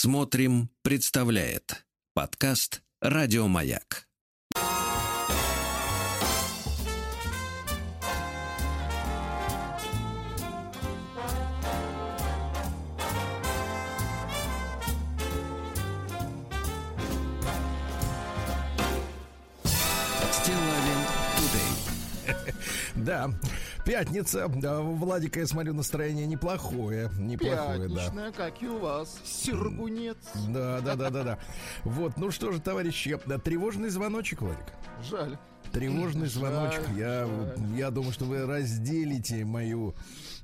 [0.00, 4.06] Смотрим, представляет подкаст Радиомаяк.
[22.94, 23.32] Да,
[23.88, 24.48] пятница.
[24.48, 27.10] Да, Владика, я смотрю, настроение неплохое.
[27.18, 29.18] Неплохое, Пятничная, как и у вас.
[29.24, 30.16] Сергунец.
[30.48, 30.80] да.
[30.80, 31.38] Да, да, да, да, да.
[31.84, 34.66] Вот, ну что же, товарищи, да, тревожный звоночек, Владик.
[35.10, 35.38] Жаль.
[35.72, 36.82] Тревожный Жаль, звоночек.
[36.96, 37.56] Я, жаль.
[37.76, 39.94] я думаю, что вы разделите мою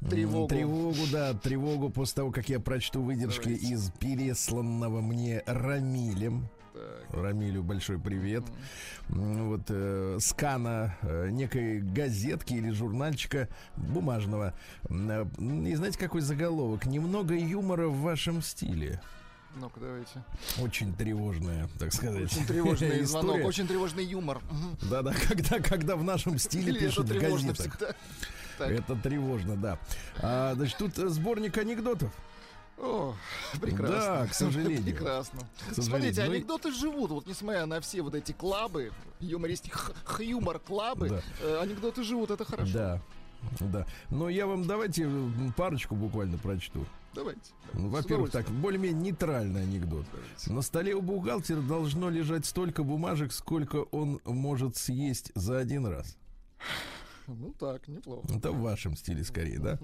[0.09, 0.49] Тревогу.
[0.49, 3.67] тревогу, да, тревогу после того, как я прочту выдержки Давайте.
[3.67, 6.49] из пересланного мне Рамилем.
[6.75, 7.05] Так.
[7.23, 8.43] Рамилю большой привет.
[9.09, 14.55] Вот э, скана э, некой газетки или журнальчика бумажного.
[14.91, 16.87] Э, И знаете, какой заголовок?
[16.87, 19.01] Немного юмора в вашем стиле.
[19.55, 20.25] Ну-ка, давайте.
[20.61, 22.25] Очень тревожная, так сказать.
[22.25, 23.47] Очень тревожный звонок, история.
[23.47, 24.41] очень тревожный юмор.
[24.91, 27.57] Да-да, когда, когда в нашем стиле пишут в газетах.
[27.57, 27.95] всегда.
[28.59, 28.71] Так.
[28.73, 29.79] Это тревожно, да.
[30.21, 32.13] А, значит, тут э, сборник анекдотов.
[32.79, 33.15] О,
[33.61, 33.97] прекрасно.
[33.99, 34.83] Да, к сожалению.
[34.83, 35.41] Прекрасно.
[35.69, 35.85] сожалению.
[35.85, 41.23] Смотрите, Ну анекдоты живут, вот несмотря на все вот эти клабы, юмористик, хьюмор клабы, Да.
[41.43, 42.73] э, анекдоты живут, это хорошо.
[42.73, 43.03] Да.
[43.61, 43.87] Да.
[44.11, 46.85] Но я вам давайте м, парочку буквально прочту.
[47.15, 47.41] Давайте.
[47.75, 50.07] Ну, С во-первых, так, более-менее нейтральный анекдот.
[50.13, 50.53] Давайте.
[50.53, 56.17] На столе у бухгалтера должно лежать столько бумажек, сколько он может съесть за один раз.
[57.45, 58.27] Ну так, неплохо.
[58.35, 59.79] Это в вашем стиле скорее, да?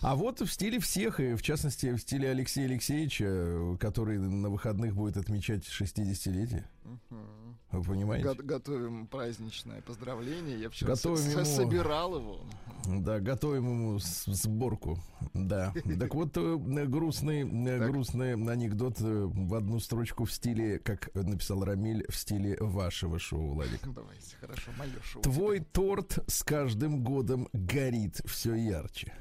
[0.00, 4.48] А вот в стиле всех, и в частности в стиле Алексея Алексеевича, э, который на
[4.50, 6.64] выходных будет отмечать 60-летие.
[6.84, 7.41] Мгм.
[7.72, 8.28] Вы понимаете?
[8.34, 10.60] Го- Готовим праздничное поздравление.
[10.60, 12.40] Я вчера Готовим ему- собирал его.
[12.86, 14.98] Да, готовим ему сборку.
[15.34, 15.72] Да.
[15.98, 16.56] Так вот, э,
[16.86, 22.56] грустный, э, грустный анекдот э, в одну строчку в стиле, как написал Рамиль, в стиле
[22.60, 23.80] вашего шоу, Владик.
[23.94, 25.22] Давайте, хорошо, мое шоу.
[25.22, 29.12] Твой торт с каждым годом горит все ярче.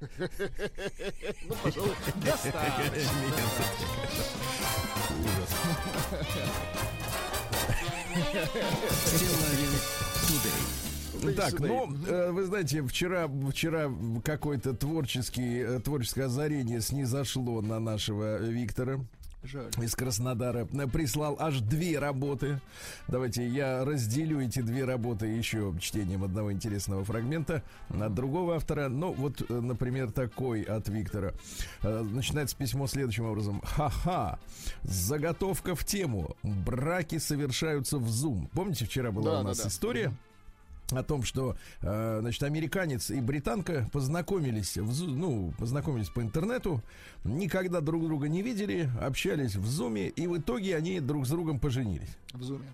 [1.48, 3.10] Ну, пожалуй, достаточно.
[8.12, 9.72] Стилавин
[10.26, 11.36] Тудей.
[11.36, 13.90] Так, ну, э, вы знаете, вчера, вчера
[14.24, 19.00] какое-то творческий, э, творческое озарение снизошло на нашего Виктора
[19.44, 19.70] Жаль.
[19.80, 20.64] из Краснодара.
[20.92, 22.60] Прислал аж две работы.
[23.08, 28.88] Давайте я разделю эти две работы еще чтением одного интересного фрагмента от другого автора.
[28.88, 31.32] Ну, вот, э, например, такой от Виктора.
[31.82, 33.60] Э, Начинается письмо следующим образом.
[33.64, 34.38] Ха-ха,
[34.82, 36.36] заготовка в тему.
[36.42, 38.48] Браки совершаются в Zoom.
[38.52, 39.68] Помните, вчера была Да, у да, нас да.
[39.68, 40.12] история?
[40.98, 46.82] О том, что, э, значит, американец и британка познакомились, в, ну, познакомились по интернету,
[47.24, 51.58] никогда друг друга не видели, общались в зуме, и в итоге они друг с другом
[51.58, 52.16] поженились.
[52.32, 52.66] В зуме.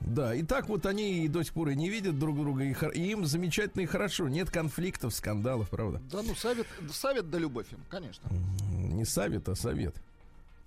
[0.00, 2.74] Да, и так вот они и до сих пор и не видят друг друга, и,
[2.94, 6.00] и им замечательно и хорошо, нет конфликтов, скандалов, правда?
[6.10, 8.28] Да ну, совет, совет да любовь им, конечно.
[8.70, 9.94] Не совет, а совет.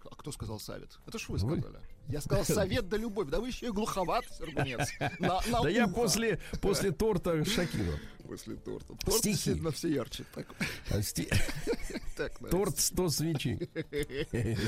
[0.10, 1.00] А кто сказал совет?
[1.08, 1.64] Это ж вы Вы.
[2.08, 3.30] Я сказал совет да любовь.
[3.30, 4.90] Да вы еще и глуховат, Сергунец.
[5.20, 8.00] Да я после, после торта шокирован.
[8.28, 8.96] После торта.
[8.96, 9.30] Торт Стихи.
[9.34, 10.24] действительно все ярче.
[10.34, 10.48] Так,
[10.90, 11.30] А сти-
[12.18, 12.38] так.
[12.50, 13.56] Торт 100 свечей.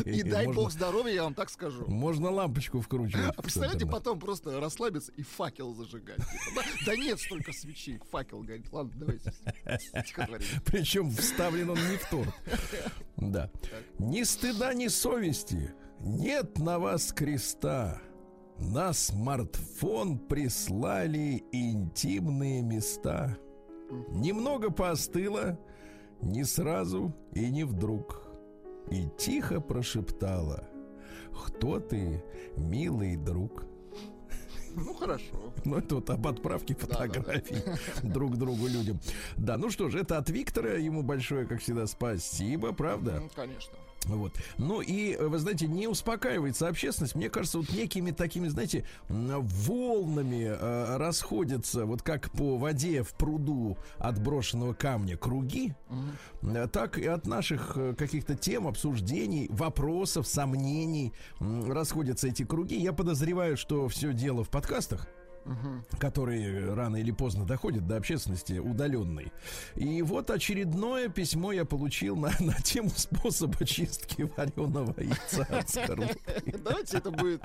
[0.05, 1.85] И дай Можно- бог здоровья, я вам так скажу.
[1.87, 3.33] Можно лампочку вкручивать.
[3.37, 6.17] А представляете, потом просто расслабиться и факел зажигать.
[6.17, 8.67] Типа, да, нет столько свечей, факел горит.
[8.71, 9.33] Ладно, давайте.
[10.65, 12.33] Причем вставлен он не в торт.
[13.17, 13.49] Да.
[13.99, 15.73] Ни стыда, ни совести.
[15.99, 18.01] Нет на вас креста.
[18.59, 23.37] На смартфон прислали интимные места.
[24.09, 25.59] Немного поостыло,
[26.21, 28.27] не сразу и не вдруг.
[28.89, 30.69] И тихо прошептала.
[31.45, 32.23] Кто ты,
[32.55, 33.65] милый друг?
[34.75, 35.53] Ну хорошо.
[35.65, 36.87] Ну, это вот об отправке да, да.
[36.87, 37.63] фотографий
[38.03, 38.99] друг другу людям.
[39.37, 40.73] Да, ну что ж, это от Виктора.
[40.73, 43.19] Ему большое, как всегда, спасибо, правда?
[43.21, 43.77] Ну, конечно.
[44.05, 44.33] Вот.
[44.57, 47.15] Ну и, э, вы знаете, не успокаивается общественность.
[47.15, 53.77] Мне кажется, вот некими такими, знаете, волнами э, расходятся, вот как по воде в пруду
[53.97, 55.73] от брошенного камня круги,
[56.41, 62.75] э, так и от наших э, каких-то тем, обсуждений, вопросов, сомнений м, расходятся эти круги.
[62.79, 65.07] Я подозреваю, что все дело в подкастах
[65.99, 69.31] которые рано или поздно доходят до общественности удаленной.
[69.75, 76.19] И вот очередное письмо я получил на, на тему способа чистки вареного яйца от скорлупы.
[76.63, 77.41] Давайте это будет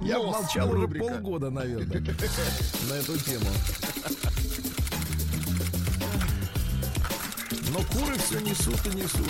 [0.00, 2.00] Я молчал уже полгода, наверное,
[2.88, 3.46] на эту тему.
[7.72, 9.28] Но куры все несут и несут.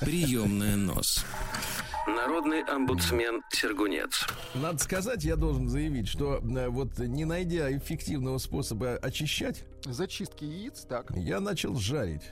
[0.00, 1.24] Приемная нос.
[2.06, 4.26] Народный омбудсмен Сергунец.
[4.54, 10.84] Надо сказать, я должен заявить, что э, вот не найдя эффективного способа очищать, Зачистки яиц,
[10.88, 11.12] так.
[11.14, 12.22] я начал жарить.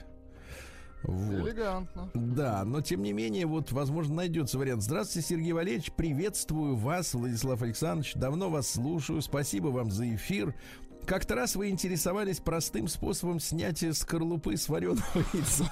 [1.03, 1.47] Вот.
[1.47, 2.11] Элегантно.
[2.13, 4.83] Да, но тем не менее, вот, возможно, найдется вариант.
[4.83, 5.91] Здравствуйте, Сергей Валерьевич.
[5.93, 8.13] Приветствую вас, Владислав Александрович.
[8.15, 9.21] Давно вас слушаю.
[9.21, 10.53] Спасибо вам за эфир.
[11.11, 15.03] Как-то раз вы интересовались простым способом снятия скорлупы с вареного
[15.33, 15.69] яйца.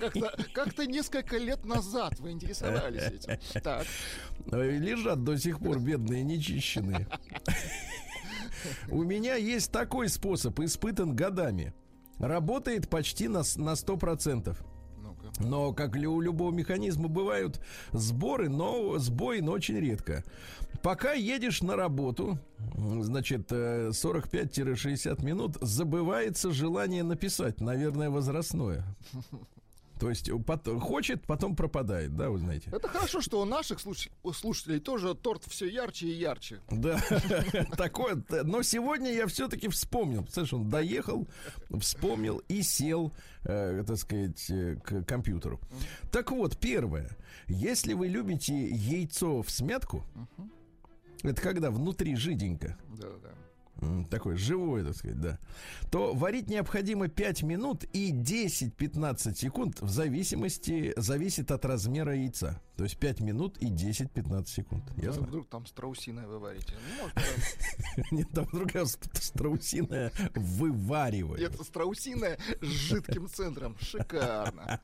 [0.00, 3.38] Как-то как-то несколько лет назад вы интересовались этим.
[3.62, 3.86] Так.
[4.50, 7.06] Э, Лежат до сих пор бедные, нечищенные.
[8.88, 11.74] У меня есть такой способ, испытан годами.
[12.18, 14.56] Работает почти на, на 100%.
[15.40, 17.60] Но, как и у любого механизма, бывают
[17.92, 20.24] сборы, но сбои, но очень редко.
[20.82, 22.38] Пока едешь на работу,
[22.76, 28.84] значит, э, 45-60 минут, забывается желание написать, наверное, возрастное.
[29.98, 32.68] То есть э, пот- хочет, потом пропадает, да, вы знаете.
[32.70, 36.60] Это хорошо, что у наших слуш- у слушателей тоже торт все ярче и ярче.
[36.70, 37.00] Да,
[37.76, 38.22] такое.
[38.44, 40.22] Но сегодня я все-таки вспомнил.
[40.22, 41.26] Представляешь, он доехал,
[41.80, 43.12] вспомнил и сел,
[43.44, 45.60] э, так сказать, э, к компьютеру.
[46.12, 47.16] Так вот, первое.
[47.48, 50.04] Если вы любите яйцо в смятку,
[51.22, 53.30] это когда внутри жиденько, Да-да.
[53.80, 55.38] М, такое живое, так сказать, да,
[55.90, 62.60] то варить необходимо 5 минут и 10-15 секунд в зависимости, зависит от размера яйца.
[62.76, 64.84] То есть 5 минут и 10-15 секунд.
[64.96, 65.22] Ну, Ясно?
[65.26, 66.74] Вдруг там страусиное вы варите.
[67.00, 67.22] Ну,
[68.10, 68.46] Нет, там
[68.86, 71.40] ст- страусиная вываривает.
[71.40, 73.76] Это страусиное с жидким центром.
[73.80, 74.80] Шикарно.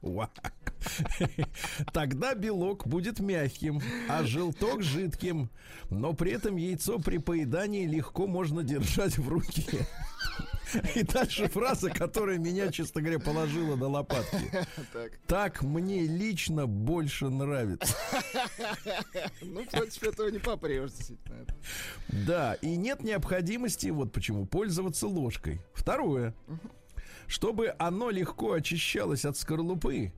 [1.92, 5.50] Тогда белок будет мягким, а желток жидким.
[5.90, 9.86] Но при этом яйцо при поедании легко можно держать в руке.
[10.94, 14.50] И дальше фраза, которая меня, честно говоря, положила на лопатки.
[14.92, 15.12] Так.
[15.26, 17.94] Так мне лично больше нравится.
[19.42, 21.46] Ну, против этого не попрешь, действительно.
[22.08, 25.60] Да, и нет необходимости, вот почему, пользоваться ложкой.
[25.74, 26.34] Второе.
[27.26, 30.12] Чтобы оно легко очищалось от скорлупы,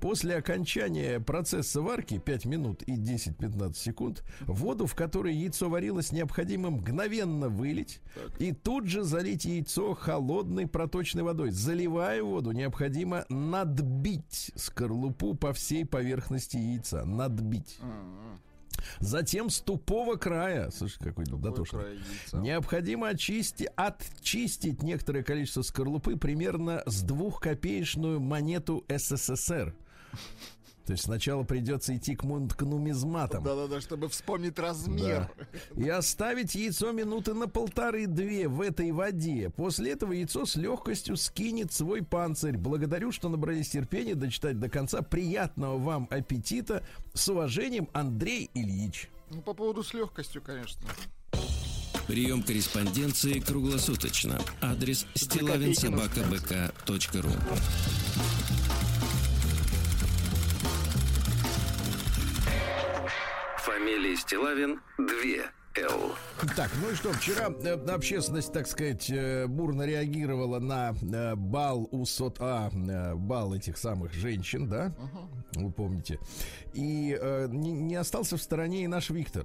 [0.00, 6.70] после окончания процесса варки 5 минут и 10-15 секунд, воду, в которой яйцо варилось, необходимо
[6.70, 8.00] мгновенно вылить
[8.38, 11.50] и тут же залить яйцо холодной проточной водой.
[11.50, 17.04] Заливая воду, необходимо надбить скорлупу по всей поверхности яйца.
[17.04, 17.78] Надбить.
[17.80, 18.40] М-м.
[19.00, 22.00] Затем с тупого края, слушай, какой дотошный.
[22.32, 29.74] Необходимо очисти, отчистить некоторое количество скорлупы примерно с двухкопеечную монету СССР.
[30.88, 33.44] То есть сначала придется идти к, мун- к нумизматам.
[33.44, 35.30] Да-да-да, чтобы вспомнить размер.
[35.76, 39.50] И оставить яйцо минуты на полторы-две в этой воде.
[39.50, 42.56] После этого яйцо с легкостью скинет свой панцирь.
[42.56, 45.02] Благодарю, что набрались терпения дочитать до конца.
[45.02, 46.82] Приятного вам аппетита.
[47.12, 49.10] С уважением, Андрей Ильич.
[49.28, 50.88] Ну, по поводу с легкостью, конечно.
[52.06, 54.40] Прием корреспонденции круглосуточно.
[54.62, 57.28] Адрес стилавинсобакабк.ру
[63.68, 65.06] Фамилия Стилавин 2
[65.76, 66.12] Л.
[66.56, 71.86] Так, ну и что, вчера э, общественность, так сказать, э, бурно реагировала на э, бал
[71.92, 72.38] у сот...
[72.40, 72.70] А,
[73.14, 74.94] бал этих самых женщин, да?
[75.54, 76.18] Вы помните.
[76.72, 79.44] И э, не, не остался в стороне и наш Виктор.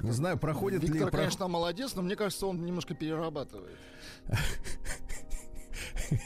[0.00, 0.88] Не знаю, проходит ли...
[0.88, 3.76] Виктор, про- конечно, молодец, но мне кажется, он немножко перерабатывает.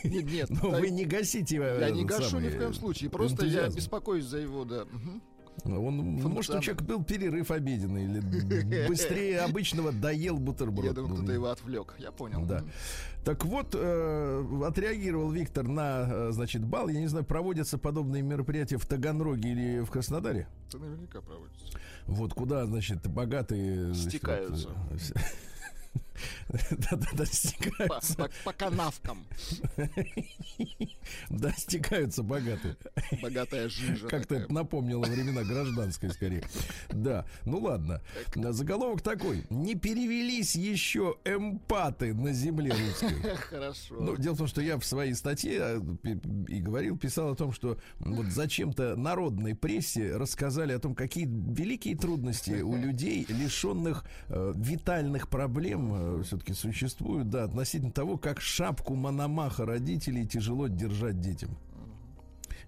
[0.04, 0.50] Нет, нет.
[0.50, 1.56] Но да, вы не гасите...
[1.58, 3.10] э, Я не гашу ни в коем случае.
[3.10, 4.86] Просто я беспокоюсь за его, да.
[5.64, 6.62] Он, может, у функционал.
[6.62, 10.84] человека был перерыв обеденный, или быстрее обычного доел бутерброд.
[10.84, 11.94] Я думаю, Ну, кто-то его отвлек.
[11.98, 12.44] Я понял.
[12.44, 12.62] Да.
[13.24, 16.88] Так вот, э, отреагировал Виктор на, э, значит, бал.
[16.88, 20.46] Я не знаю, проводятся подобные мероприятия в Таганроге или в Краснодаре.
[20.68, 21.66] Это наверняка проводится.
[22.06, 23.94] Вот куда, значит, богатые...
[23.94, 24.68] Стекаются.
[25.94, 26.02] вот,
[26.48, 28.14] э, Да-да-да, По, стекаются.
[28.16, 29.24] по- по канавкам.
[31.28, 32.76] Да, стекаются богатые.
[33.22, 34.06] Богатая жижа.
[34.08, 36.44] Как-то это напомнило времена гражданской, скорее.
[36.90, 38.00] Да, ну ладно.
[38.34, 39.44] Заголовок такой.
[39.50, 43.36] Не перевелись еще эмпаты на земле русской.
[43.36, 43.96] Хорошо.
[44.00, 47.36] Ну, дело в том, что я в своей статье э, пи- и говорил, писал о
[47.36, 54.04] том, что вот зачем-то народной прессе рассказали о том, какие великие трудности у людей, лишенных
[54.28, 55.92] э, витальных проблем,
[56.24, 61.50] все-таки существуют, да, относительно того, как шапку Мономаха родителей тяжело держать детям.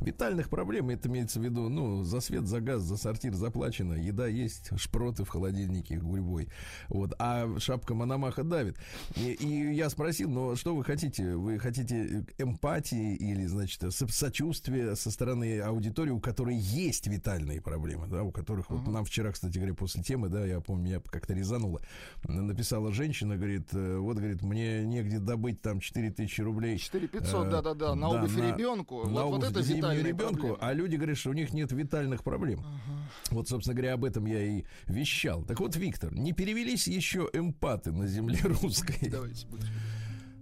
[0.01, 4.27] Витальных проблем, это имеется в виду, ну, за свет, за газ, за сортир заплачено, еда
[4.27, 6.49] есть, шпроты в холодильнике гурьбой.
[6.89, 8.79] Вот, а шапка Мономаха давит.
[9.17, 11.37] И, и я спросил, ну, что вы хотите?
[11.37, 18.23] Вы хотите эмпатии или, значит, сочувствия со стороны аудитории, у которой есть витальные проблемы, да,
[18.23, 21.81] у которых, вот нам вчера, кстати говоря, после темы, да, я помню, меня как-то резануло,
[22.25, 26.79] написала женщина, говорит, э, вот, говорит, мне негде добыть там 4 тысячи рублей.
[26.79, 29.07] 4 500, да-да-да, на да, обувь на, ребенку.
[29.09, 29.63] На вот, обувь вот это
[29.95, 30.59] ребенку, проблемы.
[30.61, 32.61] а люди говорят, что у них нет витальных проблем.
[32.61, 33.33] Uh-huh.
[33.33, 35.45] Вот, собственно говоря, об этом я и вещал.
[35.45, 39.09] Так вот, Виктор, не перевелись еще эмпаты на земле русской?
[39.11, 39.47] Давайте,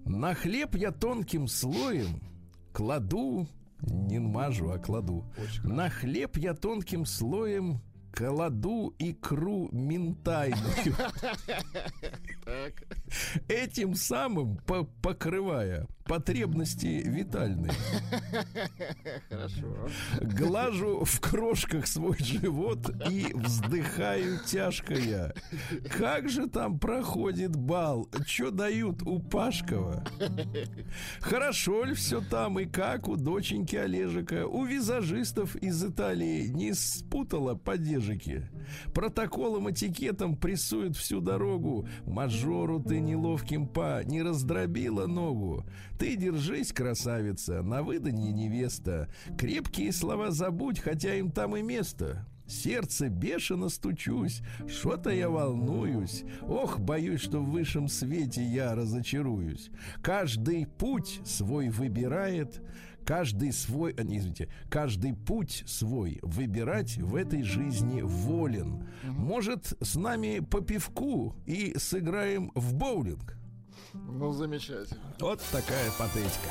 [0.04, 2.20] На хлеб я тонким слоем
[2.72, 3.48] кладу,
[3.80, 5.24] не мажу, а кладу.
[5.62, 7.80] На хлеб я тонким слоем
[8.14, 10.72] кладу икру ментайную.
[13.48, 17.72] Этим самым по покрывая потребности витальные.
[19.28, 19.88] Хорошо.
[20.20, 25.32] Глажу в крошках свой живот и вздыхаю тяжко я.
[25.90, 28.08] Как же там проходит бал?
[28.26, 30.04] Что дают у Пашкова?
[31.20, 34.46] Хорошо ли все там и как у доченьки Олежика?
[34.46, 38.48] У визажистов из Италии не спутала поддержки.
[38.92, 41.88] Протоколом этикетом прессуют всю дорогу.
[42.04, 45.64] Мажору ты неловким па, не раздробила ногу.
[45.98, 49.08] Ты держись, красавица, на выданье невеста.
[49.38, 52.26] Крепкие слова забудь, хотя им там и место.
[52.46, 56.24] Сердце бешено стучусь, что-то я волнуюсь.
[56.42, 59.70] Ох, боюсь, что в высшем свете я разочаруюсь.
[60.02, 62.60] Каждый путь свой выбирает,
[63.06, 68.86] каждый свой, а, не, извините, каждый путь свой выбирать в этой жизни волен.
[69.04, 73.38] Может, с нами по пивку и сыграем в боулинг?
[73.94, 75.00] Ну, замечательно.
[75.20, 76.50] Вот такая патетика.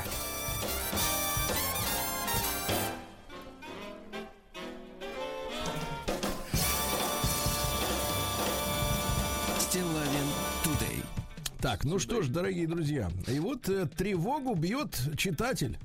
[11.64, 15.78] Так, ну что ж, дорогие друзья, и вот э, тревогу бьет читатель.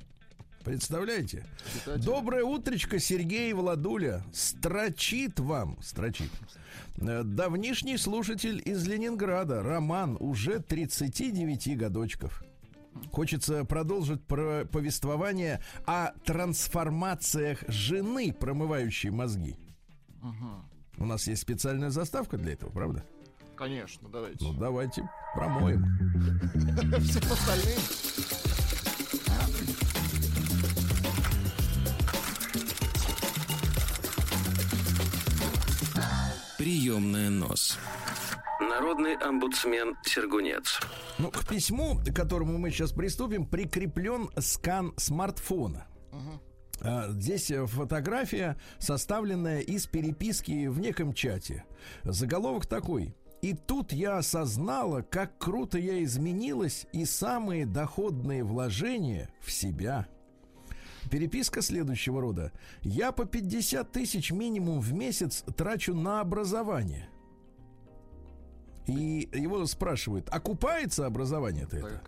[0.64, 1.46] Представляете?
[1.72, 2.04] Читатель.
[2.04, 4.22] Доброе утречко, Сергей Владуля.
[4.32, 6.30] Строчит вам, строчит.
[6.98, 12.42] Э, давнишний слушатель из Ленинграда, Роман, уже 39 годочков.
[13.10, 19.56] Хочется продолжить про повествование о трансформациях жены, промывающей мозги.
[20.22, 21.04] Угу.
[21.04, 23.04] У нас есть специальная заставка для этого, правда?
[23.56, 24.44] Конечно, давайте.
[24.44, 25.84] Ну, давайте промоем.
[27.00, 28.59] Всем остальным.
[36.60, 37.78] Приемная нос.
[38.60, 40.78] Народный омбудсмен Сергунец.
[41.16, 45.86] Ну, к письму, к которому мы сейчас приступим, прикреплен скан смартфона.
[46.12, 47.12] Угу.
[47.12, 51.64] Здесь фотография, составленная из переписки в неком чате.
[52.04, 53.16] Заголовок такой.
[53.40, 60.06] И тут я осознала, как круто я изменилась и самые доходные вложения в себя–
[61.10, 62.52] Переписка следующего рода.
[62.82, 67.08] Я по 50 тысяч минимум в месяц трачу на образование.
[68.86, 72.02] И его спрашивают, окупается образование-то это?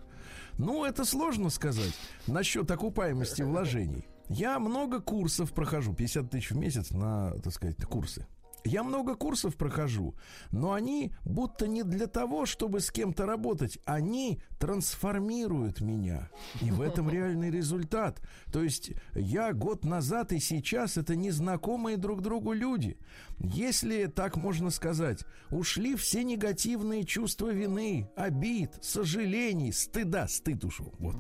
[0.59, 1.95] Ну, это сложно сказать
[2.27, 4.07] насчет окупаемости вложений.
[4.29, 8.27] Я много курсов прохожу, 50 тысяч в месяц на, так сказать, курсы.
[8.65, 10.15] Я много курсов прохожу,
[10.51, 13.79] но они будто не для того, чтобы с кем-то работать.
[13.85, 16.31] Они трансформируют меня.
[16.61, 18.21] И в этом реальный результат.
[18.53, 22.99] То есть я год назад и сейчас это незнакомые друг другу люди.
[23.39, 30.95] Если так можно сказать, ушли все негативные чувства вины, обид, сожалений, стыда, стыд ушел.
[30.99, 31.17] Вот.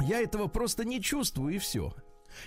[0.00, 1.94] Я этого просто не чувствую и все.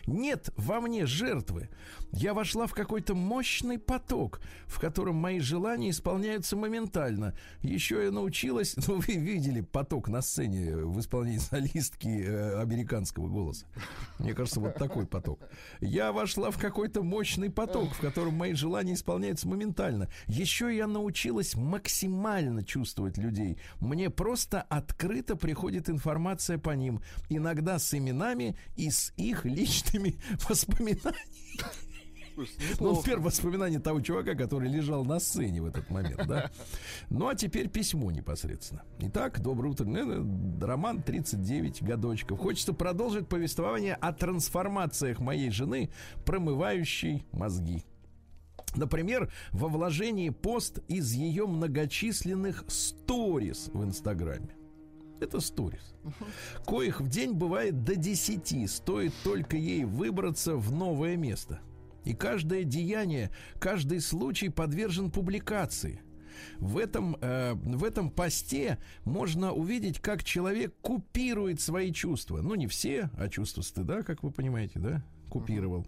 [0.05, 1.69] Нет во мне жертвы.
[2.11, 7.35] Я вошла в какой-то мощный поток, в котором мои желания исполняются моментально.
[7.61, 13.65] Еще я научилась, ну вы видели поток на сцене в исполнении солистки э, американского голоса.
[14.19, 15.39] Мне кажется, вот такой поток.
[15.79, 20.09] Я вошла в какой-то мощный поток, в котором мои желания исполняются моментально.
[20.27, 23.57] Еще я научилась максимально чувствовать людей.
[23.79, 27.01] Мне просто открыто приходит информация по ним.
[27.29, 30.17] Иногда с именами и с их личностью личными
[30.49, 31.15] воспоминаниями.
[32.79, 36.49] Ну, первое воспоминание того чувака, который лежал на сцене в этот момент, да.
[37.09, 38.83] Ну, а теперь письмо непосредственно.
[38.99, 39.85] Итак, доброе утро.
[39.85, 42.39] Ну, роман 39 годочков.
[42.39, 45.91] Хочется продолжить повествование о трансформациях моей жены,
[46.25, 47.83] промывающей мозги.
[48.75, 54.60] Например, во вложении пост из ее многочисленных сторис в Инстаграме.
[55.21, 55.93] Это сторис.
[56.65, 58.69] Коих в день бывает до 10.
[58.69, 61.61] Стоит только ей выбраться в новое место.
[62.03, 66.01] И каждое деяние, каждый случай подвержен публикации.
[66.57, 72.41] В этом, э, в этом посте можно увидеть, как человек купирует свои чувства.
[72.41, 75.05] Ну, не все, а чувство стыда, как вы понимаете, да?
[75.31, 75.87] Купировал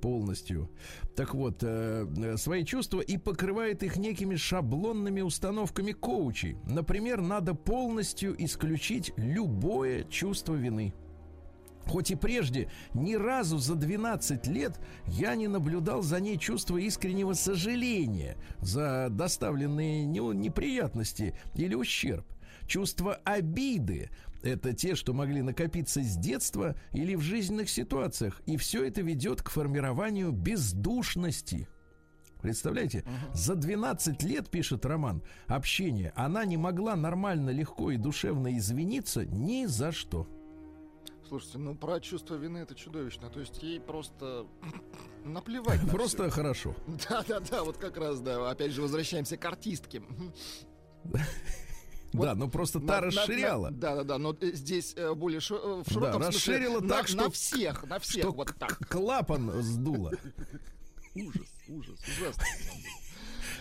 [0.00, 0.70] полностью.
[1.16, 6.56] Так вот, э, э, свои чувства и покрывает их некими шаблонными установками коучей.
[6.66, 10.92] Например, надо полностью исключить любое чувство вины.
[11.86, 17.32] Хоть и прежде ни разу за 12 лет я не наблюдал за ней чувство искреннего
[17.32, 22.26] сожаления за доставленные неприятности или ущерб.
[22.66, 24.10] Чувство обиды
[24.42, 28.40] это те, что могли накопиться с детства или в жизненных ситуациях.
[28.46, 31.68] И все это ведет к формированию бездушности.
[32.40, 33.34] Представляете, uh-huh.
[33.34, 39.66] за 12 лет, пишет Роман, общения, она не могла нормально, легко и душевно извиниться ни
[39.66, 40.26] за что.
[41.28, 43.30] Слушайте, ну про чувство вины это чудовищно.
[43.30, 44.46] То есть ей просто
[45.24, 45.82] наплевать.
[45.82, 46.30] На просто все.
[46.30, 46.76] хорошо.
[47.08, 48.50] Да, да, да, вот как раз, да.
[48.50, 50.02] Опять же, возвращаемся к артистке.
[52.12, 53.70] Вот да, ну просто на, та расширяла.
[53.70, 56.88] да, да, да, но э, здесь э, более шо, э, в широком да, расширила смысле,
[56.88, 58.78] так, на, что на всех, на всех что вот так.
[58.88, 60.12] Клапан сдуло.
[61.14, 62.44] Ужас, ужас, ужасно.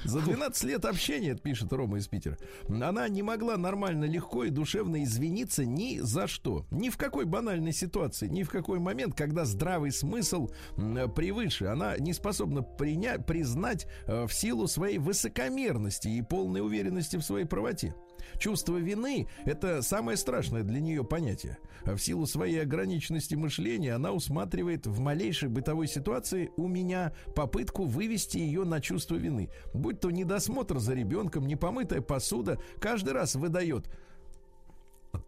[0.04, 5.04] За 12 лет общения, пишет Рома из Питера, она не могла нормально, легко и душевно
[5.04, 6.66] извиниться ни за что.
[6.72, 11.66] Ни в какой банальной ситуации, ни в какой момент, когда здравый смысл превыше.
[11.66, 17.94] Она не способна принять, признать в силу своей высокомерности и полной уверенности в своей правоте.
[18.38, 21.58] Чувство вины– это самое страшное для нее понятие.
[21.86, 27.86] А в силу своей ограниченности мышления она усматривает в малейшей бытовой ситуации у меня попытку
[27.86, 29.50] вывести ее на чувство вины.
[29.74, 33.88] Будь то недосмотр за ребенком, непомытая посуда, каждый раз выдает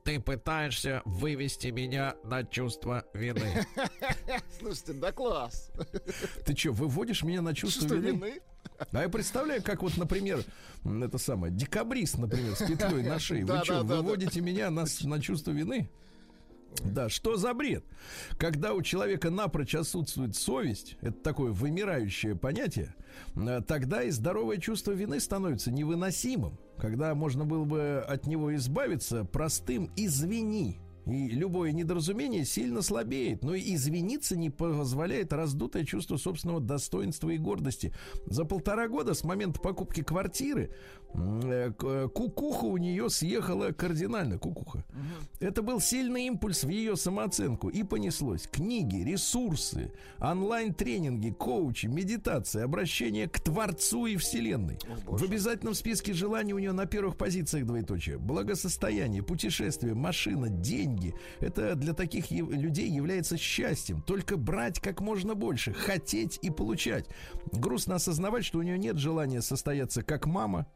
[0.03, 3.65] ты пытаешься вывести меня на чувство вины.
[4.59, 5.71] Слушайте, да класс.
[6.45, 8.25] Ты что, выводишь меня на чувство, чувство вины?
[8.25, 8.41] вины?
[8.91, 10.43] А я представляю, как вот, например,
[10.83, 13.45] это самое, декабрист, например, с петлей на шее.
[13.45, 15.89] Вы что, выводите меня на, на чувство вины?
[16.85, 17.85] Да, что за бред?
[18.37, 22.95] Когда у человека напрочь отсутствует совесть, это такое вымирающее понятие,
[23.35, 26.59] э, тогда и здоровое чувство вины становится невыносимым.
[26.77, 33.55] Когда можно было бы от него избавиться простым «извини», и любое недоразумение сильно слабеет, но
[33.55, 37.93] и извиниться не позволяет раздутое чувство собственного достоинства и гордости.
[38.25, 40.73] За полтора года с момента покупки квартиры
[41.13, 44.83] кукуха у нее съехала кардинально, кукуха.
[44.89, 45.45] Угу.
[45.47, 48.47] Это был сильный импульс в ее самооценку и понеслось.
[48.47, 54.79] Книги, ресурсы, онлайн-тренинги, коучи, медитация, обращение к Творцу и Вселенной.
[55.07, 58.17] О, в обязательном списке желаний у нее на первых позициях двоеточие.
[58.17, 61.13] Благосостояние, путешествие, машина, деньги.
[61.39, 64.01] Это для таких людей является счастьем.
[64.01, 67.07] Только брать как можно больше, хотеть и получать.
[67.51, 70.67] Грустно осознавать, что у нее нет желания состояться как мама,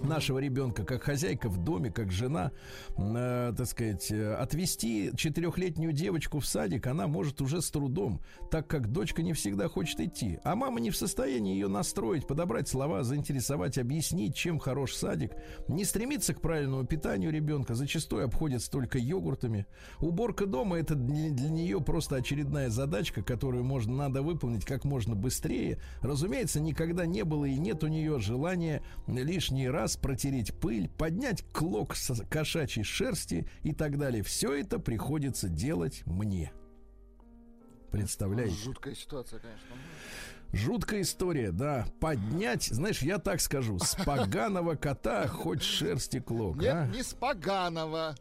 [0.00, 2.52] нашего ребенка как хозяйка в доме, как жена,
[2.96, 8.66] э, так сказать, э, отвести четырехлетнюю девочку в садик она может уже с трудом, так
[8.66, 13.04] как дочка не всегда хочет идти, а мама не в состоянии ее настроить, подобрать слова,
[13.04, 15.32] заинтересовать, объяснить, чем хорош садик,
[15.68, 19.66] не стремится к правильному питанию ребенка, зачастую обходится только йогуртами.
[20.00, 25.78] Уборка дома это для, нее просто очередная задачка, которую можно надо выполнить как можно быстрее.
[26.02, 31.44] Разумеется, никогда не было и нет у нее желания лишний раз раз протереть пыль, поднять
[31.52, 34.24] клок с кошачьей шерсти и так далее.
[34.24, 36.52] Все это приходится делать мне.
[37.92, 38.56] Представляете?
[38.56, 39.64] Жуткая ситуация, конечно.
[40.52, 41.86] Жуткая история, да.
[42.00, 46.56] Поднять, знаешь, я так скажу, с поганого кота хоть шерсти клок.
[46.56, 46.86] Нет, а?
[46.88, 48.16] не с поганого.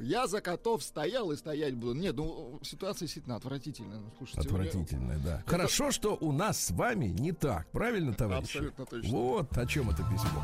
[0.00, 1.94] Я за котов стоял и стоять буду.
[1.94, 3.98] Нет, ну ситуация действительно отвратительная.
[3.98, 5.24] Ну, слушайте, отвратительная, меня...
[5.24, 5.40] да.
[5.40, 5.50] Это...
[5.50, 7.66] Хорошо, что у нас с вами не так.
[7.70, 8.54] Правильно, товарищ?
[8.56, 9.10] Абсолютно точно.
[9.10, 10.42] Вот о чем это письмо.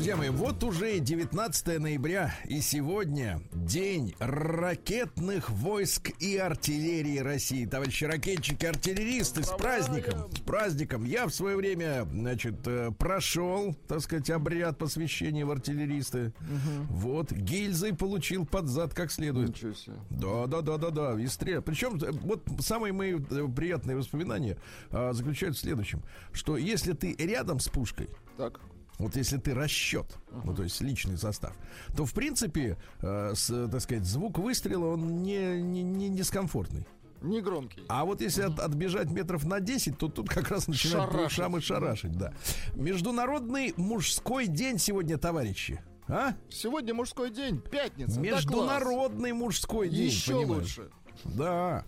[0.00, 7.66] Друзья мои, вот уже 19 ноября, и сегодня день ракетных войск и артиллерии России.
[7.66, 10.32] Товарищи ракетчики, артиллеристы, с праздником!
[10.34, 11.04] С праздником!
[11.04, 16.32] Я в свое время, значит, э, прошел, так сказать, обряд посвящения в артиллеристы.
[16.40, 16.94] Угу.
[16.94, 19.50] Вот, гильзой получил под зад как следует.
[19.50, 19.96] Ничего себе.
[20.08, 21.20] Да, да, да, да, да.
[21.20, 21.60] И стрел.
[21.60, 24.56] Причем, э, вот самые мои э, приятные воспоминания
[24.92, 28.08] а, заключаются в следующем, что если ты рядом с пушкой,
[28.38, 28.60] так
[29.00, 30.06] вот если ты расчет,
[30.44, 31.56] ну то есть личный состав,
[31.96, 36.86] то в принципе, э, с, так сказать, звук выстрела он не, не, не дискомфортный.
[37.22, 37.82] Не громкий.
[37.88, 41.56] А вот если от, отбежать метров на 10, то тут как раз начинает по ушам
[41.56, 42.32] и шарашить, да.
[42.74, 45.82] Международный мужской день сегодня, товарищи.
[46.06, 46.34] А?
[46.50, 48.16] Сегодня мужской день, пятница.
[48.16, 49.98] да Международный мужской класс.
[49.98, 50.08] день.
[50.08, 50.78] Еще понимаешь?
[50.78, 50.90] лучше.
[51.24, 51.84] Да.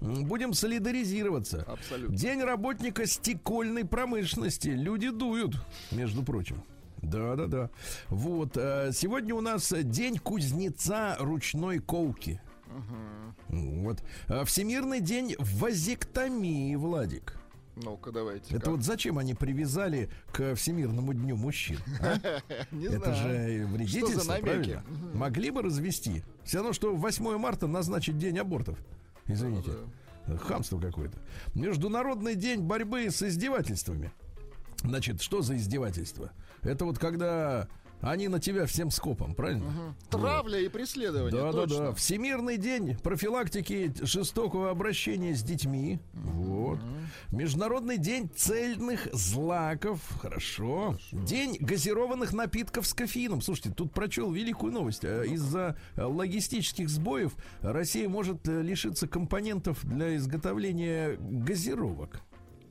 [0.00, 1.62] Будем солидаризироваться.
[1.68, 2.16] Абсолютно.
[2.16, 4.68] День работника стекольной промышленности.
[4.68, 5.56] Люди дуют,
[5.90, 6.62] между прочим.
[7.02, 7.70] Да, да, да.
[8.08, 8.56] Вот.
[8.56, 12.40] э, Сегодня у нас день кузнеца ручной ковки.
[13.48, 14.02] Вот.
[14.28, 17.36] Э, Всемирный день вазектомии, Владик.
[17.76, 18.54] Ну-ка, давайте.
[18.54, 21.78] Это вот зачем они привязали к Всемирному дню мужчин?
[22.00, 22.18] а?
[22.70, 23.16] Не Это знаю.
[23.16, 24.84] же вредительство, правильно?
[25.12, 26.22] Могли бы развести.
[26.44, 28.78] Все равно, что 8 марта назначить день абортов.
[29.26, 29.72] Извините.
[30.40, 31.18] Хамство какое-то.
[31.54, 34.12] Международный день борьбы с издевательствами.
[34.82, 36.32] Значит, что за издевательство?
[36.62, 37.68] Это вот когда
[38.10, 39.94] они на тебя всем скопом, правильно?
[40.10, 41.30] Травля и преследование.
[41.30, 41.78] Да, да, точно.
[41.78, 41.92] да.
[41.94, 46.00] Всемирный день профилактики жестокого обращения с детьми.
[46.12, 46.78] Вот.
[47.30, 50.00] Международный день цельных злаков.
[50.20, 50.98] Хорошо.
[51.12, 53.40] День газированных напитков с кофеином.
[53.40, 55.04] Слушайте, тут прочел великую новость.
[55.04, 62.20] Э, Из-за логистических сбоев Россия может э, лишиться компонентов для изготовления газировок.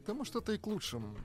[0.05, 1.15] Да может это и к лучшему.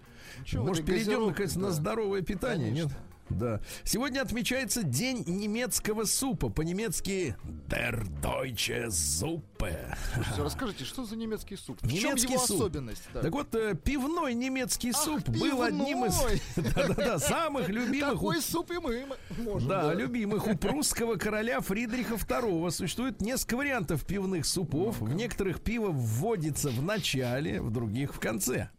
[0.45, 1.71] Чего Может, перейдем, наконец, на да.
[1.73, 2.89] здоровое питание, Конечно.
[2.91, 2.99] нет?
[3.31, 3.61] Да.
[3.85, 6.49] Сегодня отмечается День немецкого супа.
[6.49, 7.37] По-немецки
[7.69, 9.97] Der Deutsche Suppe.
[10.15, 11.79] Слушайте, расскажите, что за немецкий суп?
[11.83, 12.57] В чем Немецкий его суп.
[12.61, 13.03] особенность?
[13.13, 13.23] Да.
[13.23, 16.43] Так вот, э, пивной немецкий Ах, суп был одним из пивной!
[16.75, 19.07] да-да-да, самых любимых у Такой суп и мы
[19.39, 19.69] можем.
[19.69, 22.71] да, любимых у прусского короля Фридриха II.
[22.71, 25.01] Существует несколько вариантов пивных супов.
[25.01, 28.71] В некоторых пиво вводится в начале, в других в конце.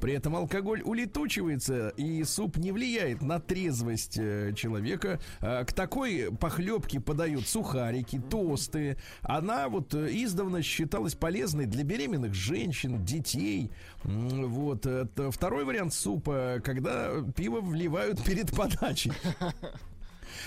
[0.00, 5.20] При этом алкоголь улетучивается, и суп не влияет на трезвость э, человека.
[5.40, 8.96] А, К такой похлебке подают сухарики, тосты.
[9.22, 13.70] Она вот э, издавна считалась полезной для беременных женщин, детей.
[14.04, 14.86] Вот.
[15.30, 19.12] Второй вариант супа, когда пиво вливают перед подачей.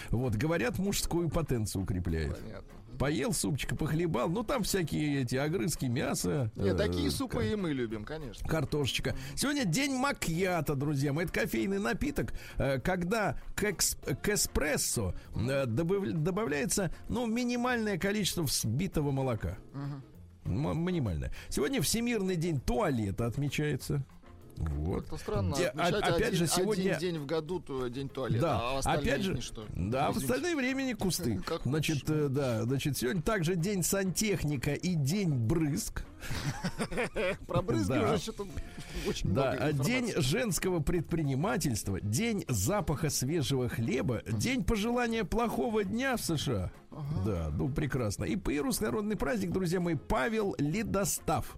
[0.09, 2.39] Вот, говорят, мужскую потенцию укрепляет.
[2.39, 2.80] Понятно.
[3.01, 4.29] Поел супчика, похлебал.
[4.29, 6.51] Ну, там всякие эти огрызки мяса.
[6.55, 8.47] Нет, э, такие супы и мы любим, конечно.
[8.47, 9.15] картошечка.
[9.35, 11.25] Сегодня день макьята, друзья мои.
[11.25, 18.43] Это кофейный напиток, э, когда к, экс- к эспрессо э, добав- добавляется, ну, минимальное количество
[18.43, 19.57] взбитого молока.
[20.45, 21.31] М- минимальное.
[21.49, 24.03] Сегодня Всемирный день туалета отмечается.
[24.69, 25.05] Вот.
[25.07, 25.55] Это странно.
[25.55, 28.73] Де- отмечать опять один, же, сегодня- один день в году то день туалета, Да, а
[28.73, 29.65] в остальные опять же, дни что?
[29.75, 30.33] да, в Извините.
[30.33, 31.39] остальное время не кусты.
[31.45, 36.03] Как Значит, э, да, значит, сегодня также день сантехника и день брызг.
[37.47, 38.47] Про брызги уже что-то
[39.07, 46.21] очень много а день женского предпринимательства, день запаха свежего хлеба, день пожелания плохого дня в
[46.21, 46.71] США.
[47.25, 48.25] Да, ну прекрасно.
[48.25, 51.57] И, и русский народный праздник, друзья мои, Павел Ледостав.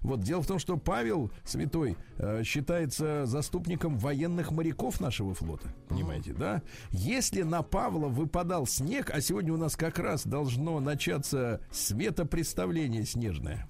[0.00, 5.68] Вот дело в том, что Павел Святой э, считается заступником военных моряков нашего флота.
[5.88, 6.62] Понимаете, да?
[6.90, 13.68] Если на Павла выпадал снег, а сегодня у нас как раз должно начаться светопредставление снежное,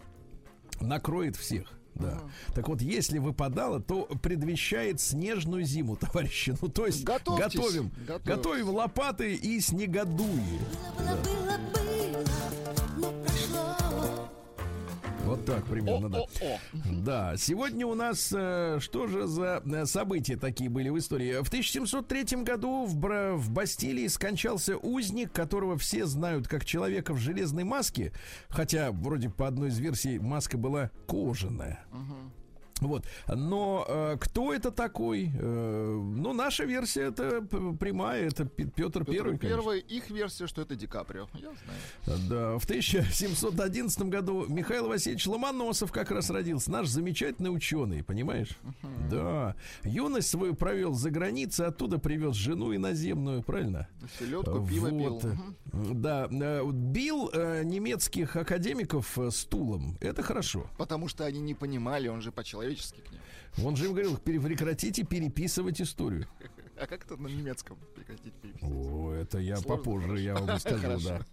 [0.81, 1.69] накроет всех.
[1.95, 2.21] Да.
[2.55, 6.57] Так вот, если выпадало, то предвещает снежную зиму, товарищи.
[6.61, 7.93] Ну, то есть Готовьтесь, готовим,
[8.25, 10.59] готовим лопаты и снегодуи.
[10.99, 12.23] Было, было, было, но
[12.65, 12.84] прошло.
[15.25, 16.25] Вот так примерно, да.
[16.91, 21.43] Да, сегодня у нас э, что же за э, события такие были в истории?
[21.43, 28.13] В 1703 году в Бастилии скончался узник, которого все знают как человека в железной маске,
[28.49, 31.85] хотя вроде по одной из версий маска была кожаная.
[32.81, 33.05] Вот.
[33.29, 35.31] Но э, кто это такой?
[35.35, 39.39] Э, ну, наша версия это прямая, это Петр, Петр Первый.
[39.39, 41.29] Первый, их версия, что это Ди Каприо.
[41.35, 41.53] Я
[42.05, 42.21] знаю.
[42.29, 46.71] Да, в 1711 году Михаил Васильевич Ломоносов как раз родился.
[46.71, 48.59] Наш замечательный ученый, понимаешь?
[49.11, 49.55] Да.
[49.85, 53.89] Юность свою провел за границей, оттуда привез жену иноземную, правильно?
[54.19, 55.15] Селедку, пиво пил.
[55.15, 55.25] Вот.
[55.25, 56.03] Мгм.
[56.03, 56.29] Да.
[56.31, 59.97] э, Бил э, немецких академиков э, стулом.
[60.01, 60.67] Это хорошо.
[60.77, 62.33] Потому что они не понимали, он же
[62.65, 63.21] по-человечески к ним.
[63.67, 66.27] Он же им говорил, «Пере- прекратите переписывать историю.
[66.77, 68.75] А как это на немецком прекратить переписывать?
[68.75, 71.09] О, это я Сложно, попозже, я вам скажу, Хорошо.
[71.09, 71.25] да.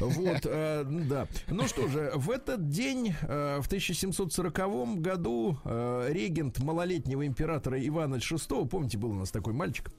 [0.00, 1.28] Вот, э, да.
[1.46, 8.16] Ну что же, в этот день, э, в 1740 году, э, регент малолетнего императора Ивана
[8.16, 9.92] VI, помните, был у нас такой мальчик,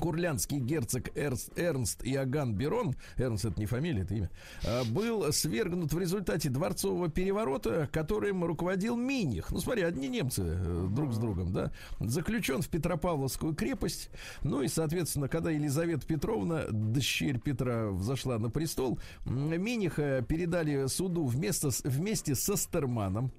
[0.00, 4.30] Курлянский герцог Эрс- Эрнст Иоганн Берон, Эрнст это не фамилия, это имя,
[4.66, 9.50] а, был свергнут в результате дворцового переворота, которым руководил Миних.
[9.50, 11.72] Ну, смотри, одни немцы э, друг с другом, да.
[12.00, 14.10] Заключен в Петропавловскую крепость.
[14.42, 21.70] Ну и, соответственно, когда Елизавета Петровна, дочерь Петра, взошла на престол, Миниха передали суду вместо,
[21.84, 23.30] вместе со Стерманом.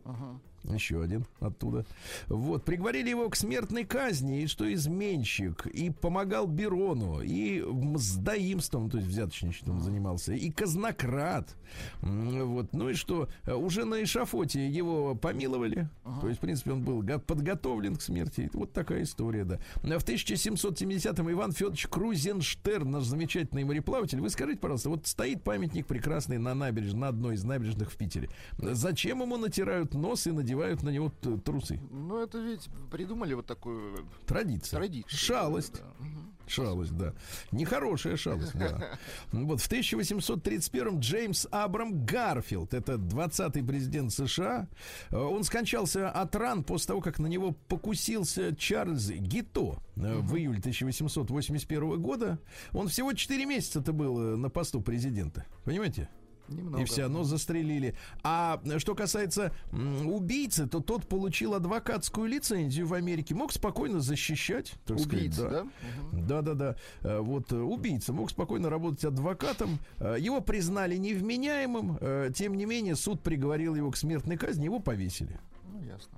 [0.74, 1.86] Еще один оттуда.
[2.28, 8.98] Вот, приговорили его к смертной казни, и что изменщик, и помогал Берону, и мздоимством, то
[8.98, 11.56] есть взяточничеством занимался, и казнократ.
[12.02, 15.88] Вот, ну и что, уже на эшафоте его помиловали,
[16.22, 18.50] то есть, в принципе, он был го- подготовлен к смерти.
[18.54, 19.60] Вот такая история, да.
[19.76, 26.38] В 1770-м Иван Федорович Крузенштерн, наш замечательный мореплаватель, вы скажите, пожалуйста, вот стоит памятник прекрасный
[26.38, 28.30] на набережной, на одной из набережных в Питере.
[28.58, 31.10] Зачем ему натирают нос и надевают на него
[31.44, 31.80] трусы?
[31.92, 34.78] Ну, это ведь придумали вот такую Традиция.
[34.78, 35.18] традицию.
[35.18, 35.74] Шалость.
[35.74, 36.06] Да.
[36.48, 37.14] Шалость, да.
[37.52, 38.98] Нехорошая шалость, да.
[39.32, 44.68] Вот в 1831-м Джеймс Абрам Гарфилд, это 20-й президент США,
[45.10, 50.36] э, он скончался от ран после того, как на него покусился Чарльз Гито э, в
[50.36, 52.40] июле 1881 года.
[52.74, 55.46] Он всего 4 месяца-то был э, на посту президента.
[55.64, 56.10] Понимаете?
[56.48, 56.82] Немного.
[56.82, 57.96] И все равно застрелили.
[58.24, 64.74] А что касается убийцы, то тот получил адвокатскую лицензию в Америке, мог спокойно защищать.
[64.86, 65.66] Так Убийцы, сказать,
[66.12, 66.42] да?
[66.42, 66.76] Да, да, да.
[67.02, 69.80] Э, Вот э, убийца мог спокойно работать адвокатом.
[70.00, 72.34] Э, Его признали невменяемым.
[72.34, 75.40] Тем не менее, суд приговорил его к смертной казни, его повесили.
[75.72, 76.18] Ну, ясно.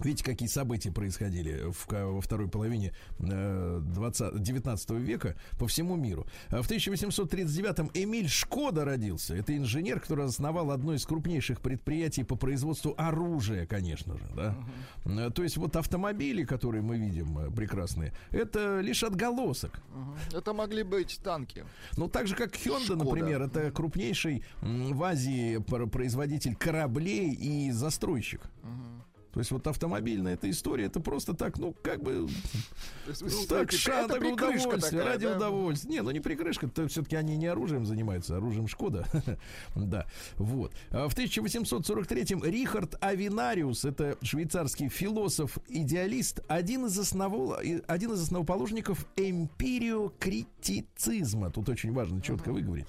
[0.00, 6.26] Видите, какие события происходили в, во второй половине э, 20, 19 века по всему миру.
[6.50, 9.34] А В 1839-м Эмиль Шкода родился.
[9.34, 14.24] Это инженер, который основал одно из крупнейших предприятий по производству оружия, конечно же.
[14.36, 14.54] Да?
[15.06, 19.80] Э, То есть вот автомобили, которые мы видим э, прекрасные, это лишь отголосок.
[19.94, 20.16] Мгм.
[20.34, 21.64] Это могли быть танки.
[21.96, 23.04] Ну, так же, как Hyundai, Шкода.
[23.04, 28.42] например, это крупнейший в Азии пр- производитель кораблей и застройщик.
[29.36, 32.26] То есть вот автомобильная эта история, это просто так, ну, как бы
[33.06, 35.36] ну, так, ша, прикрышка удовольствие, такая, ради да?
[35.36, 35.90] удовольствия.
[35.90, 39.06] Не, ну не прикрышка, то все-таки они не оружием занимаются, оружием Шкода.
[39.76, 40.06] да,
[40.38, 40.72] вот.
[40.90, 47.56] А В 1843-м Рихард Авинариус, это швейцарский философ-идеалист, один из, основол...
[47.86, 51.50] один из основоположников эмпириокритицизма.
[51.50, 52.86] Тут очень важно четко выговорить.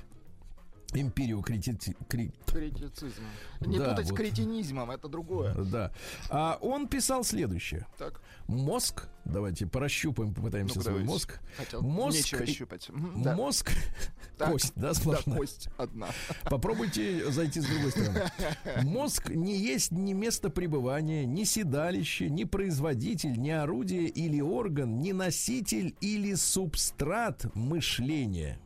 [0.93, 1.95] Эмпириокритицизм.
[2.07, 3.21] Критицизм.
[3.61, 4.17] Не Да, путать с вот.
[4.17, 5.53] кретинизмом, это другое.
[5.53, 5.91] Да.
[6.29, 7.85] А он писал следующее.
[7.97, 11.39] Так, Мозг, давайте поращупаем, попытаемся ну-ка, свой мозг.
[11.57, 12.89] Хотел Мозг нечего щупать.
[13.17, 13.35] Да.
[13.35, 13.71] Мозг,
[14.37, 15.37] Так, кость, да, Да, сплошная.
[15.37, 16.07] кость одна.
[16.45, 18.21] Попробуйте зайти с другой стороны.
[18.83, 25.11] Мозг не есть ни место пребывания, ни седалище, ни производитель, ни орудие или орган, ни
[25.11, 28.59] носитель или субстрат мышления.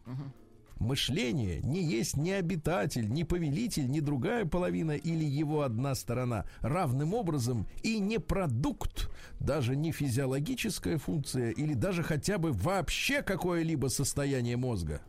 [0.81, 6.45] Мышление не есть ни обитатель, ни повелитель, ни другая половина или его одна сторона.
[6.61, 13.89] Равным образом и не продукт, даже не физиологическая функция или даже хотя бы вообще какое-либо
[13.89, 15.01] состояние мозга.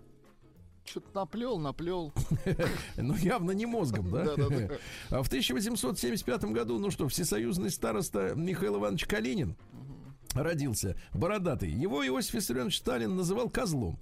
[0.85, 2.13] Что-то наплел, наплел.
[2.99, 4.35] Ну, явно не мозгом, да?
[5.09, 9.57] А в 1875 году, ну что, всесоюзный староста Михаил Иванович Калинин
[10.35, 11.71] родился, бородатый.
[11.71, 13.99] Его Иосиф Виссарионович Сталин называл козлом.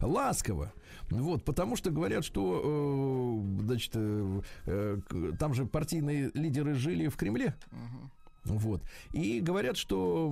[0.00, 0.72] Ласково.
[1.10, 4.98] Вот, потому что говорят, что, э, значит, э, э,
[5.38, 7.54] там же партийные лидеры жили в Кремле.
[8.44, 8.82] Вот.
[9.12, 10.30] И говорят, что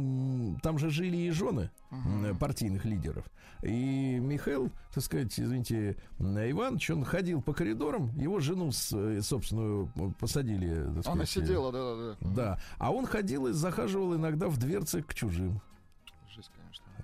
[0.63, 3.25] там же жили и жены м, партийных лидеров.
[3.63, 9.23] И Михаил, так сказать, извините, м, Иванович, он ходил по коридорам, его жену, с, э,
[9.23, 10.75] собственную, э, посадили.
[10.97, 12.35] так Она сказать, сидела, да-да-да.
[12.35, 12.61] Да.
[12.79, 15.63] А он ходил и захаживал иногда в дверцы к чужим.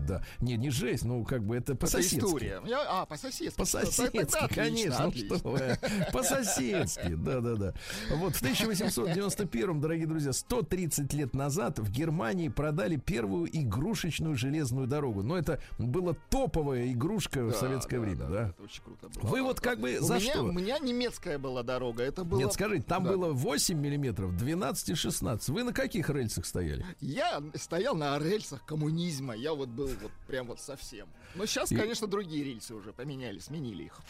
[0.06, 0.22] Да.
[0.40, 2.18] Не, не жесть, ну, как бы это Это по-соседски.
[2.18, 2.60] история.
[2.66, 3.56] Я- а, по-соседски.
[3.58, 4.98] По-соседски, Тогда конечно.
[5.04, 5.38] ну отлично.
[5.42, 5.78] вы.
[6.12, 7.74] По-соседски, да-да-да.
[8.16, 15.22] Вот в 1891, дорогие друзья, 130 лет назад в Германии продали первую игрушечную железную дорогу.
[15.22, 18.48] Но это была топовая игрушка в Да, советское да, время, да, да?
[18.48, 19.28] Это очень круто было.
[19.30, 20.42] Вы вот как бы У за меня, что?
[20.42, 22.02] У меня немецкая была дорога.
[22.02, 22.38] Это было...
[22.38, 23.10] Нет, скажите, там Да.
[23.12, 25.48] было 8 миллиметров, 12 и 16.
[25.48, 26.84] Вы на каких рельсах стояли?
[27.00, 29.34] Я стоял на рельсах коммунизма.
[29.34, 31.08] Я вот был вот прям вот совсем.
[31.34, 34.00] Но сейчас, конечно, другие рельсы уже поменяли, сменили их.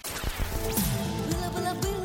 [0.64, 1.97] Было, было, было,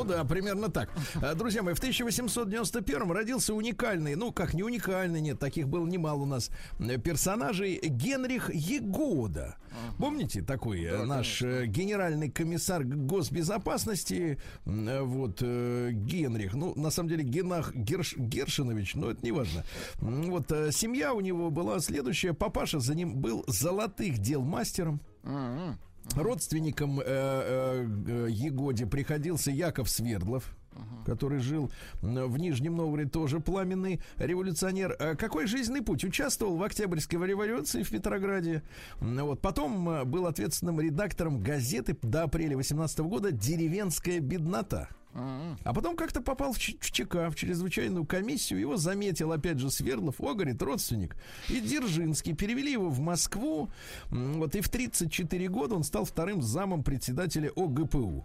[0.00, 0.88] Ну да, примерно так.
[1.22, 6.20] А, Друзья мои, в 1891 родился уникальный, ну как не уникальный, нет, таких было немало
[6.22, 9.56] у нас э, персонажей, Генрих Егода.
[9.98, 17.10] Помните такой э, наш э, генеральный комиссар госбезопасности, э, вот э, Генрих, ну на самом
[17.10, 19.64] деле Генах Герш- Гершинович, но это не важно.
[19.98, 25.02] Вот э, семья у него была следующая, папаша за ним был золотых дел мастером.
[25.24, 25.78] М-м.
[26.16, 30.56] Родственником э, э, э, Егоде приходился Яков Свердлов,
[31.04, 31.70] который жил
[32.02, 34.96] в Нижнем Новгороде, тоже пламенный революционер.
[34.98, 36.04] А какой жизненный путь?
[36.04, 38.62] Участвовал в Октябрьской революции в Петрограде.
[39.00, 39.40] Вот.
[39.40, 44.88] Потом э, был ответственным редактором газеты до апреля 18 года «Деревенская беднота».
[45.12, 48.60] А потом как-то попал в, в ЧК, в чрезвычайную комиссию.
[48.60, 51.16] Его заметил, опять же, Свердлов, о, говорит, родственник.
[51.48, 52.34] И Дзержинский.
[52.34, 53.70] Перевели его в Москву.
[54.10, 58.24] Вот и в 34 года он стал вторым замом председателя ОГПУ.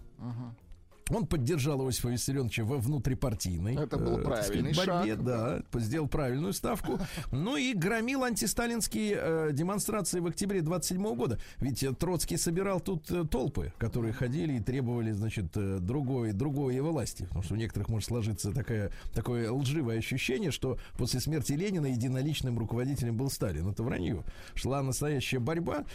[1.09, 5.61] Он поддержал Иосифа Виссарионовича во внутрипартийной Это был э, так сказать, правильный борьбе, шаг, да,
[5.79, 6.99] сделал правильную ставку.
[7.31, 11.39] Ну и громил антисталинские э, демонстрации в октябре 27 года.
[11.59, 16.79] Ведь э, Троцкий собирал тут э, толпы, которые ходили и требовали, значит, э, другой, другой
[16.79, 17.23] власти.
[17.23, 22.57] Потому что у некоторых может сложиться такая, такое лживое ощущение, что после смерти Ленина единоличным
[22.57, 23.69] руководителем был Сталин.
[23.69, 24.23] Это вранье.
[24.55, 25.85] Шла настоящая борьба.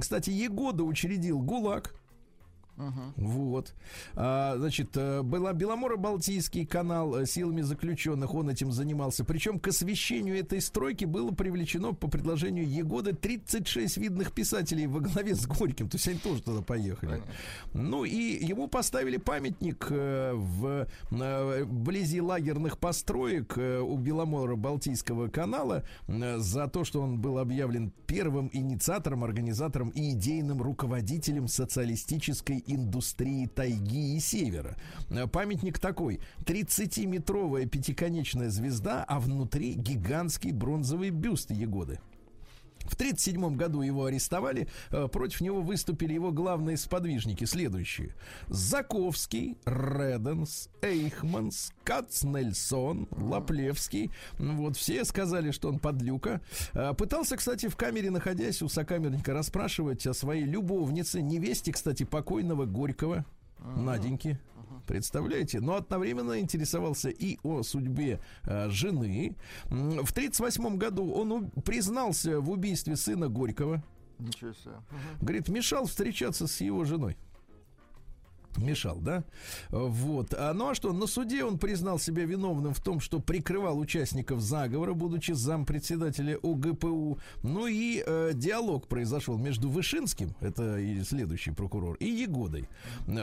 [0.00, 1.94] Кстати, Егода учредил ГУЛАГ.
[3.16, 3.74] Вот.
[4.14, 9.24] А, значит, э, была Беломоро-Балтийский канал э, силами заключенных, он этим занимался.
[9.24, 15.34] Причем к освещению этой стройки было привлечено по предложению Егоды 36 видных писателей во главе
[15.34, 15.88] с Горьким.
[15.88, 17.22] То есть они тоже туда поехали.
[17.74, 26.84] Ну и ему поставили памятник э, в вблизи лагерных построек у Беломоро-Балтийского канала за то,
[26.84, 34.76] что он был объявлен первым инициатором, организатором и идейным руководителем социалистической индустрии тайги и севера.
[35.10, 36.20] Э, Памятник такой.
[36.44, 42.00] 30-метровая пятиконечная звезда, а внутри гигантский бронзовый бюст Егоды.
[42.84, 44.68] В 1937 году его арестовали.
[44.90, 48.14] э, Против него выступили его главные сподвижники следующие.
[48.48, 54.10] Заковский, Реденс, Эйхманс, Кацнельсон, Лаплевский.
[54.38, 56.40] Вот все сказали, что он подлюка.
[56.72, 62.64] Э, Пытался, кстати, в камере, находясь у сокамерника, расспрашивать о своей любовнице, невесте, кстати, покойного
[62.66, 63.24] Горького,
[63.76, 64.38] Наденьки.
[64.86, 65.60] Представляете?
[65.60, 69.36] Но одновременно интересовался и о судьбе э, жены.
[69.68, 73.82] В 1938 году он признался в убийстве сына Горького.
[74.18, 74.74] Ничего себе.
[75.20, 77.16] Говорит, мешал встречаться с его женой.
[78.56, 79.24] Мешал, да?
[79.70, 80.34] Вот.
[80.36, 84.40] А, ну а что, на суде он признал себя виновным в том, что прикрывал участников
[84.40, 87.18] заговора, будучи зампредседателя ОГПУ.
[87.42, 92.68] Ну и э, диалог произошел между Вышинским, это и следующий прокурор, и Егодой.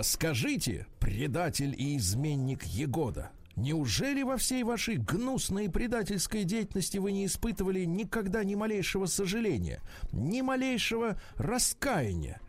[0.01, 7.85] Скажите, предатель и изменник Егода, Неужели во всей вашей гнусной предательской деятельности вы не испытывали
[7.85, 12.39] никогда ни малейшего сожаления, ни малейшего раскаяния?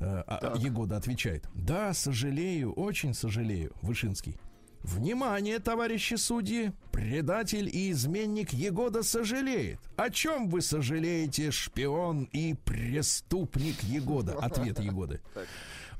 [0.00, 4.36] Э, а Егода отвечает: Да, сожалею, очень сожалею, Вышинский.
[4.82, 6.72] Внимание, товарищи судьи!
[6.92, 9.80] Предатель и изменник Егода сожалеет.
[9.96, 14.34] О чем вы сожалеете, шпион и преступник Егода?
[14.40, 15.20] Ответ Егоды.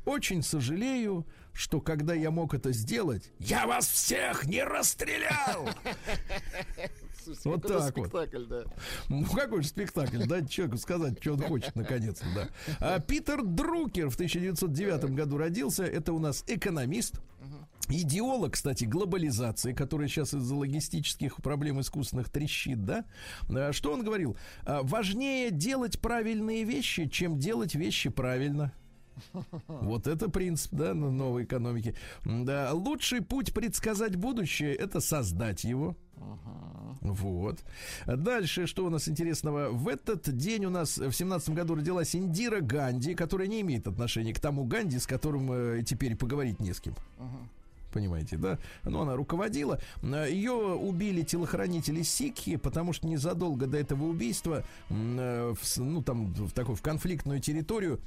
[0.05, 5.69] Очень сожалею, что когда я мог это сделать, я вас всех не расстрелял!
[7.45, 8.07] Вот так вот.
[8.07, 8.65] спектакль, да.
[9.09, 12.49] Ну, какой же спектакль, дать человеку сказать, что он хочет, наконец-то, да.
[12.81, 15.85] А Питер Друкер в 1909 году родился.
[15.85, 17.21] Это у нас экономист,
[17.89, 23.05] Идеолог, кстати, глобализации, которая сейчас из-за логистических проблем искусственных трещит, да?
[23.49, 24.37] А, Что он говорил?
[24.65, 28.73] А, Важнее делать правильные вещи, чем делать вещи правильно.
[29.69, 31.95] Вот это принцип, да, на новой экономики.
[32.25, 35.97] Да, лучший путь предсказать будущее– это создать его.
[37.01, 37.59] Вот.
[38.07, 39.69] Дальше, что у нас интересного?
[39.71, 44.33] В этот день у нас в семнадцатом году родилась Индира Ганди, которая не имеет отношения
[44.33, 46.95] к тому Ганди, с которым э, теперь поговорить не с кем.
[47.93, 48.59] Понимаете, да?
[48.83, 49.79] Но она руководила.
[50.03, 56.33] Э, Ее убили телохранители Сикхи, потому что незадолго до этого убийства, э, в ну, там,
[56.33, 58.01] в такую, в конфликтную территорию,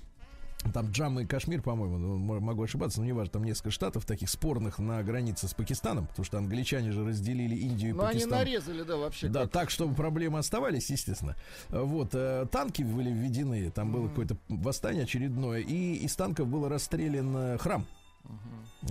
[0.74, 4.78] там Джамму и Кашмир, по-моему, ну, могу ошибаться, но неважно, там несколько штатов таких спорных
[4.80, 8.40] на границе с Пакистаном, потому что англичане же разделили Индию и Ну, они Пакистан.
[8.40, 9.30] нарезали, да, вообще.
[9.30, 11.36] Да, так, чтобы проблемы оставались, естественно.
[11.70, 17.58] Вот, э, танки были введены, там было какое-то восстание очередное, и из танков был расстрелян
[17.58, 17.86] храм.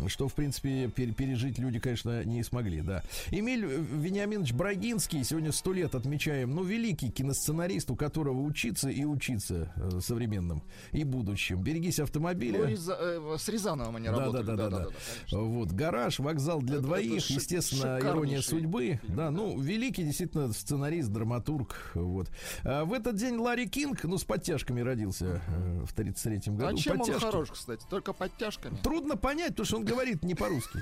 [0.07, 3.03] Что, в принципе, пер- пережить люди, конечно, не смогли, да.
[3.31, 9.73] Эмиль Вениаминович Брагинский, сегодня сто лет отмечаем, ну, великий киносценарист, у которого учиться и учиться
[9.77, 11.63] э, современным и будущим.
[11.63, 12.59] Берегись автомобиля.
[12.59, 14.43] Ну, из, э, с Рязановым они работали.
[14.45, 14.85] Да, да, да, да.
[14.85, 15.39] конечно.
[15.41, 19.01] Вот, гараж, вокзал для Это- двоих, это естественно, ирония судьбы.
[19.03, 19.31] фильм, да, да.
[19.31, 21.93] ну, великий действительно сценарист, драматург.
[21.95, 22.31] Вот.
[22.63, 26.77] А в этот день Ларри Кинг, ну, с подтяжками родился э, в 33-м году.
[26.77, 27.25] А чем он Подтяжки.
[27.25, 27.85] хорош, кстати?
[27.89, 28.77] Только подтяжками.
[28.83, 30.81] Трудно понять, потому что он говорит не по-русски.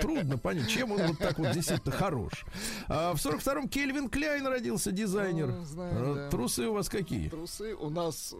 [0.00, 2.44] Трудно понять, чем он вот так вот действительно хорош.
[2.88, 5.48] А в 42-м Кельвин Кляйн родился, дизайнер.
[5.48, 6.30] Ну, знаю, А да.
[6.30, 7.28] Трусы у вас какие?
[7.28, 8.34] Трусы у нас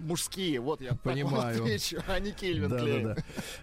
[0.00, 1.62] мужские, вот я Понимаю.
[1.62, 3.04] отвечу, а не Кельвин Да, да, Клейн.
[3.14, 3.16] да.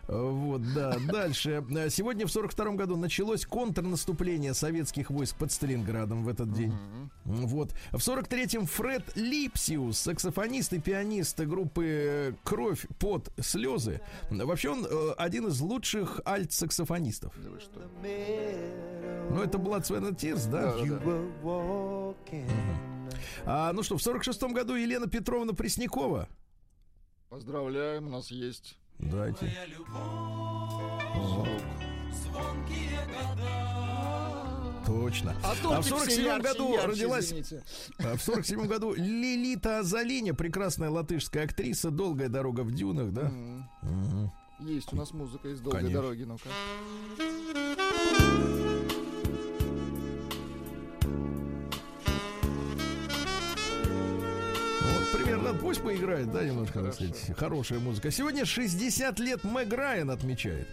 [0.08, 0.98] Вот, да.
[1.12, 1.64] Дальше.
[1.90, 6.74] Сегодня в 42 году началось контрнаступление советских войск под Сталинградом в этот день.
[7.26, 7.72] Вот.
[7.92, 14.02] В 43-м Фред Липсиус, саксофонист и пианист группы э, «Кровь, пот, слезы».
[14.30, 17.34] Вообще он э, один из лучших альт-саксофонистов.
[17.44, 17.82] Да вы что?
[19.30, 20.74] Ну, это Blood, Sweat and Tears, да?
[20.78, 22.97] Да, да, да.
[23.46, 26.28] А, ну что, в 46-м году Елена Петровна Преснякова.
[27.30, 28.78] Поздравляем, у нас есть.
[29.00, 29.52] Дайте.
[34.86, 35.36] Точно.
[35.44, 37.64] А, в тортик 47 все ярче, году ярче, родилась извините.
[38.00, 43.24] А В 47 году Лилита Азалиня, прекрасная латышская актриса, долгая дорога в дюнах, да?
[43.24, 44.32] М, Мгм.
[44.60, 46.02] Есть у нас музыка из долгой Конечно.
[46.02, 46.50] дороги, ну-ка.
[55.28, 57.14] Примерно пусть поиграет, да, немножко, так Хорошо.
[57.16, 58.12] сказать, хорошая музыка.
[58.12, 60.68] Сегодня 60 лет Мэг Райан отмечает.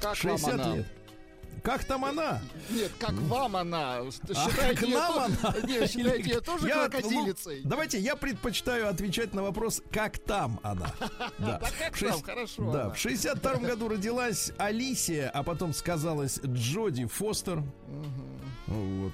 [0.00, 0.76] Как 60 вам она?
[0.76, 0.86] лет.
[1.62, 2.40] Как там она?
[2.70, 3.98] Нет, как вам она?
[3.98, 5.56] А Считаете как ее нам то- она?
[5.66, 7.60] Не, считаете ее тоже Я- крокодилицей?
[7.62, 10.92] ну, давайте я предпочитаю отвечать на вопрос, как там она.
[11.38, 11.58] Да.
[11.60, 12.90] Да как шесть- там, хорошо Да, она.
[12.94, 17.62] в 62 году родилась Алисия, а потом сказалась Джоди Фостер.
[18.66, 19.12] Вот.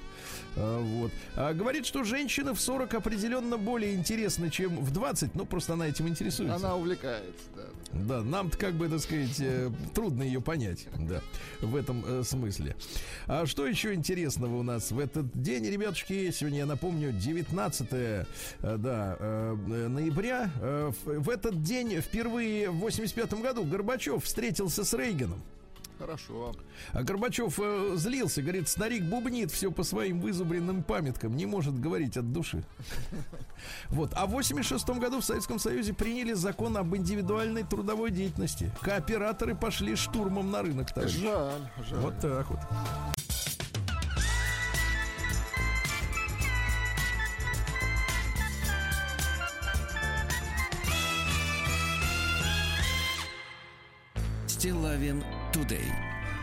[0.55, 1.11] А, вот.
[1.35, 5.87] А, говорит, что женщины в 40 определенно более интересны, чем в 20, ну просто она
[5.87, 6.55] этим интересуется.
[6.55, 7.63] Она увлекается, да.
[7.91, 11.21] Да, нам-то как бы, так сказать, э, трудно ее понять, да,
[11.61, 12.75] в этом э, смысле.
[13.25, 16.31] А что еще интересного у нас в этот день, ребятушки?
[16.31, 18.25] Сегодня, я напомню, 19 э,
[18.61, 19.17] да,
[19.67, 20.51] ноября.
[20.59, 25.41] В, в этот день впервые в 85 году Горбачев встретился с Рейганом.
[25.99, 26.55] Хорошо.
[26.93, 32.17] А Горбачев э, злился, говорит, старик бубнит все по своим вызубренным памяткам, не может говорить
[32.17, 32.63] от души.
[33.89, 34.13] Вот.
[34.15, 38.71] А в 86 году в Советском Союзе приняли закон об индивидуальной трудовой деятельности.
[38.81, 41.19] Кооператоры пошли штурмом на рынок, товарищи.
[41.19, 41.99] Жаль, жаль.
[41.99, 42.59] Вот так вот.
[54.59, 55.85] Стилавин Тудей.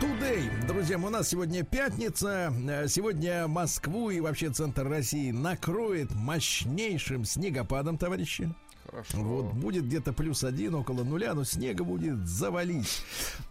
[0.00, 2.50] Today, друзья, у нас сегодня пятница.
[2.66, 8.50] Э, Сегодня Москву и вообще центр России накроет мощнейшим снегопадом, товарищи.
[8.86, 9.18] Хорошо.
[9.18, 13.02] Вот будет где-то плюс один, около нуля, но снега будет завалить.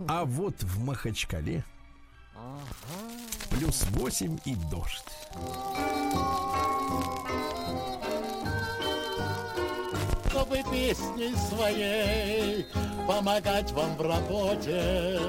[0.08, 1.64] А вот в Махачкале
[3.52, 5.06] плюс 8 и дождь.
[10.46, 12.66] Чтобы песней своей
[13.08, 15.20] помогать вам в работе,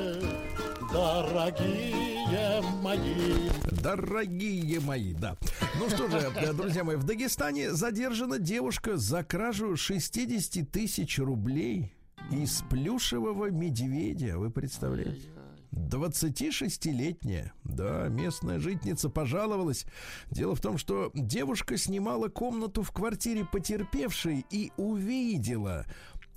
[0.93, 3.51] дорогие мои.
[3.83, 5.37] Дорогие мои, да.
[5.79, 11.93] Ну что же, э, друзья мои, в Дагестане задержана девушка за кражу 60 тысяч рублей
[12.31, 14.39] из плюшевого медведя.
[14.39, 15.36] Вы представляете?
[15.73, 19.87] 26-летняя, да, местная житница пожаловалась.
[20.31, 25.87] Дело в том, что девушка снимала комнату в квартире потерпевшей и увидела,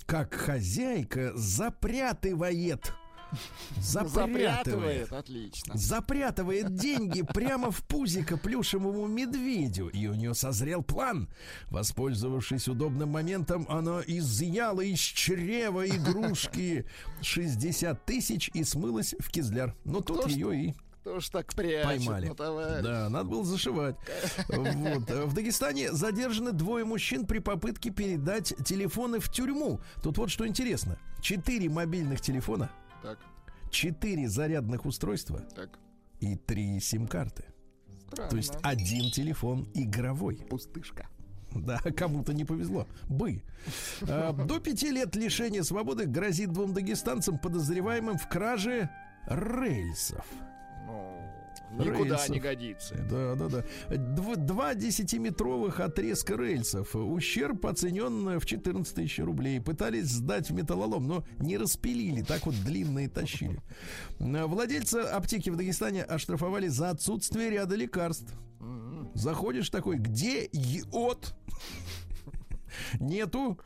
[0.06, 2.92] как хозяйка запрятывает.
[3.80, 5.76] Запрятывает, отлично.
[5.76, 9.88] Запрятывает деньги прямо в пузико плюшевому медведю.
[9.88, 11.28] И у нее созрел план.
[11.70, 16.86] Воспользовавшись удобным моментом, она изъяла из чрева игрушки
[17.22, 19.74] 60 тысяч и смылась в кизляр.
[19.84, 22.28] Но тут Кто ее и Кто ж так прячет, поймали.
[22.28, 22.84] ну, товарищ?
[22.84, 23.96] Да, надо было зашивать.
[24.48, 25.10] Вот.
[25.10, 29.80] В Дагестане задержаны двое мужчин при попытке передать телефоны в тюрьму.
[30.02, 30.98] Тут вот что интересно.
[31.22, 32.70] Четыре мобильных телефона,
[33.02, 33.18] Так,
[33.70, 35.78] четыре зарядных устройства так.
[36.20, 37.44] и три сим-карты.
[38.08, 38.30] Странно.
[38.30, 40.36] То есть один телефон игровой.
[40.36, 41.08] пустышка.
[41.52, 42.86] Да, кому-то не повезло.
[43.08, 43.42] Бы.
[44.02, 48.90] А, До пяти лет лишения свободы грозит двум дагестанцам, подозреваемым в краже
[49.26, 50.24] рельсов.
[50.86, 51.19] Ну,
[51.78, 52.28] Никуда рельсов.
[52.30, 52.94] не годится.
[53.10, 53.64] Да, да, да.
[53.94, 56.94] Дв- Два десятиметровых отрезка рельсов.
[56.96, 59.60] Ущерб оценен в 14 тысяч рублей.
[59.60, 62.22] Пытались сдать в металлолом, но не распилили.
[62.22, 63.60] Так вот длинные тащили.
[64.18, 68.32] Э, Владельца аптеки в Дагестане оштрафовали за отсутствие ряда лекарств.
[69.14, 71.34] Заходишь такой, где йод?
[72.98, 73.58] Нету.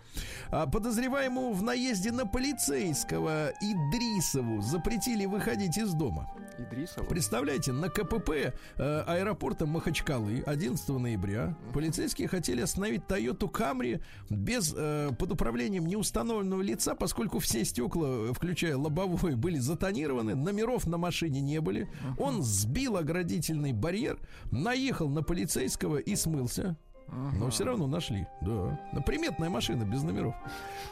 [0.51, 6.31] А подозреваемому в наезде на полицейского Идрисову запретили выходить из дома.
[6.59, 7.05] Идрисова.
[7.05, 15.11] Представляете, на КПП э, аэропорта Махачкалы 11 ноября полицейские хотели остановить Toyota Camry без э,
[15.19, 21.61] под управлением неустановленного лица, поскольку все стекла, включая лобовое, были затонированы, номеров на машине не
[21.61, 21.89] были.
[22.19, 24.19] Он сбил оградительный барьер,
[24.51, 26.77] наехал на полицейского и смылся.
[27.09, 28.79] Но все равно нашли, да.
[29.07, 30.35] Приметная машина без номеров.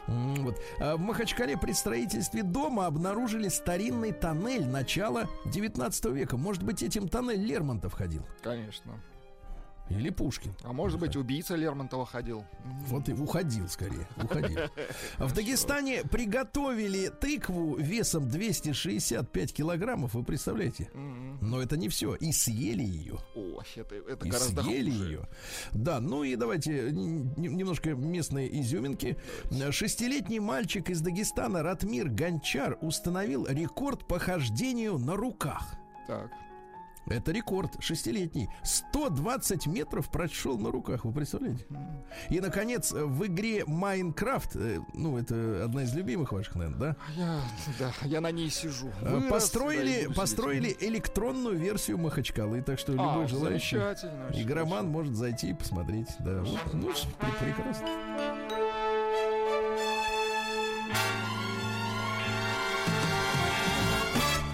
[0.07, 0.57] Вот.
[0.79, 6.37] А в Махачкале при строительстве дома обнаружили старинный тоннель начала 19 века.
[6.37, 8.27] Может быть, этим тоннель Лермонтов ходил?
[8.43, 8.93] Конечно.
[9.91, 10.55] Или Пушкин?
[10.63, 12.45] А может быть, убийца Лермонтова ходил.
[12.87, 14.59] Вот и уходил скорее, уходил.
[15.19, 20.91] В Дагестане приготовили тыкву весом 265 килограммов, вы представляете?
[20.95, 22.15] Но это не все.
[22.15, 23.19] И съели ее.
[23.35, 25.05] О, это, это И гораздо съели хуже.
[25.05, 25.29] ее.
[25.73, 29.19] Да, ну и давайте немножко местные изюминки.
[29.71, 35.75] Шестилетний мальчик из Дагестана Ратмир Гончар установил рекорд по хождению на руках.
[36.07, 36.31] Так.
[37.07, 38.49] Это рекорд, шестилетний.
[38.63, 41.67] 120 метров прошел на руках, вы представляете?
[42.31, 46.97] И, наконец, в игре Майнкрафт, э, ну, это одна из любимых ваших, наверное, да?
[47.17, 47.41] Я,
[47.79, 48.89] да, я на ней сижу.
[49.01, 53.05] Э, Вырос, да, построили, буду построили электронную версию Махачкалы, так что сидеть.
[53.05, 53.77] любой А, желающий
[54.41, 56.09] игроман может зайти и посмотреть.
[56.21, 56.89] Да, вот, ну,
[57.19, 57.89] пр- прекрасно.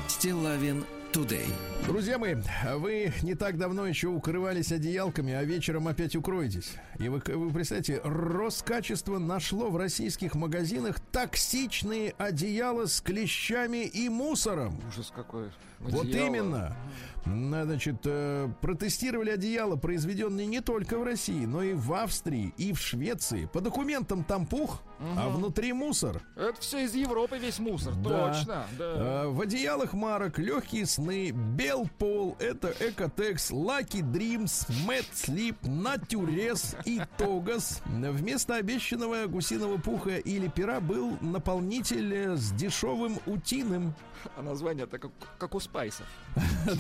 [0.09, 1.47] Стилавин Тудей.
[1.89, 2.37] Друзья мои,
[2.77, 6.73] вы не так давно еще укрывались одеялками, а вечером опять укроетесь.
[6.99, 14.79] И вы, вы представляете, Роскачество нашло в российских магазинах токсичные одеяла с клещами и мусором.
[14.89, 15.49] Ужас какой.
[15.81, 16.27] Вот Одеяло.
[16.27, 16.77] именно.
[17.25, 22.73] М, Значит, э, протестировали одеяла, произведенные не только в России, но и в Австрии, и
[22.73, 23.49] в Швеции.
[23.53, 24.83] По документам там пух,
[25.17, 26.21] а внутри мусор.
[26.37, 28.35] Это все из Европы весь мусор, Да.
[28.35, 28.65] точно.
[28.77, 29.25] Да.
[29.25, 31.31] Э, В одеялах марок легкие сны,
[31.79, 37.81] Белпол, это Экотекс, Лаки Дримс, Мэтт Слип, Натюрес и Тогас.
[37.87, 43.95] Вместо обещанного гусиного пуха или пера был наполнитель с дешевым утиным.
[44.37, 46.07] А название-то как, как у спайсов.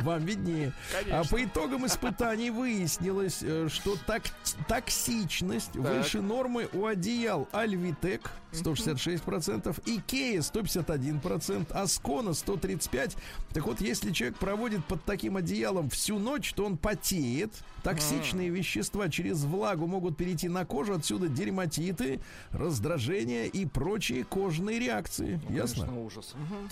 [0.00, 0.72] Вам виднее.
[0.92, 1.20] Конечно.
[1.20, 4.22] А по итогам испытаний выяснилось, э, что так,
[4.68, 13.16] токсичность выше нормы у одеял Альвитек 166%, Икея 151%, Аскона 135%.
[13.52, 17.52] Так вот, если человек проводит под таким одеялом всю ночь, то он потеет.
[17.82, 22.20] Токсичные вещества через влагу могут перейти на кожу, отсюда дерматиты,
[22.50, 25.40] раздражения и прочие кожные реакции.
[25.48, 25.82] Ясно?
[25.82, 26.25] Конечно, ужас.
[26.34, 26.68] Мгм.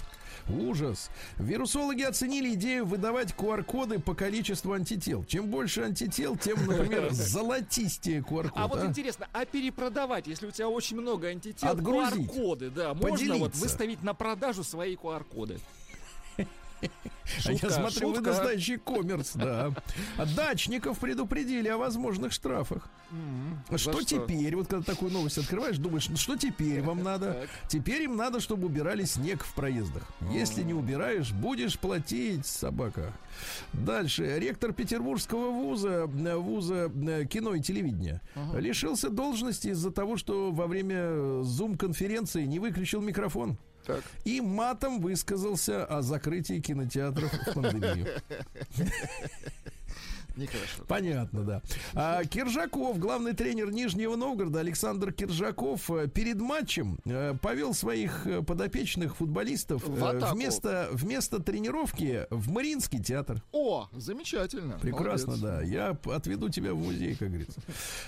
[0.49, 1.11] Ужас.
[1.39, 5.25] Вирусологи оценили идею выдавать QR-коды по количеству антител.
[5.25, 8.53] Чем больше антител, тем, например, золотистее QR-код.
[8.57, 8.87] А вот а?
[8.87, 11.75] интересно, а перепродавать, если у тебя очень много антител.
[11.75, 15.59] QR-коды, да, можно вот выставить на продажу свои QR-коды?
[17.47, 18.31] А я Шутка, смотрю, вы шутка.
[18.31, 19.73] настоящий коммерс, да.
[20.19, 22.89] А Дачников предупредили о возможных штрафах.
[23.71, 24.55] За Что теперь?
[24.57, 27.47] Вот когда такую новость открываешь, думаешь, ну что теперь вам надо?
[27.69, 30.03] Теперь им надо, чтобы убирали снег в проездах.
[30.33, 33.13] Если не убираешь, будешь платить, собака.
[33.73, 34.39] Дальше.
[34.39, 38.21] Ректор Петербургского вуза, э, вуза э, кино и телевидения,
[38.55, 43.59] лишился должности из-за того, что во время зум-конференции не выключил микрофон.
[43.87, 44.03] Так.
[44.25, 48.09] И матом высказался о закрытии кинотеатров в пандемию.
[50.37, 50.83] Нехорошо.
[50.89, 51.63] Понятно, да.
[51.95, 58.43] А, Киржаков, главный тренер Нижнего Новгорода, Александр Киржаков, э, перед матчем э, повел своих э,
[58.43, 63.43] подопечных футболистов В вместо, вместо тренировки в Мариинский театр.
[63.53, 64.79] О, замечательно.
[64.81, 65.51] Прекрасно, Молодец.
[65.51, 65.63] да.
[65.63, 67.61] Я отведу тебя в музей, как говорится.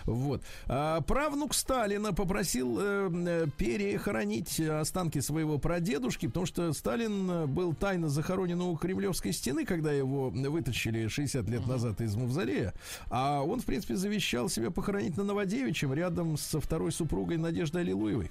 [0.04, 0.42] Вот.
[0.66, 8.60] А, правнук Сталина попросил э, перехоронить останки своего прадедушки, потому что Сталин был тайно захоронен
[8.60, 12.74] у Кремлевской стены, когда его вытащили 60 лет назад из мавзолея.
[13.10, 18.30] А он, в принципе, завещал себя похоронить на Новодевичьем рядом со второй супругой Надеждой Аллилуевой.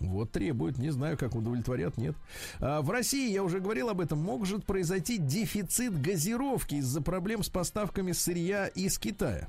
[0.00, 2.14] Вот требуют, не знаю, как удовлетворят, нет.
[2.60, 7.48] А, в России, я уже говорил об этом, может произойти дефицит газировки из-за проблем с
[7.48, 9.48] поставками сырья из Китая.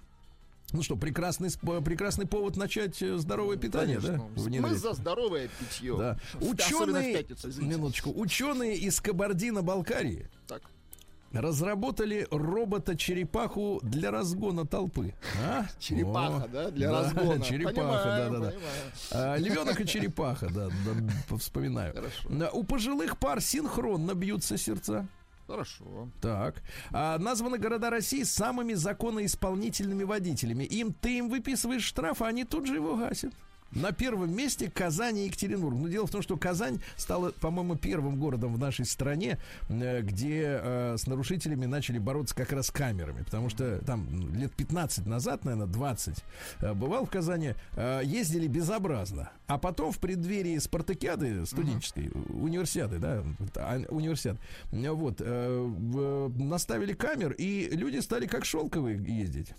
[0.72, 1.50] Ну что, прекрасный,
[1.84, 4.30] прекрасный повод начать э, здоровое питание, Конечно.
[4.36, 4.62] да?
[4.62, 5.96] Мы за здоровое питье.
[5.98, 6.20] Да.
[6.42, 7.78] Ученые, пятницу, извините.
[7.78, 10.64] минуточку, ученые из Кабардино-Балкарии Так.
[11.36, 15.14] Разработали робота-черепаху для разгона толпы.
[15.44, 15.66] А?
[15.80, 17.40] Черепаха, О, да, для разгона.
[17.44, 18.52] Черепаха, Понимаю, да, да, да.
[19.12, 19.42] понимаю.
[19.44, 21.94] львенок и черепаха, да, да, вспоминаю.
[21.94, 22.30] Хорошо.
[22.30, 25.08] Да, У пожилых пар синхронно бьются сердца.
[25.48, 26.10] Хорошо.
[26.22, 26.64] Так.
[26.92, 30.64] А, названы города России самыми законоисполнительными водителями.
[30.64, 33.32] Им ты им выписываешь штраф, а они тут же его гасят.
[33.72, 35.76] На первом месте Казань и Екатеринбург.
[35.78, 39.38] Но дело в том, что Казань стала, по-моему, первым городом в нашей стране,
[39.70, 43.24] э, где э, с нарушителями начали бороться как раз камерами.
[43.24, 46.24] Потому что там ну, лет 15 назад, наверное, 20,
[46.62, 49.30] э, бывал в Казани, э, ездили безобразно.
[49.48, 53.24] А потом в преддверии спартакиады студенческой, универсиады, да,
[53.56, 54.38] а, универсиад,
[54.72, 59.54] э, вот, э, наставили камер, и люди стали как шелковые ездить.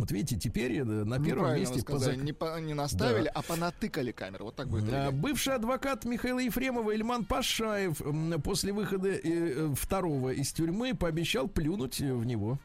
[0.00, 3.42] Вот видите, теперь э, на Ну, первом месте сказали, зак- не, по- не наставили, а
[3.42, 4.46] понатыкали камеру.
[4.46, 4.84] Вот так будет.
[4.84, 5.10] а, Илья.
[5.10, 8.00] Бывший адвокат Михаила Ефремова Ильман Пашаев
[8.42, 12.58] после выхода э, э, второго из тюрьмы пообещал плюнуть э, в него.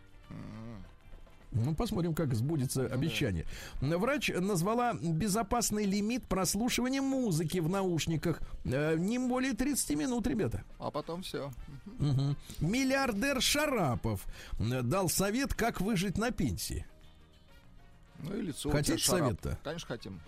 [1.57, 3.45] Ну, посмотрим, как сбудется обещание.
[3.79, 10.63] Врач назвала безопасный лимит прослушивания музыки в наушниках э, не более 30 минут, ребята.
[10.79, 11.51] А потом все.
[11.97, 12.35] Мгм.
[12.59, 14.25] Миллиардер Шарапов
[14.59, 16.85] э, дал совет, как выжить на пенсии.
[18.19, 18.69] Ну и лицо.
[18.69, 19.57] Хотите совет-то?
[19.63, 20.19] Конечно, хотим.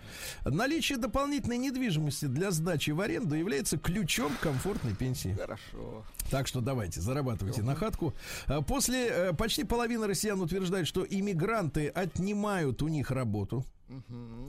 [0.44, 5.34] Наличие дополнительной недвижимости для сдачи в аренду является ключом к комфортной пенсии.
[5.38, 6.04] Хорошо.
[6.30, 8.14] Так что давайте, зарабатывайте на хатку.
[8.46, 13.64] А После э, почти половины россиян утверждает, что иммигранты отнимают у них работу.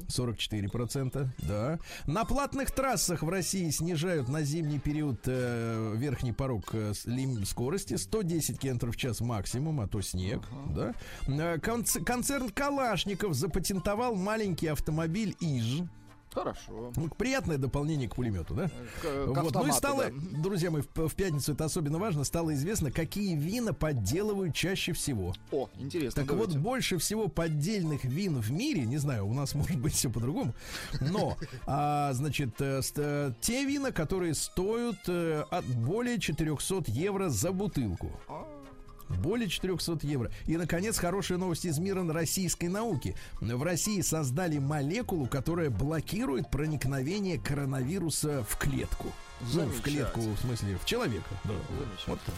[0.07, 1.79] 44%, да.
[2.07, 6.93] На платных трассах в России снижают на зимний период э, верхний порог э,
[7.45, 10.41] скорости 110 км в час максимум, а то снег,
[10.75, 10.93] да.
[11.27, 15.83] Э, конц- концерн Калашников запатентовал маленький автомобиль ИЖ.
[16.33, 16.91] Хорошо.
[16.95, 18.69] Ну, приятное дополнение к пулемету, да?
[19.01, 19.53] К- Вот.
[19.53, 20.41] Ну и стало, да.
[20.41, 25.33] друзья мои, в, в пятницу это особенно важно, стало известно, какие вина подделывают чаще всего.
[25.51, 26.21] О, интересно.
[26.21, 26.59] Так вот, давайте.
[26.59, 30.53] больше всего поддельных вин в мире, не знаю, у нас может быть все по-другому,
[30.99, 37.51] но, а, значит, э, э, те вина, которые стоят э, от более 400 евро за
[37.51, 38.19] бутылку.
[39.17, 40.31] Более 400 евро.
[40.45, 43.15] И, наконец, хорошая новость из мира российской науки.
[43.41, 49.07] В России создали молекулу, которая блокирует проникновение коронавируса в клетку.
[49.53, 51.29] Ну, в клетку, в смысле, в человека.
[51.45, 51.53] Да,
[52.07, 52.35] вот так.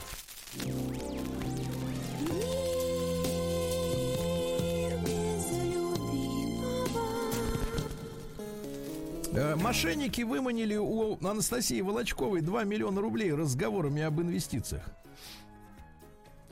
[9.34, 14.84] Э, Мошенники выманили у Анастасии Волочковой 2 миллиона рублей разговорами об инвестициях.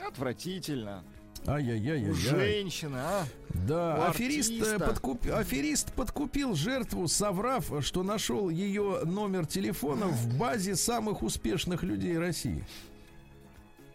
[0.06, 1.04] Отвратительно.
[1.48, 2.14] Ай-яй-яй-яй.
[2.14, 3.26] Женщина, а?
[3.68, 4.86] Да, У аферист, э, артиста.
[4.86, 12.18] подкуп- аферист подкупил жертву, соврав, что нашел ее номер телефона в базе самых успешных людей
[12.18, 12.66] России.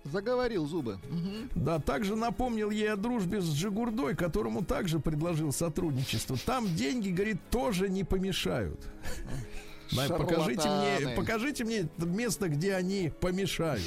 [0.04, 0.98] Заговорил зубы.
[1.54, 6.36] Да, также напомнил ей о дружбе с Джигурдой, которому также предложил сотрудничество.
[6.44, 8.80] Там деньги, говорит, тоже не помешают.
[9.94, 13.82] Да, покажите мне, покажите мне место, где они помешают.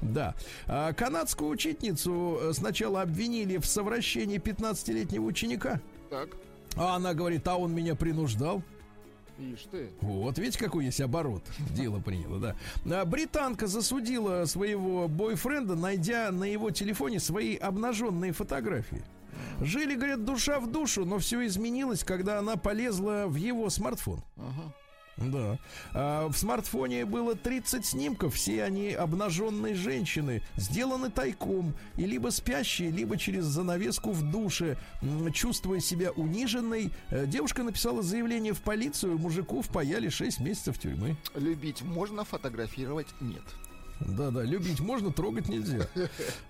[0.00, 0.34] Да.
[0.66, 5.80] А, канадскую учительницу э, сначала обвинили в совращении 15-летнего ученика.
[6.10, 6.36] Так.
[6.76, 8.62] А она говорит, а он меня принуждал.
[9.38, 9.90] Ишь ты.
[10.00, 11.42] Вот, видите, какой есть оборот.
[11.70, 12.56] Дело приняло, да.
[12.90, 19.02] А, Британка засудила своего бойфренда, найдя на его телефоне свои обнаженные фотографии.
[19.60, 24.22] Жили, говорят, душа в душу, но все изменилось, когда она полезла в его смартфон.
[24.36, 24.74] Ага.
[25.20, 25.58] Да.
[25.94, 32.90] А, в смартфоне было 30 снимков, все они обнаженные женщины, сделаны тайком, и либо спящие,
[32.90, 34.78] либо через занавеску в душе,
[35.32, 36.90] чувствуя себя униженной.
[37.10, 41.16] э, Девушка написала заявление в полицию, мужику впаяли 6 месяцев тюрьмы.
[41.34, 43.42] Любить можно, фотографировать нет.
[44.00, 45.86] Да-да, любить можно, трогать нельзя.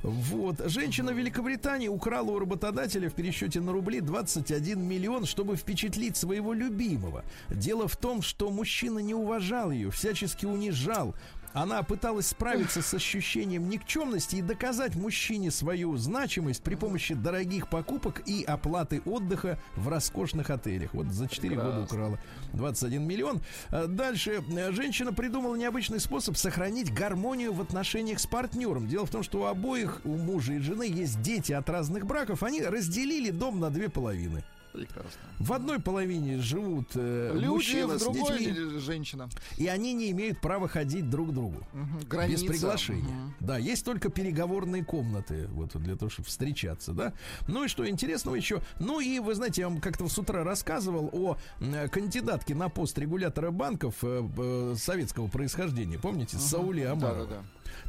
[0.03, 0.61] Вот.
[0.66, 6.53] Женщина в Великобритании украла у работодателя в пересчете на рубли 21 миллион, чтобы впечатлить своего
[6.53, 7.24] любимого.
[7.49, 11.14] Дело в том, что мужчина не уважал ее, всячески унижал.
[11.53, 18.22] Она пыталась справиться с ощущением никчемности и доказать мужчине свою значимость при помощи дорогих покупок
[18.26, 20.94] и оплаты отдыха в роскошных отелях.
[20.94, 21.84] Вот за 4 года Прекрасно.
[21.84, 22.18] украла
[22.53, 23.40] 21 миллион.
[23.70, 28.86] А Дальше э, женщина придумала необычный способ сохранить гармонию в отношениях с партнером.
[28.86, 32.42] Дело в том, что у обоих, у мужа и жены, есть дети от разных браков.
[32.42, 34.44] Они разделили дом на две половины.
[34.72, 35.10] Прекрасно.
[35.38, 39.28] В одной половине живут э, Люди, мужчина в с другой детьми, женщина.
[39.56, 41.66] и они не имеют права ходить друг к другу.
[41.72, 42.46] Без Граница.
[42.46, 43.02] приглашения.
[43.14, 43.34] Мгм.
[43.40, 47.12] Да, есть только переговорные комнаты, вот для того, чтобы встречаться, да.
[47.46, 48.60] Ну и что интересного еще?
[48.78, 52.98] Ну и вы знаете, я вам как-то с утра рассказывал о э, кандидатке на пост
[52.98, 57.26] регулятора банков э, э, советского происхождения, помните, Сауле Амаровой.
[57.26, 57.42] Да-да-да.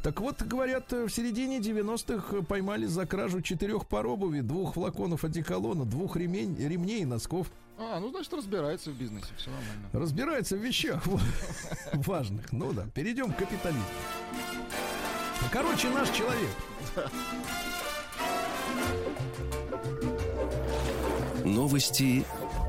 [0.03, 5.23] Так вот, говорят, э, в середине 90-х поймали за кражу четырех пар обуви, двух флаконов
[5.23, 7.51] одеколона, двух ремень, ремней и носков.
[7.77, 9.89] А, ну, значит, разбирается в бизнесе, все нормально.
[9.93, 11.03] Разбирается в вещах
[11.93, 12.51] важных.
[12.51, 13.83] Ну да, перейдем к капитализму.
[15.51, 16.49] Короче, наш человек.
[21.45, 22.25] Новости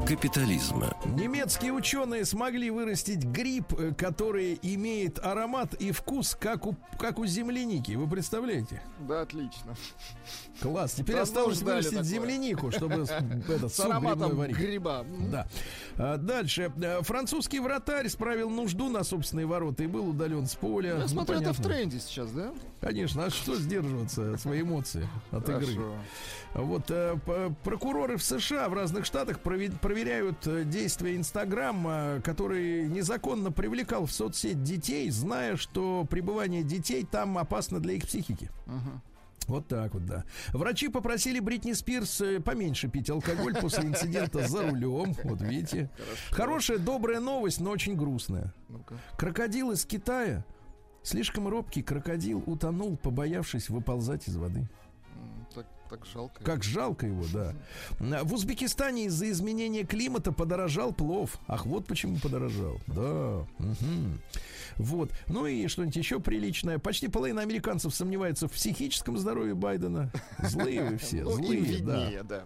[0.07, 0.97] капитализма.
[1.05, 7.27] Немецкие ученые смогли вырастить гриб, э, который имеет аромат и вкус, как у, как у
[7.27, 7.93] земляники.
[7.93, 8.83] Вы представляете?
[9.01, 9.77] Да, отлично.
[10.61, 10.93] Класс.
[10.93, 12.05] Теперь Давно осталось ждали вырастить такое.
[12.05, 12.95] землянику, чтобы
[13.49, 14.57] этот суп грибной ароматом варить.
[14.57, 15.05] гриба.
[15.31, 15.47] Да.
[15.97, 16.73] А, Дальше.
[16.83, 20.95] Э, Французский вратарь справил нужду на собственные ворота и был удален с поля.
[20.95, 22.53] Я Ну, смотрю, это в тренде сейчас, да?
[22.81, 25.67] Конечно, а что сдерживаться свои эмоции от игры?
[26.53, 26.67] Хорошо.
[26.69, 27.19] Вот э,
[27.65, 34.13] прокуроры в США в разных штатах прове- проверяют э, действия Инстаграма, который незаконно привлекал в
[34.13, 38.51] соцсеть детей, зная, что пребывание детей там опасно для их психики.
[39.47, 40.25] Вот так вот, да.
[40.49, 45.15] Врачи попросили Бритни Спирс э, поменьше пить алкоголь после инцидента за рулем.
[45.25, 45.91] Вот видите.
[46.31, 48.53] Хорошая, добрая новость, но очень грустная.
[48.69, 48.97] Ну-ка.
[49.17, 50.45] Крокодил из Китая.
[51.03, 54.69] Слишком робкий крокодил утонул, побоявшись выползать из воды.
[55.55, 56.45] Так, так жалко.
[56.45, 57.55] Как жалко его, да.
[58.25, 61.39] В Узбекистане из-за изменения климата подорожал плов.
[61.49, 62.81] Ах, вот почему подорожал.
[62.87, 63.47] Да.
[63.59, 64.21] мгм.
[64.77, 65.11] Вот.
[65.27, 66.79] Ну и что-нибудь еще приличное.
[66.79, 70.11] Почти половина американцев сомневается в психическом здоровье Байдена.
[70.43, 72.45] Злые вы все, Ну, злые, да.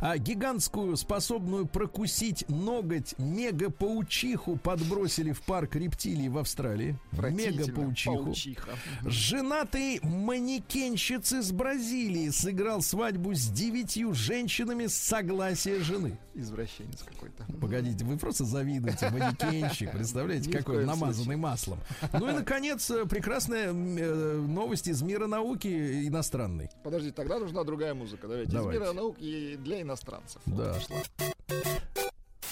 [0.00, 6.98] А гигантскую, способную прокусить ноготь мегапаучиху подбросили в парк рептилий в Австралии.
[7.12, 8.24] Мегапаучиху.
[8.24, 8.70] Паучиха.
[9.04, 16.18] Женатый манекенщиц из Бразилии сыграл свадьбу с девятью женщинами с согласия жены.
[16.34, 17.46] Извращенец какой-то.
[17.60, 19.08] Погодите, вы просто завидуете.
[19.10, 21.78] Манекенщик, представляете, Ни какой намазанный маслом.
[22.12, 26.70] Ну и, наконец, э, прекрасная э, новость из мира науки иностранной.
[26.82, 28.26] Подождите, тогда нужна другая музыка.
[28.26, 28.50] Давайте.
[28.50, 28.78] Давайте.
[28.78, 30.40] Из мира науки для иностранцев.
[30.46, 30.76] Да.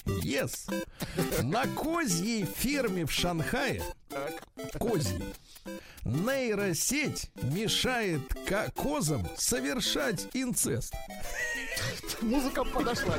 [0.05, 0.69] Yes.
[1.43, 3.81] На козьей ферме в Шанхае
[4.77, 5.23] козьей
[6.03, 10.93] нейросеть мешает ко- козам совершать инцест.
[12.21, 13.15] Музыка подошла.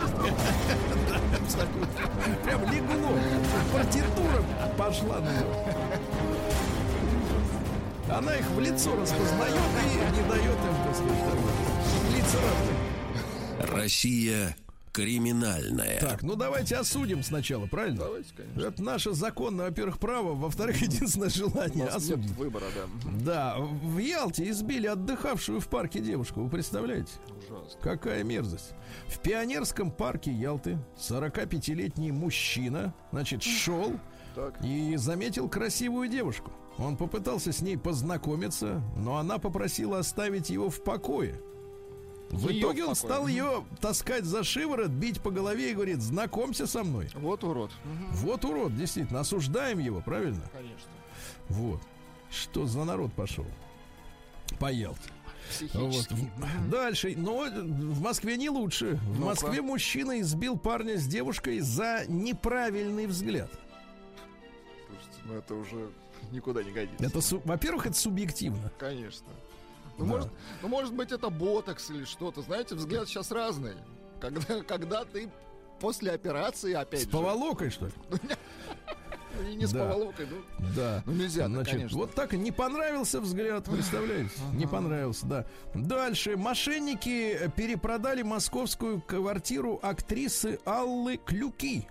[2.44, 3.18] Прям легло.
[3.72, 4.44] Партитура
[4.76, 5.32] пошла на.
[8.14, 11.38] Она их в лицо распознает и не дает им, сказать, там,
[12.14, 12.73] лица разные.
[13.60, 14.56] Россия
[14.92, 15.98] криминальная.
[16.00, 17.98] Так, ну давайте осудим сначала, правильно?
[18.04, 18.60] Давайте, конечно.
[18.60, 22.36] Это наше законное, во-первых, право, во-вторых, единственное У желание нас нет осудить.
[22.36, 23.10] выбора, да.
[23.24, 26.42] Да, в Ялте избили отдыхавшую в парке девушку.
[26.44, 27.10] Вы представляете?
[27.38, 27.80] Ужасно.
[27.80, 28.72] Какая мерзость.
[29.08, 33.94] В пионерском парке Ялты 45-летний мужчина, значит, шел
[34.36, 34.64] Так.
[34.64, 36.52] и заметил красивую девушку.
[36.78, 41.40] Он попытался с ней познакомиться, но она попросила оставить его в покое.
[42.30, 46.82] В итоге он стал ее таскать за шиворот, бить по голове и говорит, знакомься со
[46.82, 47.08] мной.
[47.14, 47.70] Вот урод.
[48.12, 50.42] Вот урод, действительно, осуждаем его, правильно?
[50.52, 50.90] Конечно.
[51.48, 51.80] Вот.
[52.30, 53.46] Что за народ пошел?
[54.58, 55.10] По Ялте.
[55.74, 56.08] Вот.
[56.70, 57.14] Дальше.
[57.16, 58.96] Но в Москве не лучше.
[58.96, 59.26] В Ну-ка.
[59.26, 63.50] Москве мужчина избил парня с девушкой за неправильный взгляд.
[64.88, 65.90] Слушайте, ну это уже
[66.32, 67.04] никуда не годится.
[67.04, 68.72] Это, во-первых, это субъективно.
[68.78, 69.26] Конечно.
[69.98, 70.10] Ну, Да.
[70.10, 70.30] может,
[70.62, 72.42] ну, может быть, это ботокс или что-то.
[72.42, 73.74] Знаете, взгляд сейчас разный.
[74.20, 75.30] Когда, когда ты
[75.80, 77.92] после операции, опять С же, поволокой, что ли?
[79.50, 79.80] и не с Да.
[79.90, 80.36] поволокой, ну,
[80.76, 81.02] Да.
[81.06, 81.98] ну, нельзя, Значит, конечно.
[81.98, 84.30] вот так и не понравился взгляд, представляете?
[84.52, 85.46] Не понравился, да.
[85.74, 86.36] Дальше.
[86.36, 91.86] Мошенники перепродали московскую квартиру актрисы Аллы Клюки,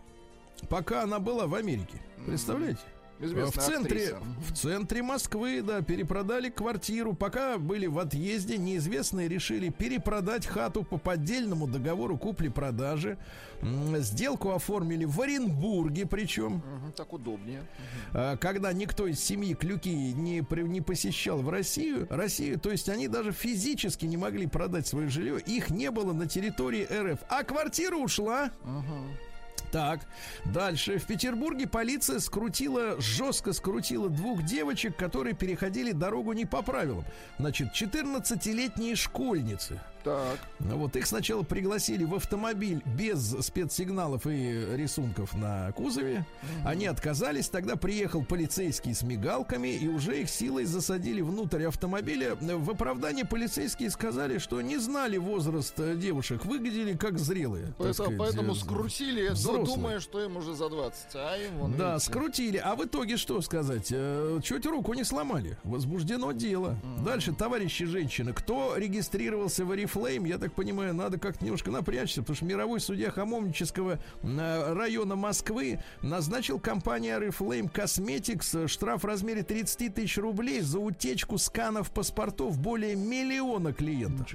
[0.69, 2.01] пока она была в Америке.
[2.25, 2.79] Представляете?
[3.19, 4.17] В Известная центре, актриса.
[4.49, 7.13] в центре Москвы, да, перепродали квартиру.
[7.13, 13.17] Пока были в отъезде, неизвестные решили перепродать хату по поддельному договору купли-продажи.
[13.99, 16.55] Сделку оформили в Оренбурге, причем.
[16.55, 17.63] Мгм, так удобнее.
[18.11, 23.07] А, когда никто из семьи Клюки не, не посещал в Россию, Россию, то есть они
[23.07, 27.95] даже физически не могли продать свое жилье, их не было на территории РФ, а квартира
[27.95, 28.51] ушла.
[29.73, 30.01] Так,
[30.45, 30.99] дальше.
[30.99, 37.03] В Петербурге полиция скрутила, жестко скрутила двух девочек, которые переходили дорогу не по правилам.
[37.39, 40.39] Значит, 14-летние школьницы Так.
[40.59, 46.25] Ну Вот их сначала пригласили в автомобиль без спецсигналов и рисунков на кузове.
[46.65, 52.35] Они отказались, тогда приехал полицейский с мигалками и уже их силой засадили внутрь автомобиля.
[52.35, 57.73] В оправдании полицейские сказали, что не знали возраст э, девушек, выглядели как зрелые.
[57.77, 59.65] Поэтому, сказать, поэтому э, скрутили, взрослые.
[59.75, 61.05] думая, что им уже за 20.
[61.15, 62.05] А им вон, Да, видите.
[62.11, 62.57] скрутили.
[62.57, 63.87] А в итоге что сказать?
[63.91, 65.57] Э, Чуть руку не сломали.
[65.63, 66.77] Возбуждено дело.
[67.05, 72.35] Дальше, товарищи женщины, кто регистрировался в Oriflame, я так понимаю, надо как-то немножко напрячься, потому
[72.35, 79.43] что мировой судья Хамовнического э, района Москвы назначил компании Oriflame Cosmetics э, штраф в размере
[79.43, 84.27] 30 тысяч рублей за утечку сканов паспортов более миллиона клиентов.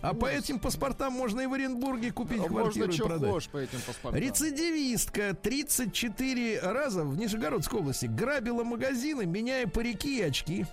[0.00, 3.48] А по этим паспортам можно и в Оренбурге купить А квартиру можно и продать.
[3.50, 4.20] по этим паспортам.
[4.20, 10.66] Рецидивистка 34 раза в Нижегородской области грабила магазины, меняя парики и очки.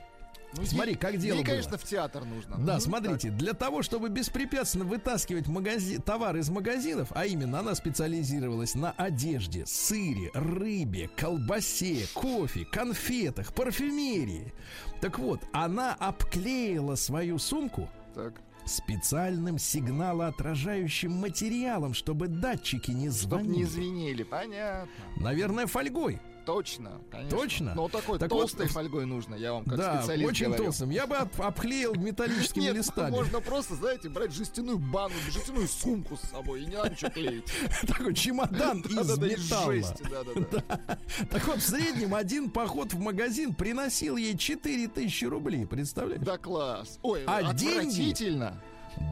[0.57, 1.51] Ну, Смотри, ей- как дело Ей, было.
[1.51, 2.57] конечно, в театр нужно.
[2.57, 7.75] Да, Мгм, смотрите, для того, чтобы беспрепятственно вытаскивать магази- товар из магазинов, а именно она
[7.75, 14.53] специализировалась на одежде, сыре, рыбе, колбасе, кофе, конфетах, парфюмерии.
[15.01, 18.33] Так вот, она обклеила свою сумку Так.
[18.65, 23.57] специальным сигналоотражающим материалом, чтобы датчики не Чтоб звонили.
[23.57, 24.89] не звенели, понятно.
[25.17, 26.19] Наверное, фольгой.
[26.45, 27.37] Точно, конечно.
[27.37, 27.73] Точно?
[27.75, 30.63] Но такой Так толстой вот, фольгой нужно, я вам как да, специалист очень говорю.
[30.65, 30.89] толстым.
[30.91, 33.11] Я бы об- обклеил металлическими Нет, листами.
[33.11, 37.45] можно просто, знаете, брать жестяную банку, жестяную сумку с собой, и не надо ничего клеить.
[37.87, 39.75] Такой чемодан из металла.
[41.29, 46.21] Так вот, в среднем один поход в магазин приносил ей 4000 рублей, представляешь?
[46.21, 46.99] Да класс.
[47.01, 48.61] Ой, А отвратительно.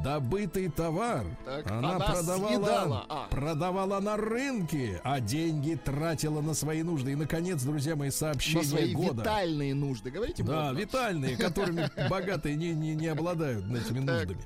[0.03, 3.27] Добытый товар Так, она, она продавала, съедала, а.
[3.29, 7.11] продавала на рынке, а деньги тратила на свои нужды.
[7.13, 9.21] И, наконец, друзья мои, На сообщение свои года.
[9.21, 10.11] витальные нужды.
[10.11, 10.79] Говорите Да, модно.
[10.79, 14.41] витальные, которыми богатые не, не, не обладают этими нуждами.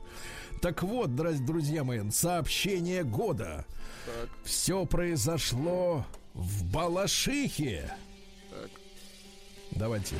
[0.61, 3.65] Так вот, друзья мои, сообщение года.
[4.05, 7.91] Так, Все произошло в Балашихе.
[8.51, 8.69] так.
[9.71, 10.15] Давайте.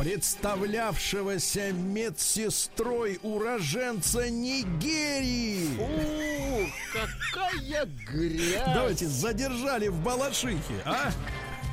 [0.00, 5.76] Представлявшегося медсестрой уроженца Нигерии.
[5.78, 8.62] Ух, какая грязь.
[8.74, 11.12] Давайте, задержали в Балашихе, а?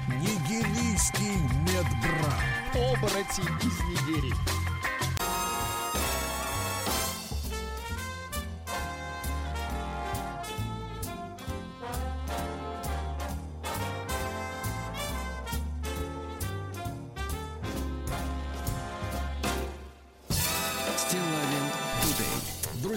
[0.10, 2.44] Нигерийский медбрат.
[2.74, 4.67] Оборотень из Нигерии.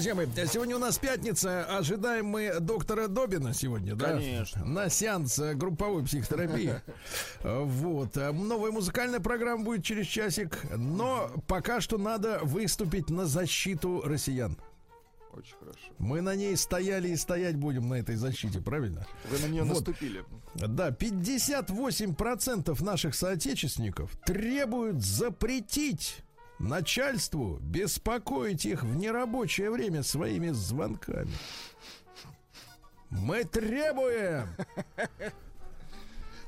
[0.00, 1.66] Друзья мои, сегодня у нас пятница.
[1.76, 4.14] Ожидаем мы доктора Добина сегодня, да?
[4.14, 4.64] Конечно.
[4.64, 6.80] На сеанс э, групповой психотерапии.
[7.44, 8.16] Вот.
[8.16, 10.58] Э, Новая музыкальная программа будет через часик.
[10.74, 14.56] Но пока что надо выступить на защиту россиян.
[15.34, 15.78] Очень хорошо.
[15.98, 19.06] Мы на ней стояли и стоять будем на этой защите, правильно?
[19.30, 19.74] Вы на нее Вот.
[19.74, 20.24] наступили.
[20.54, 26.24] Да, 58% наших соотечественников требуют запретить
[26.60, 31.32] начальству беспокоить их в нерабочее время своими звонками.
[33.08, 34.48] Мы требуем!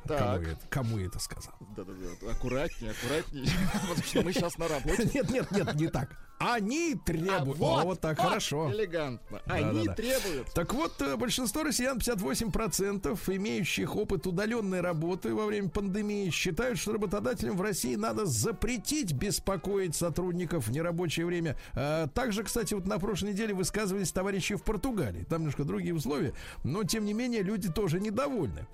[0.06, 1.54] Кому, это, кому это сказал?
[1.76, 2.30] Да-да-да.
[2.30, 3.46] Аккуратнее, аккуратнее.
[3.72, 5.10] Потому что мы сейчас на работе.
[5.14, 6.10] Нет, нет, нет, не так.
[6.44, 7.60] Они требуют.
[7.60, 8.72] О, вот так, вот, хорошо.
[8.72, 9.40] Элегантно.
[9.46, 9.94] Они Да-да-да.
[9.94, 10.52] требуют.
[10.52, 16.94] Так вот, э, большинство россиян, 58%, имеющих опыт удаленной работы во время пандемии, считают, что
[16.94, 21.56] работодателям в России надо запретить беспокоить сотрудников в нерабочее время.
[21.74, 25.24] А, Также, кстати, вот на прошлой неделе высказывались товарищи в Португалии.
[25.24, 26.34] Там немножко другие условия,
[26.64, 28.66] но, тем не менее, люди тоже недовольны.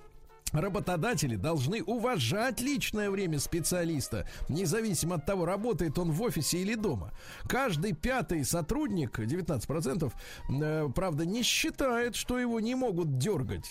[0.53, 7.13] Работодатели должны уважать личное время специалиста, независимо от того, работает он в офисе или дома.
[7.49, 10.13] Каждый пятый сотрудник, 19%,
[10.63, 13.71] э, правда, не считает, что его не могут дергать.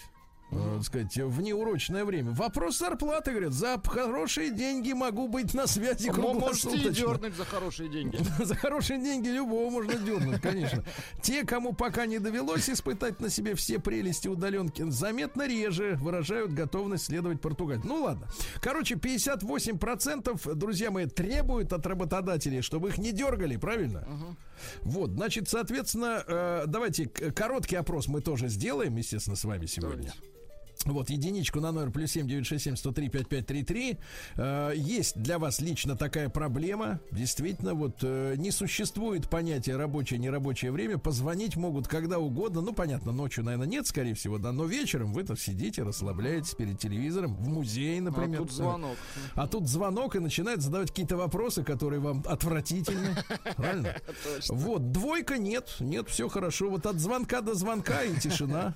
[0.52, 2.32] Э, так сказать, в неурочное время.
[2.32, 6.92] Вопрос зарплаты, говорят, за хорошие деньги могу быть на связи Мо- Можете круглосуточно.
[6.92, 8.18] дернуть за хорошие деньги.
[8.44, 10.84] За хорошие деньги любого можно дернуть, конечно.
[11.22, 17.06] Те, кому пока не довелось испытать на себе все прелести удаленки, заметно реже выражают готовность
[17.06, 17.82] следовать Португалии.
[17.84, 18.28] Ну ладно.
[18.62, 24.08] Короче, 58%, друзья мои, требуют от работодателей, чтобы их не дергали, правильно?
[24.82, 30.14] Вот, значит, соответственно, э, давайте короткий опрос мы тоже сделаем, естественно, с вами сегодня.
[30.86, 33.98] Вот, единичку на номер плюс семь девять шесть семь сто три пять пять три три.
[34.36, 37.00] Э, Есть для вас лично такая проблема.
[37.12, 40.98] Действительно, вот э, не существует понятия рабочее, нерабочее время.
[40.98, 42.62] Позвонить могут когда угодно.
[42.62, 44.52] Ну, понятно, ночью, наверное, нет, скорее всего, да.
[44.52, 48.42] Но вечером вы-то сидите, расслабляетесь перед телевизором, в музее, например.
[48.42, 48.98] А тут звонок.
[49.34, 53.16] А тут звонок и начинает задавать какие-то вопросы, которые вам отвратительны.
[53.56, 53.96] Правильно?
[54.50, 56.70] Вот, двойка нет, нет, все хорошо.
[56.70, 58.76] Вот от звонка до звонка и тишина.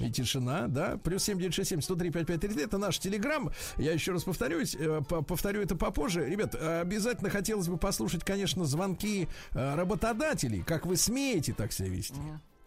[0.00, 0.96] И тишина, да.
[0.98, 2.64] Плюс 7967 103 5533.
[2.64, 3.50] Это наш телеграм.
[3.76, 6.28] Я еще раз повторюсь, э, по- повторю это попозже.
[6.28, 10.62] Ребят, обязательно хотелось бы послушать, конечно, звонки э, работодателей.
[10.62, 12.14] Как вы смеете так себя вести?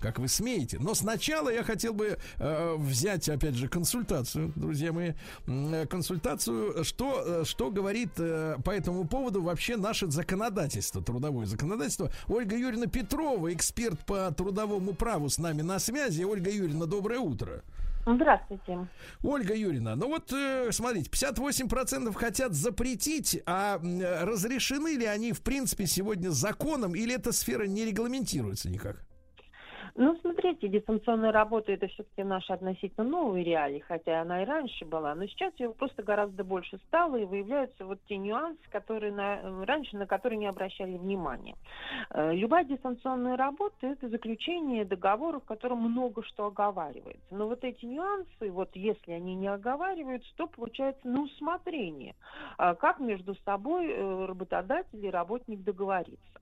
[0.01, 0.77] Как вы смеете.
[0.79, 5.13] Но сначала я хотел бы э, взять, опять же, консультацию, друзья мои.
[5.47, 12.11] Э, Консультацию, что, э, что говорит э, по этому поводу вообще наше законодательство, трудовое законодательство.
[12.27, 16.23] Ольга Юрьевна Петрова, эксперт по трудовому праву с нами на связи.
[16.23, 17.63] Ольга Юрьевна, доброе утро.
[18.07, 18.87] Здравствуйте.
[19.21, 25.41] Ольга Юрьевна, ну вот э, смотрите, 58% хотят запретить, а м, разрешены ли они, в
[25.41, 29.05] принципе, сегодня законом, или эта сфера не регламентируется никак?
[29.95, 35.13] Ну, смотрите, дистанционная работа это все-таки наша относительно новая реалии, хотя она и раньше была,
[35.15, 39.97] но сейчас ее просто гораздо больше стало, и выявляются вот те нюансы, которые на, раньше
[39.97, 41.55] на которые не обращали внимания.
[42.11, 47.25] Э, Любая дистанционная работа это заключение договоров, в котором много что оговаривается.
[47.31, 52.15] Но вот эти нюансы, вот если они не оговариваются, то получается на усмотрение,
[52.57, 56.40] а как между собой э, работодатель и работник договориться.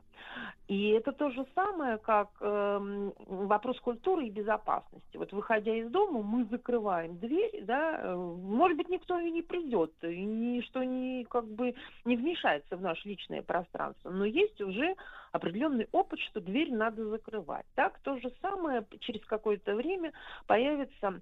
[0.68, 5.18] И это то же самое, как эм, вопрос культуры и безопасности.
[5.18, 9.92] Вот выходя из дома, мы закрываем дверь, да, э, может быть, никто и не придет,
[10.04, 11.74] и ничто не, как бы,
[12.06, 14.96] не вмешается в наше личное пространство, но есть уже
[15.32, 17.66] определенный опыт, что дверь надо закрывать.
[17.74, 20.14] Так, то же самое через какое-то время
[20.46, 21.20] появится э,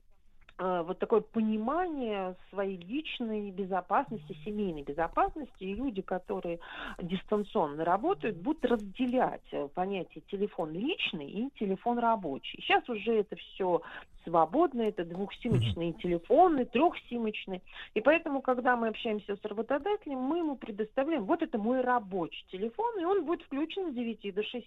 [0.60, 6.60] вот такое понимание своей личной безопасности, семейной безопасности, и люди, которые
[7.00, 12.60] дистанционно работают, будут разделять э, понятие телефон личный и телефон рабочий.
[12.62, 13.82] Сейчас уже это все
[14.28, 17.62] свободно, это двухсимочные телефоны, трехсимочные.
[17.94, 23.00] И поэтому, когда мы общаемся с работодателем, мы ему предоставляем, вот это мой рабочий телефон,
[23.00, 24.66] и он будет включен с 9 до 6.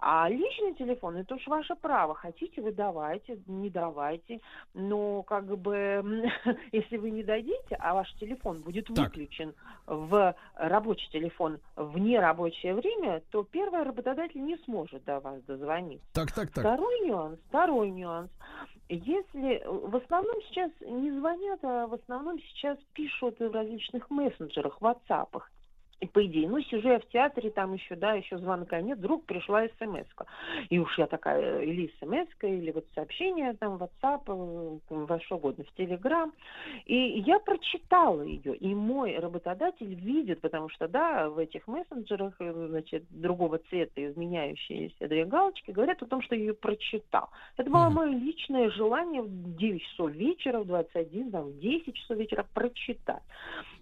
[0.00, 2.14] А личный телефон, это уж ваше право.
[2.14, 4.40] Хотите, вы давайте, не давайте.
[4.74, 6.30] Но как бы,
[6.72, 8.98] если вы не дадите, а ваш телефон будет Так.
[8.98, 9.54] выключен
[9.86, 16.06] в рабочий телефон в нерабочее время, то первый работодатель не сможет до вас дозвониться.
[16.12, 16.64] Так, так, так.
[16.64, 18.30] Второй нюанс, второй нюанс.
[18.88, 24.78] Если э, в основном сейчас не звонят, а в основном сейчас пишут в различных мессенджерах,
[24.80, 25.42] WhatsApp.
[26.12, 29.66] По идее, ну, сижу я в театре, там еще, да, еще звонка нет, вдруг пришла
[29.78, 30.26] смс -ка.
[30.68, 35.64] И уж я такая, или смс или вот сообщение там, WhatsApp, э, во что угодно,
[35.64, 36.30] в Telegram.
[36.84, 42.66] И я прочитала ее, и мой работодатель видит, потому что, да, в этих мессенджерах, э,
[42.68, 47.30] значит, другого цвета изменяющиеся две галочки говорят о том, что я ее прочитал.
[47.56, 52.18] Это было мое личное желание в 9 часов вечера, в 21, там, в 10 часов
[52.18, 53.22] вечера прочитать.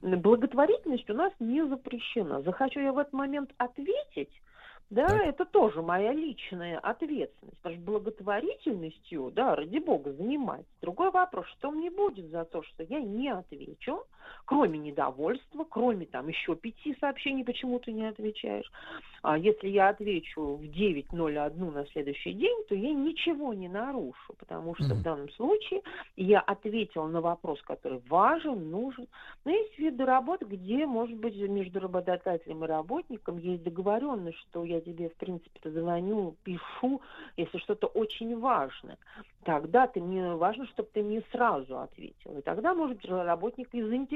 [0.01, 2.04] Благотворительность у нас не запрещена.
[2.43, 4.31] Захочу я в этот момент ответить,
[4.91, 5.27] да, Так.
[5.27, 7.57] это тоже моя личная ответственность.
[7.59, 10.67] Потому что благотворительностью, да, ради бога, заниматься.
[10.81, 14.05] Другой вопрос, что мне будет за то, что я не отвечу,
[14.45, 18.71] кроме недовольства, кроме там еще пяти сообщений, почему ты не отвечаешь.
[19.23, 24.75] А если я отвечу в 9.01 на следующий день, то я ничего не нарушу, потому
[24.75, 24.95] что Мгм.
[24.95, 25.81] в данном случае
[26.17, 29.07] я ответила на вопрос, который важен, нужен.
[29.45, 34.81] Но есть виды работ, где, может быть, между работодателем и работником есть договоренность, что я
[34.81, 37.01] тебе, в принципе, звоню, пишу,
[37.37, 38.99] если что-то очень важное.
[39.45, 42.39] Тогда ты мне важно, чтобы ты мне сразу ответил.
[42.39, 44.14] И тогда, может быть, работник и заинтересован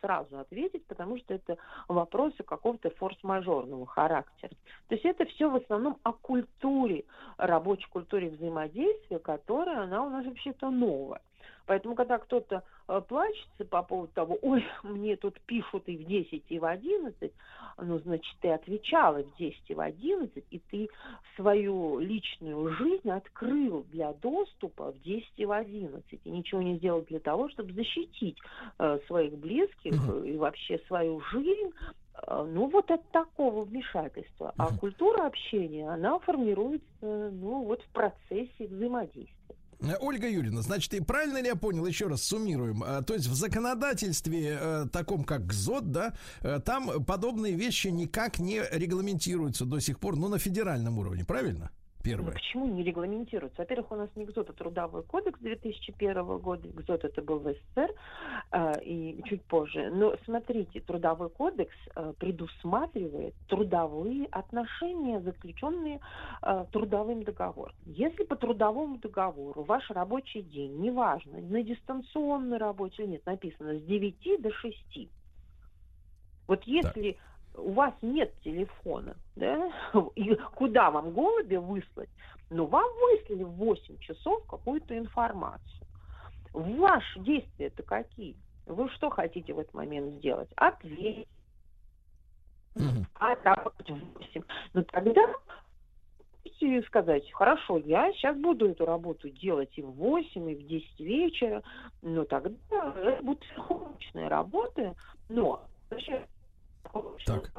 [0.00, 1.56] сразу ответить, потому что это
[1.88, 4.52] вопросы какого-то форс-мажорного характера.
[4.88, 7.04] То есть это все в основном о культуре,
[7.36, 11.20] рабочей культуре взаимодействия, которая, она у нас вообще-то новая.
[11.68, 16.44] Поэтому, когда кто-то э, плачется по поводу того, ой, мне тут пишут и в 10,
[16.48, 17.30] и в 11,
[17.76, 20.88] ну, значит, ты отвечала в 10 и в 11, и ты
[21.36, 27.02] свою личную жизнь открыл для доступа в 10 и в 11, и ничего не сделал
[27.02, 28.38] для того, чтобы защитить
[28.78, 29.92] э, своих близких
[30.24, 31.70] и вообще свою жизнь
[32.14, 34.54] э, ну, вот от такого вмешательства.
[34.56, 39.37] А культура общения, она формируется, ну, вот в процессе взаимодействия.
[40.00, 43.34] Ольга Юрьевна, значит, и правильно ли я понял, еще раз суммируем, э, то есть в
[43.34, 50.00] законодательстве э, таком, как ГЗОТ, да, э, там подобные вещи никак не регламентируются до сих
[50.00, 51.70] пор, ну, на федеральном уровне, правильно?
[52.16, 52.32] Ну, первое.
[52.32, 53.58] почему не регламентируется?
[53.58, 56.68] Во-первых, у нас не ГЗОТ, а Трудовой кодекс 2001 года.
[56.68, 57.94] ГЗОТ это был в СССР
[58.52, 59.90] э, и чуть позже.
[59.92, 66.00] Но смотрите, Трудовой кодекс э, предусматривает трудовые отношения, заключенные
[66.42, 67.74] э, трудовым договором.
[67.84, 73.82] Если по трудовому договору ваш рабочий день, неважно, на дистанционной работе или нет, написано с
[73.82, 75.08] 9 до 6,
[76.46, 77.18] вот если
[77.58, 79.72] у вас нет телефона, да,
[80.14, 82.10] и куда вам голубя выслать,
[82.50, 85.86] но вам выслали в 8 часов какую-то информацию.
[86.52, 88.36] Ваши действия-то какие?
[88.66, 90.50] Вы что хотите в этот момент сделать?
[90.56, 91.28] Ответить.
[92.74, 93.06] Мгм.
[93.14, 94.42] А в 8.
[94.74, 95.34] Ну тогда
[96.88, 101.62] сказать, хорошо, я сейчас буду эту работу делать и в 8, и в 10 вечера,
[102.02, 102.50] но тогда
[102.96, 104.94] это будет сверхурочная работа,
[105.28, 106.26] но вообще,
[107.26, 107.50] Так.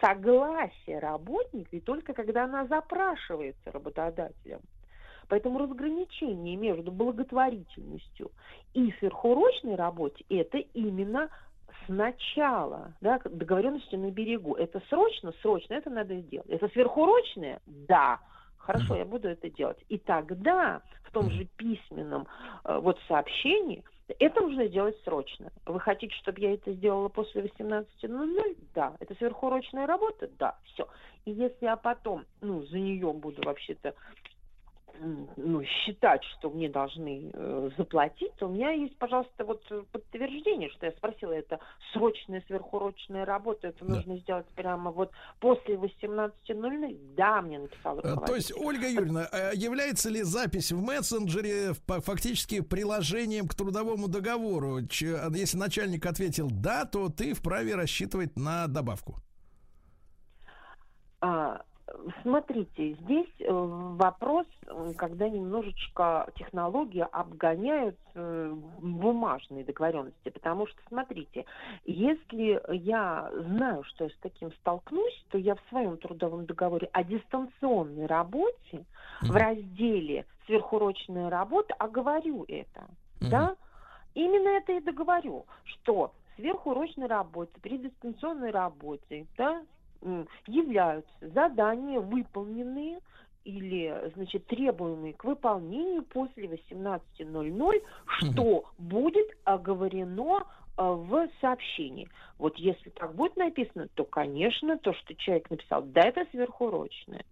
[0.00, 4.60] согласие работника и только когда она запрашивается работодателем.
[5.28, 8.30] Поэтому разграничение между благотворительностью
[8.72, 11.28] и сверхурочной работе– это именно
[11.86, 14.54] сначала, да, договоренности на берегу.
[14.54, 16.48] Это срочно, срочно, это надо сделать.
[16.48, 17.60] Это сверхурочное?
[17.66, 18.20] Да.
[18.56, 18.98] Хорошо, Мгм.
[18.98, 19.78] я буду это делать.
[19.88, 22.26] И тогда в том же письменном
[22.64, 23.82] э, вот сообщении
[24.18, 25.50] это нужно делать срочно.
[25.66, 28.56] Вы хотите, чтобы я это сделала после 18.00?
[28.74, 28.96] Да.
[29.00, 30.28] Это сверхурочная работа?
[30.38, 30.58] Да.
[30.64, 30.88] Все.
[31.24, 33.94] И если я потом, ну, за нее буду вообще-то
[35.36, 40.86] ну, считать, что мне должны э, заплатить, то у меня есть, пожалуйста, вот подтверждение, что
[40.86, 41.58] я спросила, это
[41.92, 43.94] срочная сверхурочная работа, это Да.
[43.96, 47.14] нужно сделать прямо вот после 18.00?
[47.16, 48.36] Да, мне написал Э, То руководитель.
[48.36, 54.76] есть, Ольга Юрьевна, э, является ли запись в мессенджере фактически приложением к трудовому договору?
[54.78, 54.80] А
[55.34, 59.16] Если начальник ответил «да», то ты вправе рассчитывать на добавку.
[61.20, 61.60] А,
[62.22, 71.44] Смотрите, здесь э, вопрос, э, когда немножечко технологии обгоняют э, бумажные договоренности, потому что, смотрите,
[71.84, 77.04] если я знаю, что я с таким столкнусь, то я в своем трудовом договоре о
[77.04, 78.84] дистанционной работе
[79.22, 79.36] в Мгм.
[79.36, 82.88] разделе сверхурочная работа оговорю это,
[83.20, 83.30] Мгм.
[83.30, 83.56] да?
[84.14, 89.62] Именно это и договорю, что сверхурочной работе, при дистанционной работе, да,
[90.46, 93.00] являются задания, выполненные
[93.44, 102.08] или, значит, требуемые к выполнению после 18.00, что будет оговорено э, в сообщении.
[102.38, 107.24] Вот если так будет написано, то, конечно, то, что человек написал, да, это сверхурочное.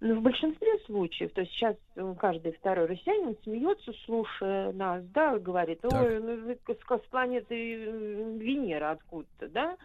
[0.00, 1.76] Но в большинстве случаев, то есть сейчас
[2.18, 9.48] каждый второй россиянин смеется, слушая нас, да, говорит, ой, ну вы с, планеты Венера откуда-то,
[9.48, 9.76] да?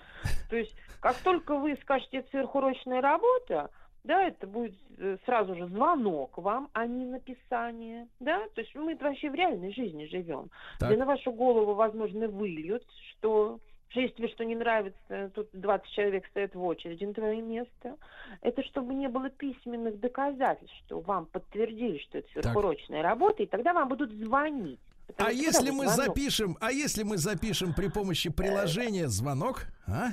[0.50, 3.70] То есть как только вы скажете «это сверхурочная работа,
[4.04, 8.96] да, это будет э, сразу же звонок вам, а не написание, да, то есть мы
[8.96, 10.50] вообще в реальной жизни живем.
[10.80, 10.90] Так.
[10.90, 13.60] Где на вашу голову, возможно, выльют, что
[13.92, 17.98] если тебе что не нравится, тут 20 человек стоят в очереди на твое место.
[18.42, 23.74] Это чтобы не было письменных доказательств, что вам подтвердили, что это сверхурочная работа, и тогда
[23.74, 24.80] вам будут звонить.
[25.18, 30.10] А что если мы звонок- запишем, а если мы запишем при помощи приложения звонок, а?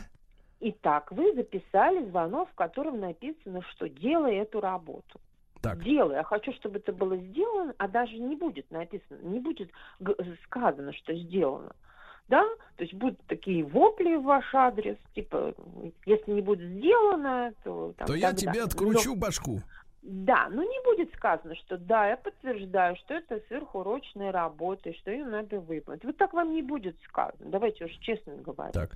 [0.61, 5.21] Итак, вы записали звонок, в котором написано, что делай эту работу.
[5.61, 5.83] Так.
[5.83, 6.17] Делай.
[6.17, 9.71] Я хочу, чтобы это было сделано, а даже не будет написано, не будет
[10.45, 11.73] сказано, что сделано.
[12.29, 12.43] Да?
[12.77, 15.55] То есть будут такие вопли в ваш адрес, типа,
[16.05, 17.95] если не будет сделано, то...
[17.97, 19.61] там, То я так тебе откручу башку.
[20.03, 25.11] Да, но не будет сказано, что да, я подтверждаю, что это сверхурочная работа, и что
[25.11, 26.05] ее надо выполнить.
[26.05, 28.75] Вот так вам не будет сказано, давайте уж честно говорить.
[28.75, 28.93] Так.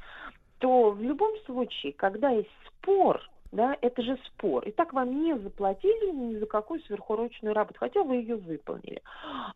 [0.58, 5.36] То в любом случае, когда есть спор, да, это же спор, и так вам не
[5.38, 9.02] заплатили ни за какую сверхурочную работу, хотя вы ее выполнили.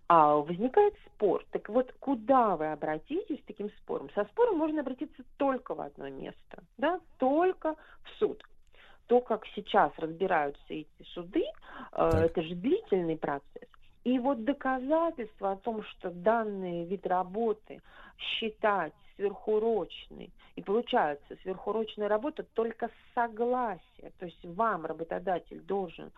[0.08, 1.44] А возникает спор.
[1.50, 4.10] Так вот, куда вы обратитесь с таким спором?
[4.14, 7.74] Со спором можно обратиться только в одно место, да, только
[8.04, 8.42] в суд
[9.06, 11.50] то, как сейчас разбираются эти суды, э,
[11.92, 12.14] Так.
[12.14, 13.68] это же длительный процесс.
[14.04, 17.80] И вот доказательства о том, что данный вид работы
[18.18, 26.10] считать сверхурочной, и получается сверхурочная работа только с согласия, то есть вам работодатель должен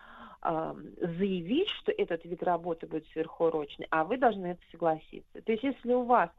[0.42, 5.40] э, заявить, что этот вид работы будет сверхурочный, а вы должны это согласиться.
[5.42, 6.30] То есть если у вас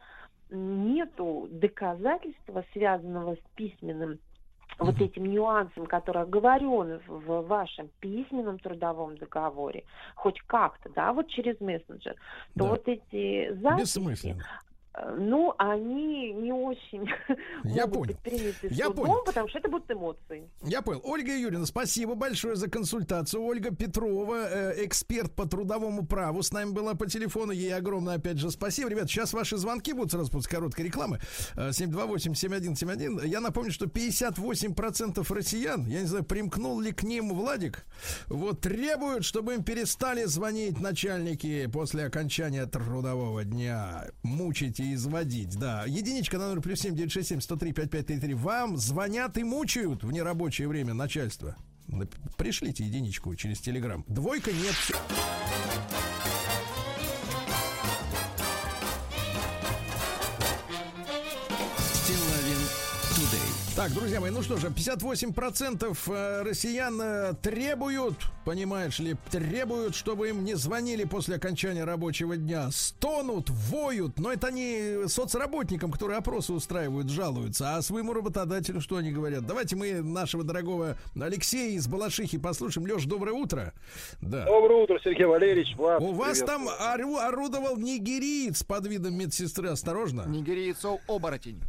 [0.49, 4.19] нету доказательства, связанного с письменным
[4.79, 9.83] вот этим нюансом, который оговорен в в вашем письменном трудовом договоре,
[10.15, 12.65] хоть как-то, да, вот через мессенджер, то Да.
[12.65, 14.43] вот эти записи, Бессмысленно.
[14.97, 17.07] Э, Ну, они не очень
[17.63, 18.05] Я могут понял.
[18.07, 19.23] быть приняты Я судом, понял.
[19.25, 20.49] потому что это будут эмоции.
[20.63, 21.01] Я понял.
[21.03, 23.43] Ольга Юрьевна, спасибо большое за консультацию.
[23.43, 27.51] Ольга Петрова, э, эксперт по трудовому праву, с нами была по телефону.
[27.51, 28.89] Ей огромное, опять же, спасибо.
[28.89, 31.19] Ребят, сейчас ваши звонки будут сразу после короткой рекламы.
[31.55, 33.25] Э, 728-7171.
[33.27, 37.85] Я напомню, что 58% россиян, я не знаю, примкнул ли к ним Владик,
[38.27, 44.07] вот требуют, чтобы им перестали звонить начальники после окончания трудового дня.
[44.23, 45.85] Мучить изводить, да.
[45.85, 48.33] Единичка на номер плюс 7967 103 5533.
[48.33, 51.55] Вам звонят и мучают в нерабочее время начальство.
[52.37, 54.03] Пришлите единичку через телеграм.
[54.07, 54.75] Двойка нет.
[63.77, 70.29] Так, друзья мои, ну что же, 58% э, россиян э, требуют, понимаешь ли, требуют, чтобы
[70.29, 72.71] им не звонили после окончания рабочего дня.
[72.71, 77.75] Стонут, воют, но это они соцработникам, которые опросы устраивают, жалуются.
[77.75, 79.45] А своему работодателю что они говорят?
[79.45, 82.87] Давайте мы нашего дорогого Алексея из Балашихи послушаем.
[82.87, 83.73] Леш, доброе утро.
[84.21, 84.43] Да.
[84.45, 85.75] Доброе утро, Сергей Валерьевич.
[85.75, 89.69] Вас У вас там ору- орудовал нигериец под видом медсестры.
[89.69, 90.23] Осторожно.
[90.25, 91.61] Нигериец оборотень.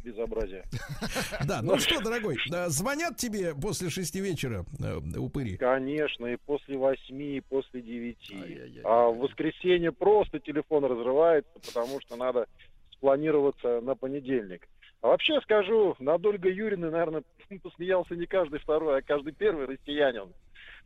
[0.03, 0.65] безобразие.
[1.47, 5.57] Да, ну что, дорогой, да, звонят тебе после шести вечера э, упыри.
[5.57, 8.81] Конечно, и после восьми, и после девяти.
[8.85, 12.47] А в воскресенье просто телефон разрывается, потому что надо
[12.93, 14.69] спланироваться на понедельник.
[15.03, 17.23] А вообще скажу, над Ольгой Юриной, наверное,
[17.63, 20.33] посмеялся не каждый второй, а каждый первый россиянин.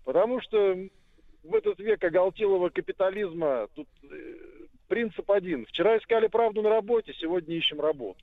[0.05, 0.77] Потому что
[1.43, 4.35] в этот век оголтелого капитализма тут э,
[4.89, 5.66] принцип один.
[5.66, 8.23] Вчера искали правду на работе, сегодня ищем работу.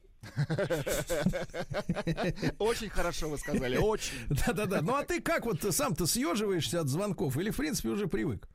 [2.60, 4.14] Очень хорошо вы сказали, очень.
[4.30, 4.81] Да-да-да.
[4.81, 8.48] Ну а ты как вот сам-то съеживаешься от звонков или в принципе уже привык?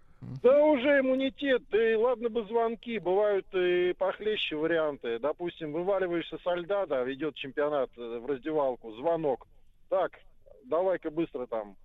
[0.43, 5.19] Да уже иммунитет, да и ладно бы звонки, бывают и похлеще варианты.
[5.19, 9.47] Допустим, вываливаешься со льда, да, ведет чемпионат э, в раздевалку, звонок.
[9.89, 10.13] Так,
[10.65, 11.77] давай-ка быстро там,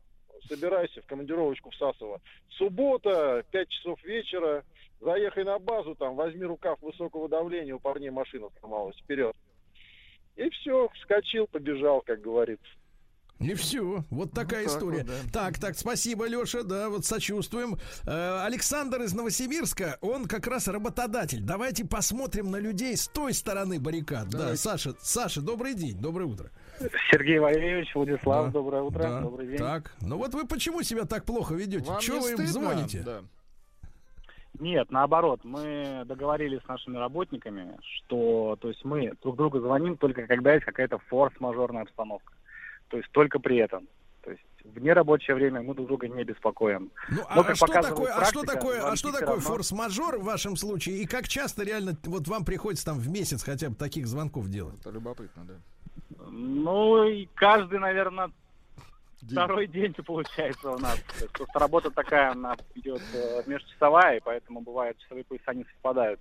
[0.47, 2.21] собирайся в командировочку в Сасово.
[2.51, 4.63] Суббота, 5 часов вечера,
[5.01, 9.35] заехай на базу, там, возьми рукав высокого давления, у парней машина сломалась, вперед.
[10.35, 12.67] И все, вскочил, побежал, как говорится.
[13.41, 14.03] И все.
[14.11, 15.03] Вот такая так история.
[15.03, 15.31] вот, да.
[15.33, 17.77] Так, так, спасибо, Леша, да, вот сочувствуем.
[18.05, 21.41] Э, Александр из Новосибирска, он как раз работодатель.
[21.41, 24.29] Давайте посмотрим на людей с той стороны баррикад.
[24.29, 24.61] Да, Давайте.
[24.61, 26.51] Саша, Саша, добрый день, доброе утро.
[27.11, 29.57] Сергей Валерьевич, Владислав, Да, доброе утро, Да, добрый день.
[29.57, 31.91] Так, ну вот вы почему себя так плохо ведете?
[31.99, 32.53] Чего вы им стыдно?
[32.53, 33.01] звоните?
[33.03, 33.21] Да.
[34.61, 40.27] Нет, наоборот, мы договорились с нашими работниками, что, то есть мы друг другу звоним только
[40.27, 42.31] когда есть какая-то форс-мажорная обстановка.
[42.89, 43.87] То есть только при этом.
[44.23, 46.91] То есть в нерабочее время мы друг друга не беспокоим.
[47.09, 50.19] Ну, а, Но, как что такое, а что практика, такое, а что такое равно- форс-мажор
[50.19, 50.97] в вашем случае?
[50.99, 54.79] И как часто реально вот вам приходится там в месяц хотя бы таких звонков делать?
[54.81, 55.53] Это любопытно, да.
[56.29, 58.29] Ну, и каждый, наверное,
[59.21, 59.31] День.
[59.31, 60.95] второй день получается у нас.
[61.17, 65.63] То есть просто работа такая, она идет э, межчасовая, и поэтому бывает часовые пояса не
[65.63, 66.19] совпадают.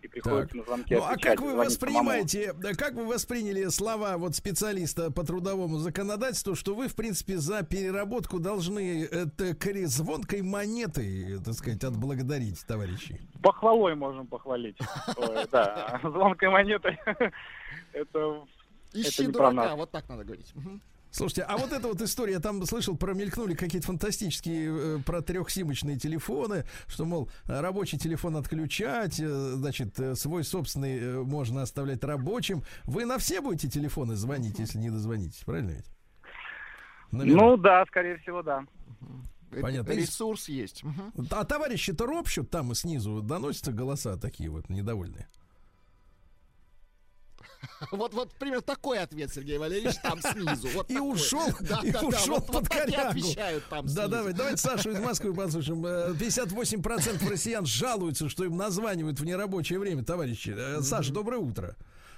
[0.00, 4.36] И приходится на звонки Ну, а как вы воспринимаете, да, как вы восприняли слова вот
[4.36, 11.40] специалиста по трудовому законодательству, что вы, в принципе, за переработку должны это кори- звонкой монетой,
[11.44, 13.20] так сказать, отблагодарить самому.
[13.42, 14.78] Похвалой можем похвалить.
[15.16, 16.96] Ой, Да, звонкой монетой.
[17.92, 18.46] Это
[18.92, 20.52] Ищи дурака, вот так надо говорить.
[21.10, 25.98] Слушайте, а вот эта вот история, я там слышал, промелькнули какие-то фантастические э, про трехсимочные
[25.98, 32.62] телефоны, что, мол, рабочий телефон отключать, э, значит, э, свой собственный э, можно оставлять рабочим.
[32.84, 35.86] Вы на все будете телефоны звонить, если не дозвонитесь, правильно ведь?
[37.10, 37.36] Номера.
[37.36, 38.64] Ну да, скорее всего, да.
[39.50, 39.92] Понятно.
[39.92, 40.82] Ресурс есть.
[41.30, 45.26] А товарищи-то ропщут там и снизу доносятся голоса такие вот недовольные.
[47.92, 50.68] Вот, вот, примерно такой ответ, Сергей Валерьевич, там снизу.
[50.74, 51.12] Вот И такой.
[51.12, 53.08] ушел, Да, и да, да, ушел вот- под вот корягу.
[53.10, 54.08] отвечают там Да, снизу.
[54.08, 55.84] давай, давайте Сашу из Москвы послушаем.
[55.86, 60.54] Э, 58% россиян жалуются, что им названивают в нерабочее время, товарищи.
[60.56, 61.76] Э, Саша, доброе утро.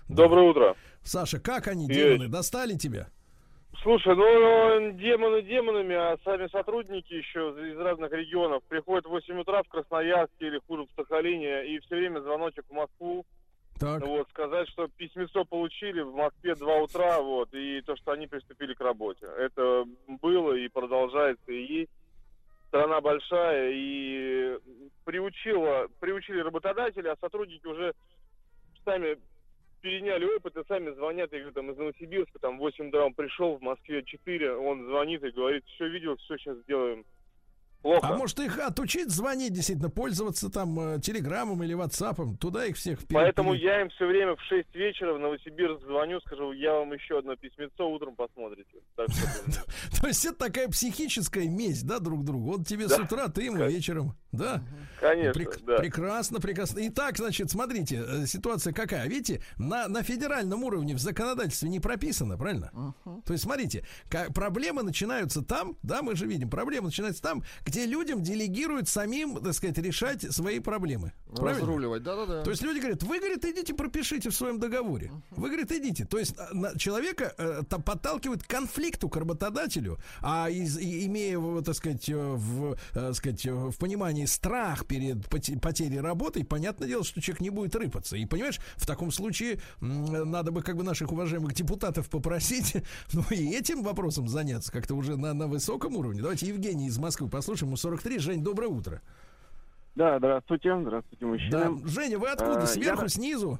[0.08, 0.76] Доброе утро.
[1.02, 1.98] Саша, как они, Есть.
[1.98, 3.08] демоны, достали тебя?
[3.82, 9.62] Слушай, ну демоны демонами, а сами сотрудники еще из разных регионов приходят в 8 утра
[9.62, 13.24] в Красноярск или хуже в Сахалине, и все время звоночек в Москву,
[13.80, 14.02] Так.
[14.02, 18.74] вот, сказать, что письмецо получили в Москве 2 утра, вот, и то, что они приступили
[18.74, 19.26] к работе.
[19.38, 21.90] Это было и продолжается, и есть.
[22.68, 24.58] Страна большая, и
[25.04, 27.94] приучила, приучили работодатели, а сотрудники уже
[28.84, 29.18] сами
[29.80, 33.14] переняли опыт и сами звонят, я говорю, там из Новосибирска, там в 8 утра он
[33.14, 37.04] пришел, в Москве 4, он звонит и говорит, все видел, все сейчас сделаем.
[37.82, 38.08] Плохо.
[38.08, 43.00] А может их отучить звонить, действительно, пользоваться там э, телеграммом или ватсапом, туда их всех
[43.00, 46.92] вперед- Поэтому я им все время в 6 вечера в Новосибирск звоню, скажу, я вам
[46.92, 48.68] еще одно письмецо утром посмотрите.
[48.96, 52.54] То есть это такая психическая месть, да, друг другу.
[52.54, 54.62] Он тебе с утра, ты ему вечером, да?
[55.00, 55.32] Конечно.
[55.78, 56.80] Прекрасно, прекрасно.
[56.88, 59.08] Итак, значит, смотрите, э, ситуация какая.
[59.08, 62.94] Видите, на, на федеральном уровне в законодательстве не прописано, правильно?
[63.24, 63.84] То есть, смотрите,
[64.34, 69.54] проблемы начинаются там, да, мы же видим, проблемы начинаются там, где людям делегируют самим, так
[69.54, 71.12] сказать, решать свои проблемы.
[71.34, 71.60] Правильно?
[71.60, 72.42] Разруливать, да-да-да.
[72.42, 75.12] То есть люди говорят, вы, говорит, идите пропишите в своем договоре.
[75.30, 76.04] Вы, говорит, идите.
[76.04, 81.76] То есть на- человека э, подталкивает к конфликту к работодателю, а из, и- имея, так
[81.76, 87.04] сказать, э, в, э, сказать, э, в понимании страх перед поте- потерей работы, понятное дело,
[87.04, 88.16] что человек не будет рыпаться.
[88.16, 92.74] И понимаешь, в таком случае надо бы как бы наших уважаемых депутатов попросить,
[93.12, 96.20] ну и этим вопросом заняться как-то уже на, на высоком уровне.
[96.20, 97.59] Давайте Евгений из Москвы послушаем.
[97.62, 98.18] Ему 43.
[98.18, 99.00] Жень, доброе утро.
[99.94, 101.26] Да, здравствуйте, здравствуйте, Да.
[101.70, 101.88] мужчина.
[101.88, 102.62] Женя, вы откуда?
[102.62, 103.58] А, Сверху, я- снизу?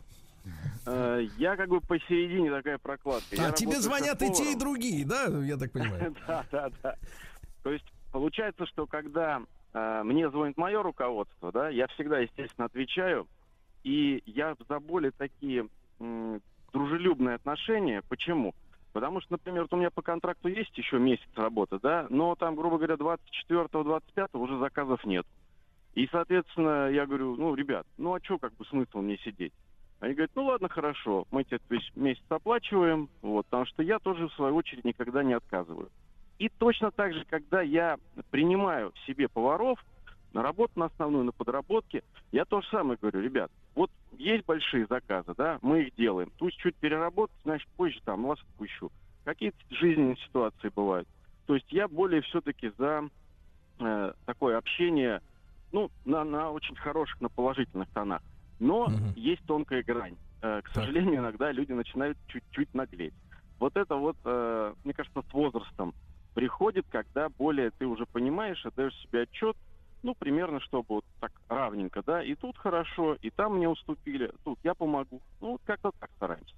[0.87, 3.27] Э, Я как бы посередине такая прокладка.
[3.33, 6.15] А Я тебе звонят и те, и другие, да, я так понимаю?
[6.27, 6.95] Да, да, да.
[7.63, 9.43] То есть получается, что когда
[9.75, 13.27] э, мне звонит мое руководство, да, я всегда, естественно, отвечаю,
[13.85, 15.69] и я за более такие
[16.01, 16.41] м,
[16.73, 18.03] дружелюбные отношения.
[18.09, 18.55] Почему?
[18.93, 22.57] Потому что, например, вот у меня по контракту есть еще месяц работы, да, но там,
[22.57, 25.27] грубо говоря, 24-25 уже заказов нет.
[25.95, 29.53] И, соответственно, я говорю, ну, ребят, ну а что, как бы смысл мне сидеть?
[30.01, 34.29] Они говорят, ну ладно, хорошо, мы тебе весь месяц оплачиваем, вот, потому что я тоже,
[34.29, 35.91] в свою очередь, никогда не отказываю.
[36.39, 37.99] И точно так же, когда я
[38.31, 39.79] принимаю себе поваров
[40.33, 42.03] на работу на основную, на подработки,
[42.33, 46.31] я то же самое говорю, ребят, вот есть большие заказы, да, мы их делаем.
[46.39, 48.91] Пусть чуть переработать, значит, позже там вас отпущу.
[49.25, 51.09] Какие-то жизненные ситуации бывают.
[51.47, 53.09] То есть я более все-таки за
[53.81, 55.21] э, такое общение,
[55.73, 58.21] ну, на, на очень хороших, на положительных тонах.
[58.59, 59.13] Но Мгм.
[59.17, 60.17] есть тонкая грань.
[60.43, 63.15] Э, к сожалению, иногда люди начинают чуть-чуть наглеть.
[63.59, 65.93] Вот это вот, э, мне кажется, с возрастом
[66.35, 69.57] приходит, когда более ты уже понимаешь, отдаешь себе отчет,
[70.03, 74.59] ну, примерно, чтобы вот так равненько, да, и тут хорошо, и там мне уступили, тут
[74.63, 75.21] я помогу.
[75.41, 76.55] Ну, вот как-то так стараемся.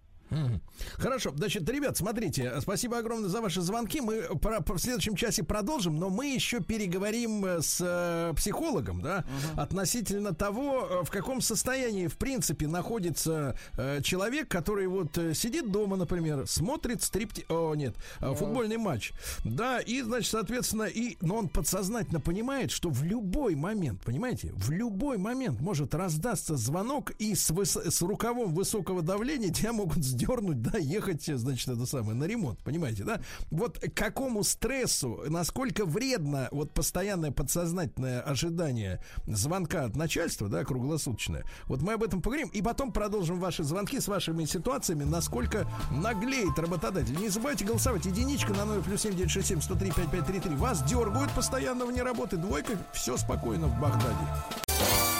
[0.95, 4.01] Хорошо, значит, ребят, смотрите, спасибо огромное за ваши звонки.
[4.01, 9.25] Мы про- в следующем часе продолжим, но мы еще переговорим э, с э, психологом, да,
[9.57, 15.71] относительно того, э, в каком состоянии, в принципе, находится э, человек, который вот э, сидит
[15.71, 17.45] дома, например, смотрит стрипти...
[17.49, 19.13] О, нет, э, футбольный матч.
[19.45, 21.17] Да, и, значит, соответственно, и...
[21.21, 27.11] но он подсознательно понимает, что в любой момент, понимаете, в любой момент может раздаться звонок,
[27.19, 32.15] и с, выс- с рукавом высокого давления тебя могут сдернуть, да, ехать, значит, это самое,
[32.15, 33.21] на ремонт, понимаете, да?
[33.51, 41.45] Вот к какому стрессу, насколько вредно вот постоянное подсознательное ожидание звонка от начальства, да, круглосуточное.
[41.67, 46.59] Вот мы об этом поговорим, и потом продолжим ваши звонки с вашими ситуациями, насколько наглеет
[46.59, 47.19] работодатель.
[47.19, 48.07] Не забывайте голосовать.
[48.07, 50.57] Единичка на номер плюс 7967 103 5533.
[50.57, 52.37] Вас дергают постоянно вне работы.
[52.37, 55.12] Двойка, все спокойно в Багдаде.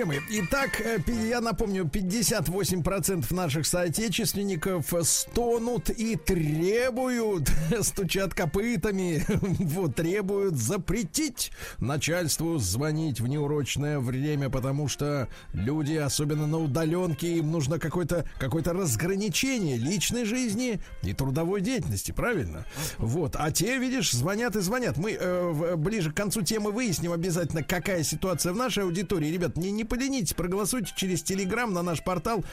[0.00, 0.98] Друзья мои, итак, э,
[1.28, 7.50] я напомню, 58% наших соотечественников стонут и требуют,
[7.82, 16.58] стучат копытами, вот, требуют запретить начальству звонить в неурочное время, потому что люди, особенно на
[16.58, 22.64] удаленке, им нужно какое-то какое разграничение личной жизни и трудовой деятельности, правильно?
[22.96, 24.96] Вот, а те, видишь, звонят и звонят.
[24.96, 29.26] Мы э, ближе к концу темы выясним обязательно, какая ситуация в нашей аудитории.
[29.26, 32.44] Ребят, не, не поленитесь, проголосуйте через Телеграм на наш портал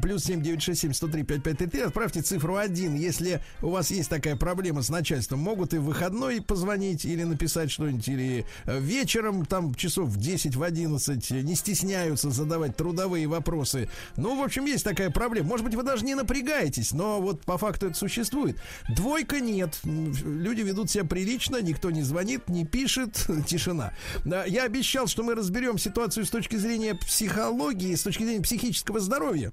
[0.00, 1.80] плюс 7967 103 5533.
[1.82, 5.40] Отправьте цифру 1, если у вас есть такая проблема с начальством.
[5.40, 10.54] Могут и в выходной позвонить или написать что-нибудь, или э, вечером, там часов в 10,
[10.54, 13.90] в 11, не стесняются задавать трудовые вопросы.
[14.16, 15.48] Ну, в общем, есть такая проблема.
[15.48, 18.58] Может быть, вы даже не напрягаетесь, но вот по факту это существует.
[18.94, 19.80] Двойка нет.
[19.82, 23.92] Люди ведут себя прилично, никто не звонит, не пишет, тишина.
[24.24, 29.52] Я обещал, что мы разберем ситуацию с точки зрения психологии, с точки зрения психического здоровья.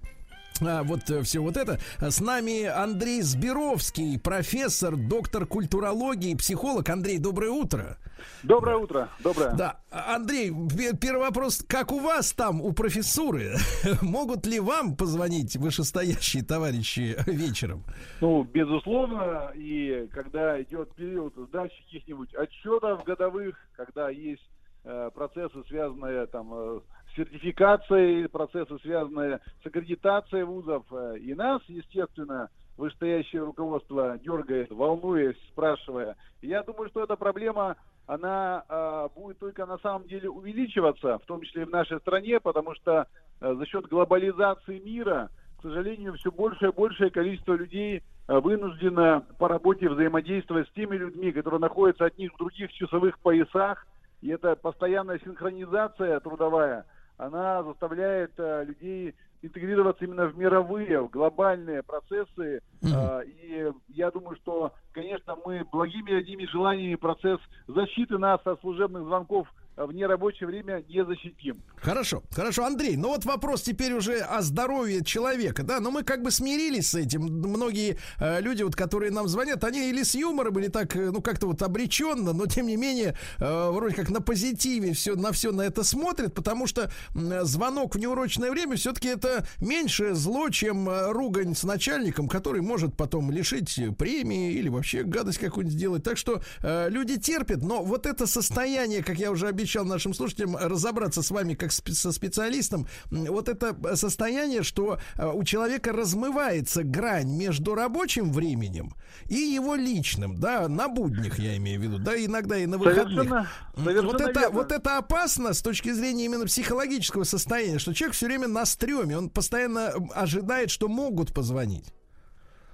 [0.62, 1.80] А, вот все вот это.
[2.00, 6.90] С нами Андрей Сберовский, профессор, доктор культурологии, психолог.
[6.90, 7.98] Андрей, доброе утро.
[8.44, 9.54] Доброе утро, доброе.
[9.56, 11.64] Да, Андрей, пе- первый вопрос.
[11.68, 13.56] Как у вас там, у профессуры?
[14.02, 17.84] Могут ли вам позвонить вышестоящие товарищи вечером?
[18.22, 24.50] Ну, безусловно, и когда идет период сдачи каких-нибудь отчетов годовых, когда есть
[24.84, 26.80] э, процессы, связанные там э,
[27.16, 30.86] сертификацией, процессы, связанные с аккредитацией вузов.
[30.92, 36.16] Э, И нас, естественно, вышестоящее руководство дергает, волнуясь, спрашивая.
[36.42, 37.76] Я думаю, что эта проблема,
[38.08, 42.40] она э, будет только на самом деле увеличиваться, в том числе и в нашей стране,
[42.40, 43.08] потому что
[43.40, 45.30] э, за счет глобализации мира,
[45.60, 50.98] к сожалению, все большее и большее количество людей э, вынуждено по работе взаимодействовать с теми
[50.98, 53.86] людьми, которые находятся от них в других часовых поясах,
[54.22, 56.86] и эта постоянная синхронизация трудовая,
[57.18, 62.62] она заставляет э, людей интегрироваться именно в мировые, в глобальные процессы.
[62.82, 69.04] Э, и я думаю, что, конечно, мы благими одними желаниями процесс защиты нас от служебных
[69.04, 71.62] звонков в нерабочее время не защитим.
[71.78, 76.22] Хорошо, хорошо, Андрей, ну вот вопрос теперь уже о здоровье человека, да, но мы как
[76.22, 77.24] бы смирились с этим.
[77.24, 81.22] Многие э, люди, вот, которые нам звонят, они или с юмором, или так, э, ну,
[81.22, 85.52] как-то вот обреченно, но тем не менее, э, вроде как на позитиве все, на все
[85.52, 90.88] на это смотрят, потому что м, звонок в неурочное время все-таки это меньше зло, чем
[90.90, 96.04] э, ругань с начальником, который может потом лишить премии или вообще гадость какую-нибудь сделать.
[96.04, 100.58] Так что э, люди терпят, но вот это состояние, как я уже обещал нашим слушателям,
[100.58, 107.36] разобраться с вами как со специалистом, вот это состояние, что э, у человека размывается грань
[107.36, 108.94] между рабочим временем
[109.30, 113.06] и его личным, да, на буднях я имею в виду, да, иногда и на выходных.
[113.06, 114.56] Совершенно, совершенно вот это, верно.
[114.56, 119.18] вот это опасно с точки зрения именно психологического состояния, что человек все время на стреме,
[119.18, 121.94] он постоянно ожидает, что могут позвонить.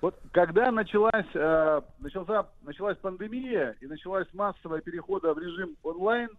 [0.01, 6.29] Вот когда началась, э, начался, началась пандемия и началась массовая перехода в режим онлайн,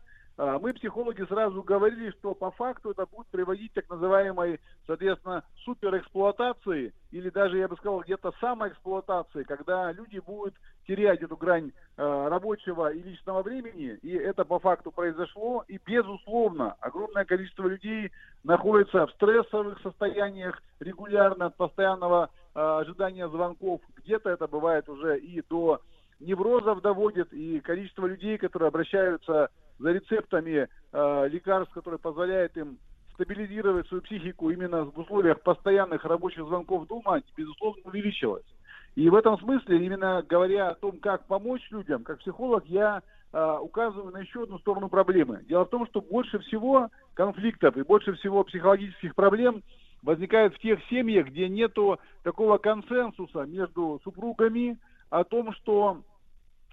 [0.59, 6.95] мы, психологи, сразу говорили, что по факту это будет приводить к так называемой, соответственно, суперэксплуатации
[7.11, 10.55] или даже, я бы сказал, где-то самоэксплуатации, когда люди будут
[10.87, 16.75] терять эту грань э, рабочего и личного времени, и это по факту произошло, и безусловно
[16.81, 18.11] огромное количество людей
[18.43, 23.83] находится в стрессовых состояниях регулярно от постоянного э, ожидания звонков.
[23.99, 25.81] Где-то это бывает уже и до
[26.21, 29.49] неврозов доводит, и количество людей, которые обращаются
[29.79, 32.79] за рецептами э, лекарств, которые позволяют им
[33.15, 38.45] стабилизировать свою психику именно в условиях постоянных рабочих звонков дома, безусловно, увеличилось.
[38.97, 43.03] И в этом смысле, именно говоря о том, как помочь людям, как психолог, я
[43.33, 45.43] э, указываю на еще одну сторону проблемы.
[45.49, 49.63] Дело в том, что больше всего конфликтов и больше всего психологических проблем
[50.03, 54.79] возникает в тех семьях, где нету такого консенсуса между супругами
[55.11, 56.03] о том, что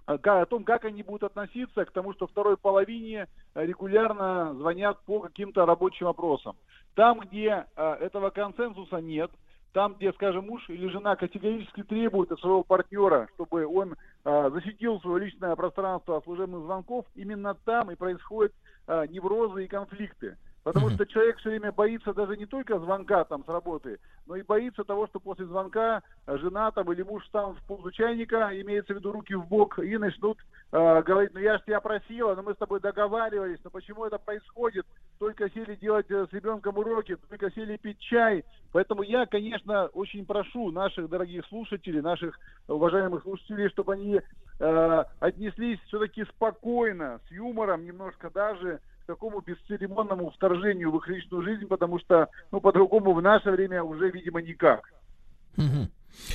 [0.08, 5.20] о том, как они будут относиться к тому, что второй половине э, регулярно звонят по
[5.20, 6.56] каким-то рабочим вопросам.
[6.96, 9.30] Там, где э, этого консенсуса нет,
[9.74, 15.00] там, где, скажем, муж или жена категорически требуют от своего партнера, чтобы он э, защитил
[15.02, 18.54] свое личное пространство от служебных звонков, именно там и происходят
[18.88, 20.38] неврозы и конфликты.
[20.68, 24.42] Потому что человек все время боится даже не только звонка там с работы, но и
[24.42, 28.94] боится того, что после звонка э, жена там или муж встанут в позу чайника, имеется
[28.94, 30.38] в виду руки в бок, и начнут
[30.74, 34.18] э, говорить, ну я же тебя просила, но мы с тобой договаривались, но почему это
[34.18, 34.86] происходит?
[35.20, 38.44] Только сели делать э, с ребенком уроки, только сели пить чай.
[38.74, 42.38] Поэтому я, конечно, очень прошу наших дорогих слушателей, наших
[42.68, 44.20] уважаемых слушателей, чтобы они
[44.60, 51.66] э, отнеслись все-таки спокойно, с юмором немножко даже такому бесцеремонному вторжению в их личную жизнь,
[51.66, 54.92] потому что, ну, по-другому в наше время уже, видимо, никак.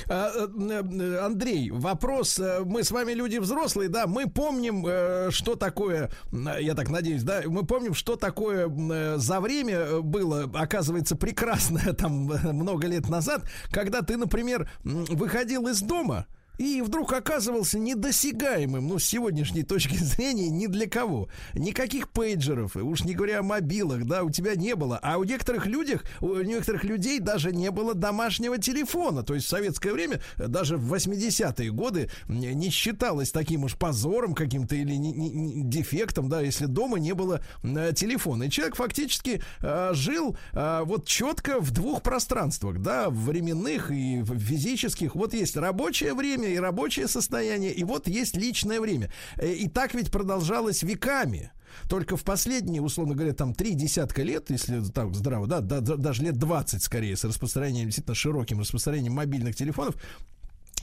[0.09, 2.39] А, э, Андрей, вопрос.
[2.39, 7.23] э, Мы с вами люди взрослые, да, мы помним, э, что такое, я так надеюсь,
[7.23, 8.69] да, мы помним, что такое
[9.17, 12.13] за время было, оказывается, прекрасное там
[12.43, 19.05] много лет назад, когда ты, например, выходил из дома, и вдруг оказывался недосягаемым, ну, с
[19.05, 21.29] сегодняшней точки зрения, ни для кого.
[21.53, 24.99] Никаких пейджеров, уж не говоря о мобилах, да, у тебя не было.
[25.01, 29.23] А у некоторых людях, у некоторых людей даже не было домашнего телефона.
[29.23, 34.33] То есть в советское время, э, даже в 80-е годы, не считалось таким уж позором
[34.35, 38.43] каким-то или не- не- не- дефектом, да, если дома не было э, телефона.
[38.43, 45.15] И человек фактически э, жил э, вот четко в двух пространствах, да, временных и физических.
[45.15, 49.11] Вот есть рабочее время и рабочее состояние, и вот есть личное время.
[49.37, 51.51] Э, И так ведь продолжалось веками.
[51.89, 56.23] Только в последние, условно говоря, там три десятка лет, если так здраво, да, да, даже
[56.23, 59.95] лет 20 скорее, с распространением, действительно широким распространением мобильных телефонов,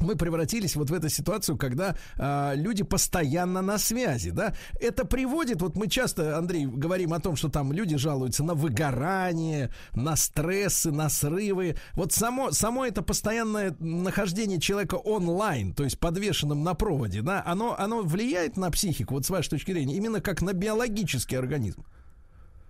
[0.01, 4.55] мы превратились вот в эту ситуацию, когда а, люди постоянно на связи, да.
[4.81, 9.71] Это приводит, вот мы часто, Андрей, говорим о том, что там люди жалуются на выгорание,
[9.95, 11.77] на стрессы, на срывы.
[11.95, 17.77] Вот само, само это постоянное нахождение человека онлайн, то есть подвешенным на проводе, да, оно,
[17.79, 21.85] оно влияет на психику, вот с вашей точки зрения, именно как на биологический организм.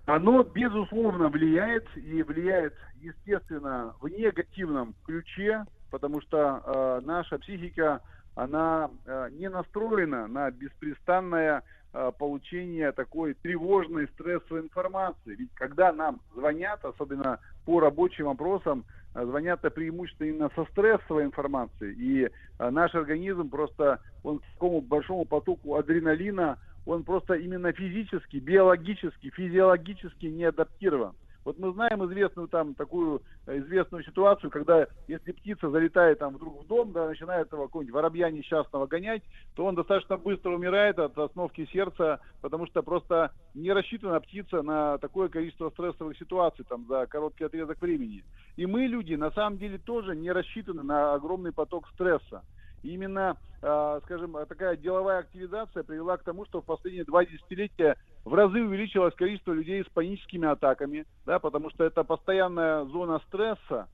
[0.06, 8.00] оно, безусловно, влияет и влияет, естественно, в негативном ключе, потому что э, наша психика,
[8.34, 11.62] она э, не настроена на беспрестанное
[11.92, 15.34] э, получение такой тревожной стрессовой информации.
[15.34, 18.84] Ведь когда нам звонят, особенно по рабочим вопросам,
[19.14, 21.94] э, звонят-то преимущественно со стрессовой информацией.
[21.98, 28.38] И э, наш организм просто, он к такому большому потоку адреналина, он просто именно физически,
[28.38, 31.14] биологически, физиологически не адаптирован.
[31.44, 36.62] Вот мы знаем известную там такую э, известную ситуацию, когда если птица залетает там вдруг
[36.62, 39.22] в дом, да, начинает этого какого-нибудь воробья несчастного гонять,
[39.54, 44.98] то он достаточно быстро умирает от остановки сердца, потому что просто не рассчитана птица на
[44.98, 48.22] такое количество стрессовых ситуаций там за короткий отрезок времени.
[48.56, 52.42] И мы, люди, на самом деле тоже не рассчитаны на огромный поток стресса.
[52.82, 58.34] Именно, э, скажем, такая деловая активизация привела к тому, что в последние два десятилетия в
[58.34, 63.88] разы увеличилось количество людей с паническими атаками, да, потому что это постоянная зона стресса,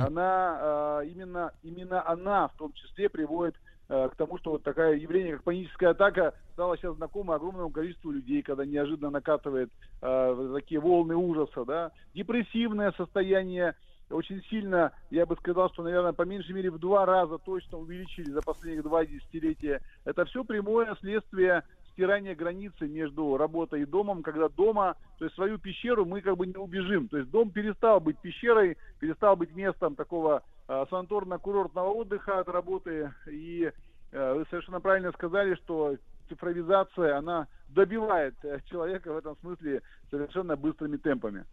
[0.00, 3.54] она э, именно, именно она в том числе приводит
[3.88, 8.10] э, к тому, что вот такое явление, как паническая атака, стало сейчас знакомо огромному количеству
[8.10, 9.70] людей, когда неожиданно накатывает
[10.02, 13.76] э, такие волны ужаса, да, депрессивное состояние,
[14.10, 18.30] очень сильно, я бы сказал, что, наверное, по меньшей мере в два раза точно увеличили
[18.30, 19.80] за последних два десятилетия.
[20.04, 21.62] Это все прямое следствие
[21.92, 26.46] стирания границы между работой и домом, когда дома, то есть свою пещеру мы как бы
[26.46, 27.08] не убежим.
[27.08, 33.12] То есть дом перестал быть пещерой, перестал быть местом такого э, санаторно-курортного отдыха от работы.
[33.28, 33.72] И
[34.12, 35.96] э, вы совершенно правильно сказали, что
[36.28, 41.44] цифровизация, она добивает э, человека в этом смысле совершенно быстрыми темпами.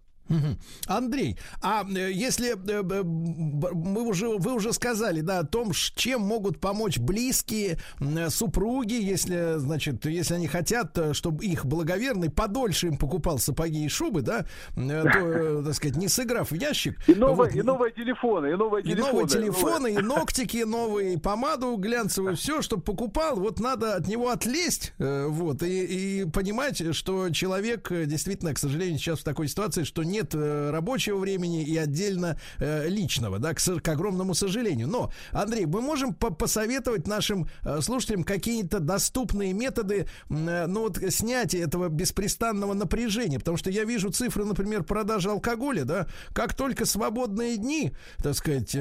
[0.87, 6.59] Андрей, а э, если э, мы уже, вы уже сказали, да, о том, чем могут
[6.59, 7.77] помочь близкие
[8.29, 13.89] супруги, если, значит, если они хотят, э, чтобы их благоверный подольше им покупал сапоги и
[13.89, 14.45] шубы, да,
[14.75, 16.97] то, так сказать, не сыграв в ящик.
[17.07, 18.99] И новые, вот, и новые телефоны, и новые телефоны.
[18.99, 24.07] И новые телефоны, и ногтики новые, и помаду глянцевую, все, чтобы покупал, вот надо от
[24.07, 29.83] него отлезть, вот, и, и понимать, что человек действительно, к сожалению, сейчас в такой ситуации,
[29.83, 34.87] что не нет э, рабочего времени и отдельно э, личного, да, к, к огромному сожалению.
[34.87, 41.63] Но, Андрей, мы можем по посоветовать нашим э, слушателям какие-то доступные методы, ну вот снятия
[41.63, 47.57] этого беспрестанного напряжения, потому что я вижу цифры, например, продажи алкоголя, да, как только свободные
[47.57, 48.75] дни, так сказать,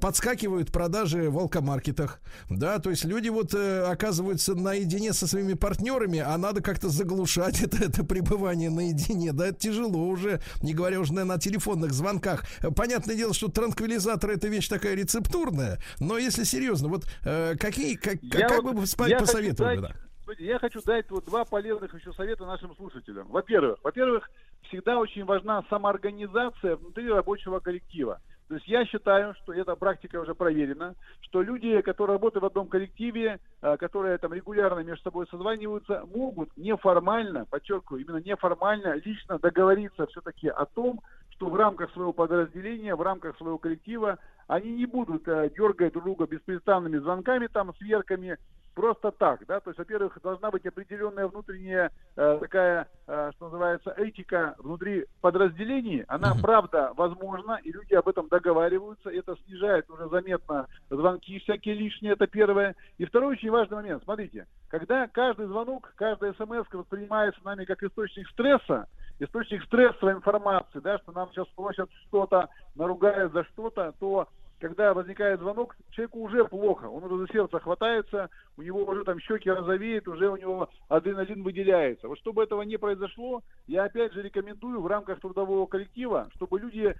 [0.00, 2.20] подскакивают продажи в алкомаркетах,
[2.50, 7.84] да, то есть люди вот оказываются наедине со своими партнерами, а надо как-то заглушать это,
[7.84, 12.44] это пребывание наедине, да, это тяжело уже не говоря уже, наверное, о телефонных звонках.
[12.76, 18.22] Понятное дело, что транквилизатор это вещь такая рецептурная, но если серьезно, вот э, какие, как,
[18.22, 19.80] я как вот, бы вы посоветовали?
[19.80, 19.80] Дать...
[19.80, 20.34] Да?
[20.38, 23.28] Я хочу дать вот два полезных еще совета нашим слушателям.
[23.28, 24.30] Во-первых, во-первых,
[24.68, 28.20] всегда очень важна самоорганизация внутри рабочего коллектива.
[28.52, 32.68] То есть я считаю, что эта практика уже проверена, что люди, которые работают в одном
[32.68, 40.06] коллективе, э, которые там регулярно между собой созваниваются, могут неформально, подчеркиваю, именно неформально, лично договориться
[40.08, 41.00] все-таки о том,
[41.30, 44.18] что в рамках своего подразделения, в рамках своего коллектива
[44.48, 48.36] они не будут э, дергать друг друга беспрестанными звонками, там, сверками,
[48.74, 53.94] просто так, да, то есть, во-первых, должна быть определенная внутренняя э, такая, э, что называется,
[53.96, 56.42] этика внутри подразделений, она, mm-hmm.
[56.42, 62.26] правда, возможна, и люди об этом договариваются, это снижает уже заметно звонки всякие лишние, это
[62.26, 62.74] первое.
[62.98, 68.28] И второй очень важный момент, смотрите, когда каждый звонок, каждая смс воспринимается нами как источник
[68.30, 68.86] стресса,
[69.18, 74.28] источник стрессовой информации, да, что нам сейчас просят что-то, наругают за что-то, то
[74.62, 79.18] когда возникает звонок, человеку уже плохо, он уже за сердце хватается, у него уже там
[79.18, 82.06] щеки розовеют, уже у него адреналин выделяется.
[82.06, 86.94] Вот чтобы этого не произошло, я опять же рекомендую в рамках трудового коллектива, чтобы люди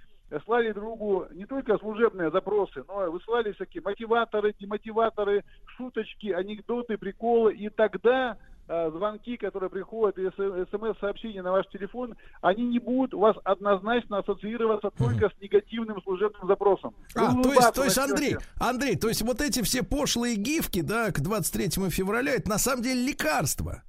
[0.44, 5.44] слали другу не только служебные запросы, но и выслали всякие мотиваторы, демотиваторы,
[5.76, 12.78] шуточки, анекдоты, приколы, и тогда звонки, которые приходят, и смс-сообщения на ваш телефон, они не
[12.78, 16.94] будут у вас однозначно ассоциироваться только с негативным служебным запросом.
[17.14, 21.10] А, то есть, то есть, Андрей, Андрей, то есть вот эти все пошлые гифки, да,
[21.10, 23.82] к 23 февраля, это на самом деле лекарство.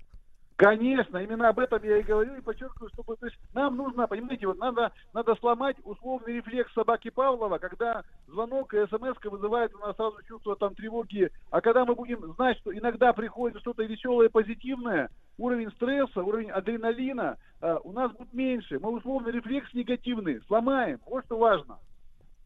[0.56, 4.46] Конечно, именно об этом я и говорю и подчеркиваю, чтобы то есть нам нужно, понимаете,
[4.46, 9.96] вот надо, надо сломать условный рефлекс собаки Павлова, когда звонок и смс вызывает у нас
[9.96, 15.10] сразу чувство там тревоги, а когда мы будем знать, что иногда приходит что-то веселое, позитивное,
[15.40, 21.26] уровень стресса, уровень адреналина э, у нас будет меньше, мы условный рефлекс негативный сломаем, вот
[21.26, 21.80] что важно.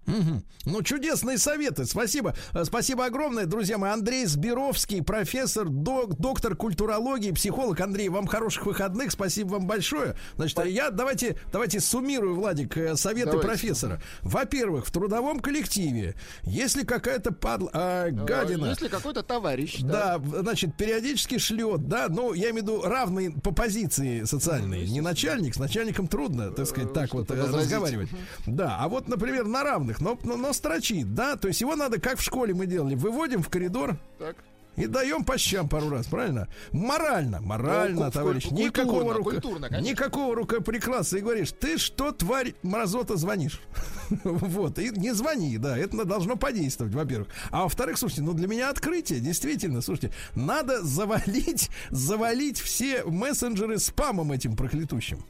[0.08, 0.44] Мгм.
[0.66, 1.86] Ну, чудесные советы.
[1.86, 2.34] Спасибо.
[2.54, 3.92] Э, Спасибо огромное, друзья мои.
[3.92, 7.80] Андрей Сбировский, профессор, док- доктор культурологии, психолог.
[7.82, 9.12] Андрей, вам хороших выходных.
[9.12, 10.16] Спасибо вам большое.
[10.36, 13.48] Значит, я давайте, давайте суммирую, Владик, э, советы Давайте.
[13.48, 14.02] профессора.
[14.22, 20.42] Во-первых, в трудовом коллективе, если какая-то падла, а, гадина, Э, Если какой-то товарищ, да, в-
[20.42, 24.88] значит, периодически шлет, да, ну, я имею в виду равные по позиции социальные.
[24.88, 28.10] Не начальник, с начальником трудно, так сказать, так вот э, разговаривать.
[28.46, 32.00] Да, а вот, например, на равных, но, но, но строчит, да, то есть его надо,
[32.00, 34.36] как в школе мы делали, выводим в коридор, Так.
[34.76, 36.48] и даем по щам пару раз, правильно?
[36.72, 38.44] Морально, морально, Ну, товарищ.
[38.44, 39.90] культурно, никакого, рука, культурно, конечно.
[39.90, 41.18] никакого рукоприкладства.
[41.18, 43.60] И говоришь, ты что, тварь, мразота, звонишь?
[44.24, 47.28] Вот, и не звони, да, это должно подействовать, во-первых.
[47.52, 54.32] А во-вторых, слушайте, ну для меня открытие, действительно, слушайте, надо завалить, завалить все мессенджеры спамом
[54.32, 55.26] этим проклятущим.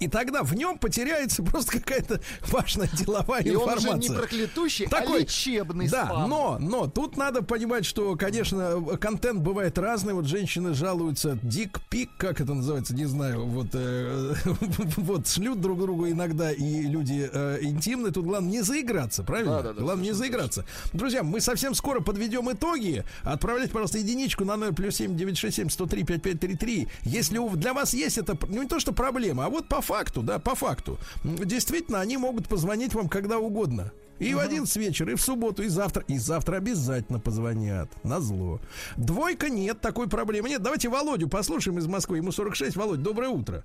[0.00, 2.20] И тогда в нем потеряется просто какая-то
[2.50, 3.90] важная деловая И он информация.
[3.96, 6.28] уже не проклятущий, а Такой- лечебный Да, спам.
[6.30, 10.12] но, но тут надо понимать, что, конечно, контент бывает разный.
[10.14, 14.34] Вот женщины жалуются, дик-пик, как это называется, не знаю, вот, э,
[14.96, 18.12] вот шлют друг другу иногда и люди э, интимные.
[18.12, 19.56] Тут главное не заиграться, правильно?
[19.56, 20.64] Да-да-да, главное не заиграться.
[20.92, 23.04] Друзья, мы совсем скоро подведем итоги.
[23.22, 26.54] Отправляйте, пожалуйста, единичку на номер плюс семь девять шесть семь сто три пять пять три
[26.56, 26.88] три.
[27.02, 30.22] Если у- для вас есть это, ну не то что проблема, а вот по факту,
[30.22, 30.98] да, по факту.
[31.24, 33.92] Действительно, они могут позвонить вам когда угодно.
[34.18, 36.02] И в 11 вечера, и в субботу, и завтра.
[36.08, 37.90] И завтра обязательно позвонят.
[38.02, 38.60] На зло.
[38.96, 40.62] Двойка нет, такой проблемы нет.
[40.62, 42.16] Давайте Володю послушаем из Москвы.
[42.18, 42.76] Ему 46.
[42.76, 43.62] Володь, доброе утро.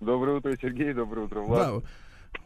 [0.00, 1.82] Доброе утро, Сергей, доброе утро, Влад.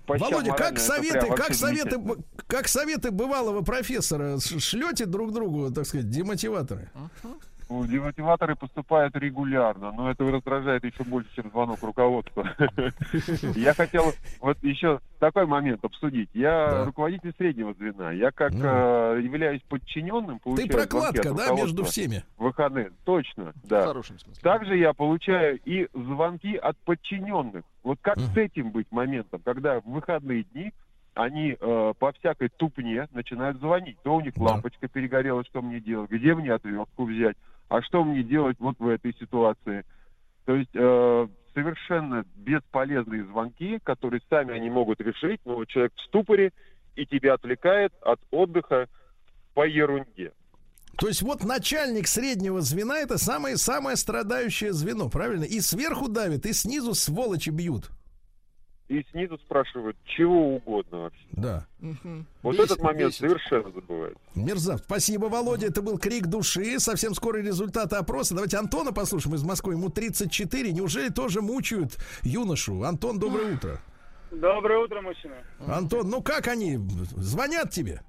[0.08, 0.18] Да.
[0.18, 2.00] Володя, как советы, как советы,
[2.46, 6.90] как советы бывалого профессора шлете друг другу, так сказать, демотиваторы?
[7.22, 7.38] Ну,
[7.68, 12.48] Демотиваторы поступают регулярно, но это раздражает еще больше, чем звонок руководства.
[13.56, 16.28] Я хотел вот еще такой момент обсудить.
[16.32, 18.12] Я руководитель среднего звена.
[18.12, 22.24] Я как э, являюсь подчиненным, Ты получаю звонки прокладка, да, между всеми?
[22.36, 22.92] в выходные.
[23.04, 23.86] Точно, В да.
[23.86, 24.42] хорошем смысле.
[24.42, 27.64] Также я получаю и звонки от подчиненных.
[27.82, 30.72] Вот как с этим быть моментом, когда в выходные дни
[31.14, 33.96] они э, по всякой тупне начинают звонить.
[34.02, 34.42] То у них Да.
[34.44, 37.36] лампочка перегорела, что мне делать, где мне отвертку взять,
[37.68, 39.84] а что мне делать вот в этой ситуации.
[40.44, 46.52] То есть э, совершенно бесполезные звонки, которые сами они могут решить, но человек в ступоре
[46.94, 48.88] и тебя отвлекает от отдыха
[49.54, 50.32] по ерунде.
[50.98, 55.44] То есть вот начальник среднего звена это самое самое страдающее звено, правильно?
[55.44, 57.90] И сверху давит, и снизу сволочи бьют.
[58.88, 61.24] И снизу спрашивают, чего угодно вообще.
[61.32, 61.66] Да.
[61.80, 62.24] Мгм.
[62.42, 63.20] Вот Бесит, этот момент бесит.
[63.20, 64.16] совершенно забывают.
[64.36, 64.80] Мерзав.
[64.80, 65.66] Спасибо, Володя.
[65.66, 66.78] Это был крик души.
[66.78, 68.34] Совсем скоро результаты опроса.
[68.34, 69.72] Давайте Антона послушаем из Москвы.
[69.74, 70.72] Ему 34.
[70.72, 72.84] Неужели тоже мучают юношу?
[72.84, 73.80] Антон, доброе утро.
[74.30, 75.34] Доброе утро, мужчина.
[75.66, 76.76] Антон, ну как они?
[77.16, 78.02] Звонят тебе?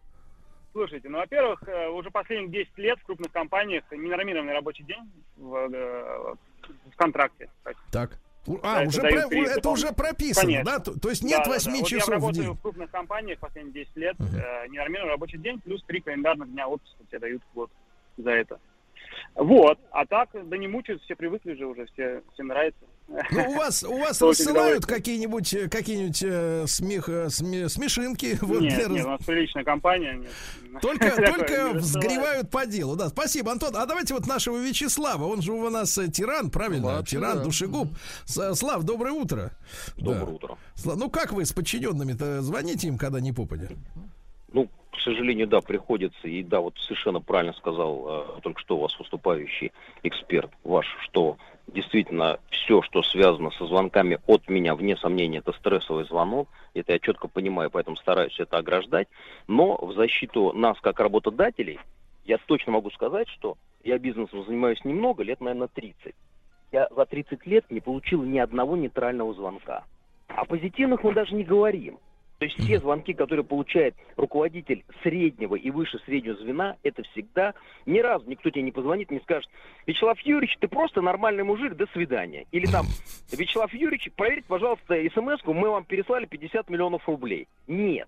[0.74, 5.56] Слушайте, ну, во-первых, э, уже последних 10 лет в крупных компаниях ненормированный рабочий день в,
[5.56, 6.36] э,
[6.92, 7.50] в контракте.
[7.92, 8.20] Так.
[8.48, 10.72] Да, А, это уже дают про- это уже прописано, Конечно.
[10.72, 10.80] да?
[10.80, 11.78] То, то есть нет Да, да, 8 да.
[11.80, 12.54] Вот я часов в работаю день.
[12.54, 14.20] в крупных компаниях последние 10 лет.
[14.20, 14.36] Мгм.
[14.38, 17.72] э, ненормированный рабочий день плюс 3 календарных дня отпуска тебе дают в год
[18.18, 18.60] за это.
[19.36, 19.80] Вот.
[19.92, 22.80] А так, да не мучают, все привыкли же уже, все, всем нравится.
[23.08, 28.38] Ну, у вас, у вас рассылают какие-нибудь, э, какие-нибудь э, смех, э, сме- смешинки.
[28.42, 30.16] вот, нет, для нет, у нас приличная компания.
[30.16, 30.32] Нет.
[30.82, 32.96] Только, только взгревают по делу.
[32.96, 33.76] Да, спасибо, Антон.
[33.76, 35.24] А давайте вот нашего Вячеслава.
[35.26, 36.88] Он же у нас тиран, правильно?
[36.98, 37.44] Вообще, тиран, да.
[37.46, 37.88] душегуб.
[38.26, 39.52] Слав, доброе утро.
[39.96, 40.32] Доброе Да.
[40.32, 40.58] утро.
[40.76, 43.70] Сла- Ну как вы с подчиненными-то звоните им, когда не попадя?
[44.54, 46.28] Ну, к сожалению, да, приходится.
[46.28, 49.72] И да, вот совершенно правильно сказал э, только что у вас выступающий
[50.04, 56.06] эксперт ваш, что действительно все, что связано со звонками от меня, вне сомнения, это стрессовый
[56.06, 56.50] звонок.
[56.74, 59.08] Это я четко понимаю, поэтому стараюсь это ограждать.
[59.48, 61.80] Но в защиту нас, как работодателей,
[62.26, 66.14] я точно могу сказать, что я бизнесом занимаюсь немного, лет, наверное, 30.
[66.72, 69.86] Я за 30 лет не получил ни одного нейтрального звонка.
[70.28, 72.00] О позитивных мы даже не говорим.
[72.40, 77.56] То есть все звонки, которые получает руководитель среднего и выше среднего звена, это всегда
[77.86, 79.50] ни разу никто тебе не позвонит, не скажет,
[79.88, 82.46] Вячеслав Юрьевич, ты просто нормальный мужик, до свидания.
[82.52, 82.86] Или там,
[83.32, 87.48] Вячеслав Юрьевич, проверьте, пожалуйста, смс мы вам переслали 50 миллионов рублей.
[87.68, 88.08] Нет.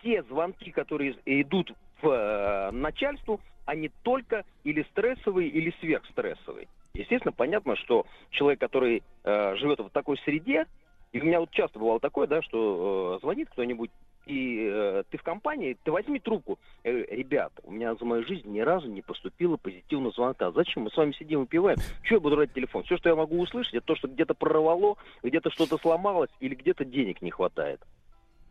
[0.00, 6.66] Все звонки, которые идут в э, начальству, они только или стрессовые, или сверхстрессовые.
[6.94, 10.66] Естественно, понятно, что человек, который э, живет в такой среде,
[11.12, 13.90] и у меня вот часто бывало такое, да, что э, звонит кто-нибудь,
[14.26, 16.58] и э, ты в компании, ты возьми трубку.
[16.84, 20.50] Я говорю, ребята, у меня за мою жизнь ни разу не поступило позитивного звонка.
[20.52, 20.84] Зачем?
[20.84, 21.78] Мы с вами сидим и пиваем.
[22.04, 22.84] Чего я буду брать телефон?
[22.84, 26.84] Все, что я могу услышать, это то, что где-то прорвало, где-то что-то сломалось или где-то
[26.84, 27.80] денег не хватает.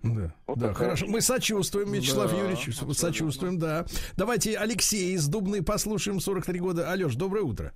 [0.03, 1.05] Да, Вот да, хорошо.
[1.07, 2.67] Мы сочувствуем, Вячеслав Да, Юрьевич.
[2.69, 2.93] абсолютно.
[2.95, 3.85] Сочувствуем, да.
[4.17, 6.91] Давайте Алексей из Дубны послушаем, 43 года.
[6.91, 7.71] Алеш, доброе утро.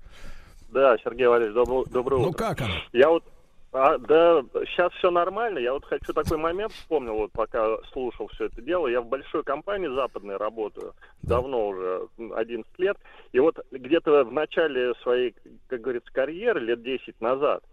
[0.69, 2.37] Да, Сергей Валерьевич, добро- доброе Ну утро.
[2.37, 2.73] как оно?
[2.93, 3.23] Я вот,
[3.75, 5.59] а, да, сейчас все нормально.
[5.59, 8.87] Я вот хочу такой момент вспомнил, вот пока слушал все это дело.
[8.87, 12.97] Я в большой компании западной работаю, давно уже, м, 11 лет.
[13.33, 15.35] И вот где-то в начале своей,
[15.67, 17.63] как говорится, карьеры, лет 10 назад,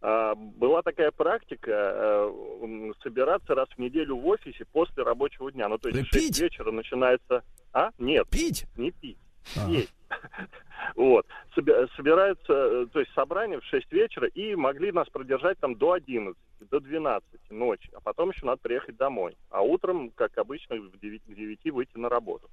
[0.00, 5.68] а, была такая практика э, собираться раз в неделю в офисе после рабочего дня.
[5.68, 6.40] Ну, то есть в 6 пить?
[6.40, 7.42] вечера начинается...
[7.72, 7.90] А?
[7.98, 8.28] Нет.
[8.28, 8.66] Пить?
[8.76, 9.18] Не пить.
[9.56, 9.70] А.
[9.70, 9.94] Есть.
[10.96, 11.26] Вот.
[11.56, 15.92] Соби- Собираются, э, то есть собрание в 6 вечера, и могли нас продержать там до
[15.92, 16.36] 11,
[16.70, 17.90] до 12 ночи.
[17.94, 19.36] А потом еще надо приехать домой.
[19.50, 22.48] А утром, как обычно, в 9, к 9 выйти на работу.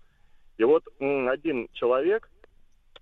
[0.58, 2.30] И вот один человек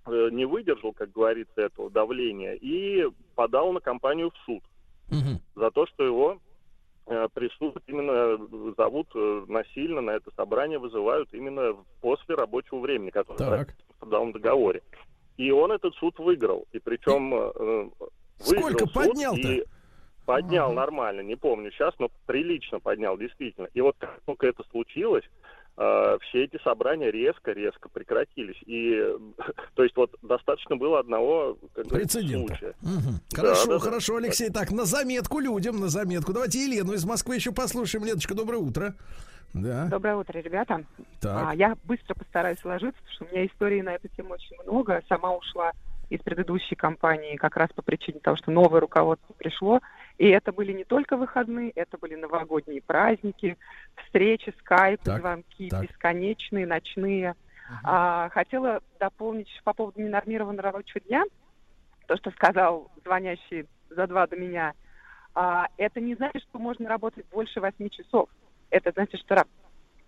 [0.08, 3.06] э, не выдержал, как говорится, этого давления и
[3.36, 4.64] подал на компанию в суд
[5.56, 6.40] за то, что его
[7.06, 9.10] э, присутствуют именно зовут
[9.48, 13.76] насильно на это собрание, вызывают именно после рабочего времени, которое Так.
[14.00, 14.82] Трудовом договоре.
[15.38, 16.66] И он этот суд выиграл.
[16.72, 17.92] И причем э, выиграл
[18.40, 19.48] Сколько суд поднял-то?
[19.48, 19.64] и
[20.26, 23.68] поднял нормально, не помню сейчас, но прилично поднял, действительно.
[23.74, 25.39] И вот как только это случилось, э,
[25.80, 28.62] все эти собрания резко-резко прекратились.
[28.66, 29.18] И, э,
[29.76, 32.48] то есть вот достаточно было одного Прецедента.
[32.56, 32.74] случая.
[32.82, 32.90] Да,
[33.34, 33.80] Хорошо, да, да.
[33.80, 34.50] хорошо, Алексей.
[34.50, 36.34] Так, на заметку людям, на заметку.
[36.34, 38.06] Давайте Елену из Москвы еще послушаем.
[38.06, 38.96] Леночка, доброе утро.
[39.54, 39.86] Да.
[39.86, 40.84] Доброе утро, ребята.
[41.22, 41.48] Так.
[41.50, 45.02] А, я быстро постараюсь сложиться, потому что у меня историй на эту тему очень много.
[45.08, 45.72] Сама ушла
[46.10, 49.80] из предыдущей компании как раз по причине того, что новое руководство пришло.
[50.18, 53.58] И это были не только выходные, это были новогодние праздники,
[54.06, 55.84] встречи, скайпы, Так, звонки так.
[55.84, 57.36] бесконечные, ночные.
[57.84, 61.24] А, хотела дополнить по поводу ненормированного рабочего дня.
[62.08, 64.74] То, что сказал звонящий за два до меня,
[65.36, 68.30] а, это не значит, что можно работать больше восьми часов.
[68.72, 69.48] Это значит, что ра-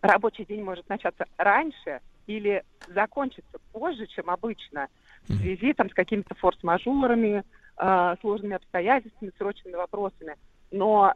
[0.02, 4.88] рабочий день может начаться раньше или закончиться позже, чем обычно,
[5.27, 7.43] в связи там, с какими-то форс-мажорами,
[7.77, 10.35] а, сложными обстоятельствами, срочными вопросами.
[10.72, 11.14] Но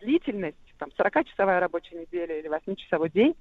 [0.00, 3.34] длительность, там, 40-часовая рабочая неделя или 8-часовой день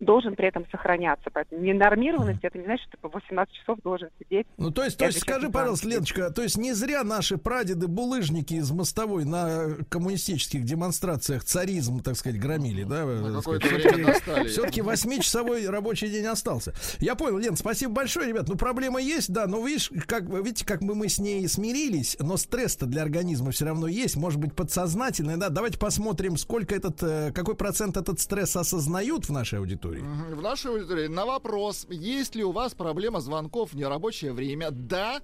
[0.00, 1.30] должен при этом сохраняться.
[1.32, 4.46] Поэтому ненормированность, это не значит, что ты по 18 часов должен сидеть.
[4.56, 5.88] Ну, то есть, то есть скажи, пожалуйста.
[5.88, 12.16] Леночка, то есть не зря наши прадеды булыжники из мостовой на коммунистических демонстрациях царизм, так
[12.16, 13.04] сказать, громили, да?
[13.36, 14.48] какое-то время достали.
[14.48, 16.72] Все-таки восьмичасовой рабочий день остался.
[16.98, 18.48] Я понял, Лен, спасибо большое, ребят.
[18.48, 22.36] Ну, проблема есть, да, но видишь, как, видите, как мы, мы с ней смирились, но
[22.36, 25.48] стресс-то для организма все равно есть, может быть, подсознательный, да.
[25.50, 29.89] Давайте посмотрим, сколько этот, э, какой процент этот стресс осознают в нашей аудитории.
[29.98, 30.36] Мгм.
[30.36, 35.20] В нашей аудитории на вопрос, есть ли у вас проблема звонков в нерабочее время, да,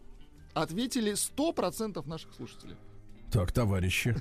[0.55, 2.77] ответили 100% наших слушателей.
[3.31, 4.17] Так, товарищи,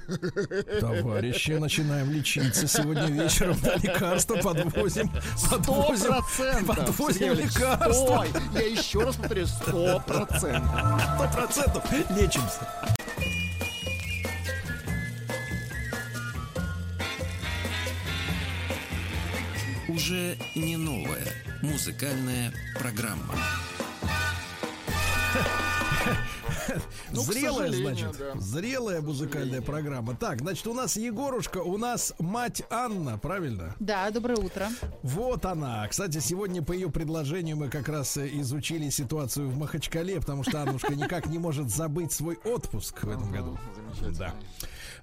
[0.80, 3.56] товарищи, начинаем лечиться сегодня вечером.
[3.64, 5.12] Да, лекарства подвозим,
[5.50, 8.26] подвозим, подвозим лекарства.
[8.54, 11.02] Я еще раз повторю, сто процентов.
[11.02, 12.95] Сто процентов лечимся.
[19.96, 21.24] Уже не новая
[21.62, 23.34] музыкальная программа.
[27.12, 28.40] Ну, Зрелая, значит, да.
[28.40, 30.16] зрелая музыкальная программа.
[30.16, 33.74] Так, значит, у нас Егорушка, у нас мать Анна, правильно?
[33.80, 34.68] Да, доброе утро.
[35.02, 35.88] Вот она.
[35.88, 40.62] Кстати, сегодня по ее предложению мы как раз э, изучили ситуацию в Махачкале, потому что
[40.62, 43.58] Аннушка никак не может забыть свой отпуск в этом году.
[44.18, 44.34] Да.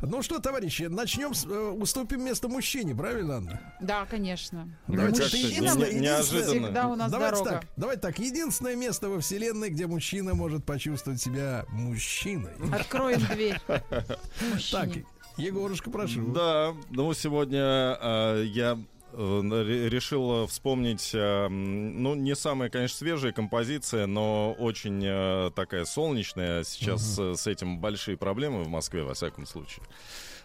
[0.05, 3.61] Ну что, товарищи, начнем с, э, уступим место мужчине, правильно, Анна?
[3.81, 4.69] Да, конечно.
[4.89, 7.51] Давайте Мужчинам единственное- единственное- всегда у нас давайте дорога.
[7.61, 8.19] так, давайте так.
[8.19, 12.51] Единственное место во вселенной, где мужчина может почувствовать себя мужчиной.
[12.73, 13.61] Откроем дверь.
[14.73, 14.89] Так,
[15.39, 16.33] Егорушка, прошу.
[16.33, 18.79] Да, ну сегодня э, я
[19.13, 26.65] решил вспомнить, э, ну не самая, конечно, свежая композиция, но очень э, такая солнечная.
[26.65, 29.85] Сейчас э, с этим большие проблемы в Москве, во всяком случае.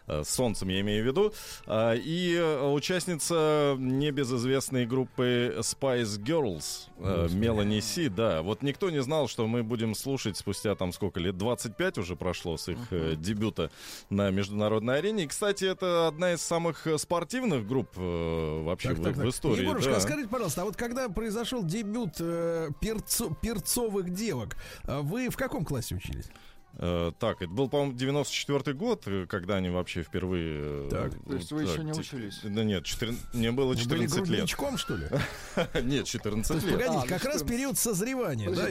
[0.08, 1.34] Э, С солнцем я имею в виду.
[1.66, 7.36] А, И э, участница небезызвестной группы Spice Girls, э, Господи.
[7.40, 8.42] Мелани Си, да.
[8.42, 12.58] Вот никто не знал, что мы будем слушать спустя там сколько лет, 25 уже прошло
[12.58, 13.70] с их э, дебюта
[14.10, 15.26] на международной арене.
[15.26, 19.28] И, кстати, это одна из самых спортивных групп вообще Так, в, так, в так.
[19.28, 19.62] истории.
[19.64, 19.98] Егорушка, да.
[19.98, 24.56] а скажите, пожалуйста, а вот когда произошел дебют э, перцо- перцовых девок,
[24.86, 26.26] вы в каком классе учились?
[26.80, 30.60] Э, так, это был, по-моему, 94 год, э, когда они вообще впервые...
[30.86, 31.12] э, Так.
[31.28, 32.40] То есть вы так, еще не учились?
[32.44, 34.28] Да нет, 14 мне было Вы были 14 лет.
[34.28, 35.06] грудничком, что ли?
[35.84, 36.74] Нет, То 14 есть, лет.
[36.76, 37.48] погодите, А, ну как раз 14.
[37.48, 38.68] период созревания, да?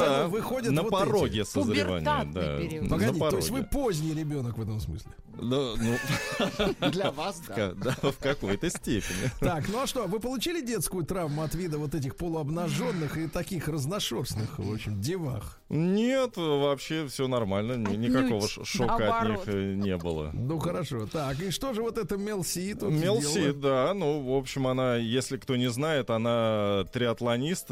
[0.00, 2.88] Да, выходят на пороге созревания.
[2.88, 5.12] Погодите, то есть вы поздний ребенок в этом смысле.
[5.36, 7.72] Да, ну, Для вас, да.
[7.74, 9.30] да, в какой-то степени.
[9.40, 13.68] Так, ну а что, вы получили детскую травму от вида вот этих полуобнаженных и таких
[13.68, 15.58] разношерстных, в общем, девах?
[15.68, 19.46] Нет, вообще все нормально, никакого шока от Наоборот.
[19.46, 20.30] них э, не было.
[20.32, 21.06] Ну хорошо.
[21.06, 25.36] Так, и что же вот это Мелси тут Мелси, да, ну, в общем, она, если
[25.36, 27.68] кто не знает, она триатлонист,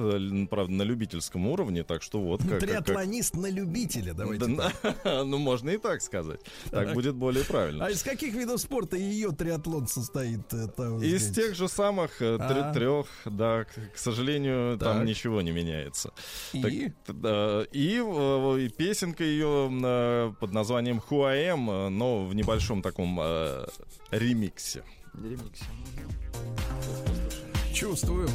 [0.51, 2.51] правда, на любительском уровне, так что вот как...
[2.51, 4.47] как- как- Триатлонист на любителя, давайте.
[4.47, 4.97] Да, так.
[5.25, 6.41] ну, можно и так сказать.
[6.71, 6.95] Так Так.
[6.95, 7.87] будет более правильно.
[7.87, 10.53] А из каких видов спорта ее триатлон состоит?
[10.53, 11.35] э, там, Из сказать?
[11.37, 12.73] тех же самых э, А.
[12.73, 14.89] трех, да, к, к сожалению, Так.
[14.89, 16.13] там ничего не меняется.
[16.53, 16.93] И?
[17.07, 23.19] Так, да, и, э, и песенка ее под названием Хуаэм, э, но в небольшом таком
[23.21, 23.67] э,
[24.11, 24.83] ремиксе.
[25.15, 25.65] Ремиксе.
[27.73, 28.29] Чувствую.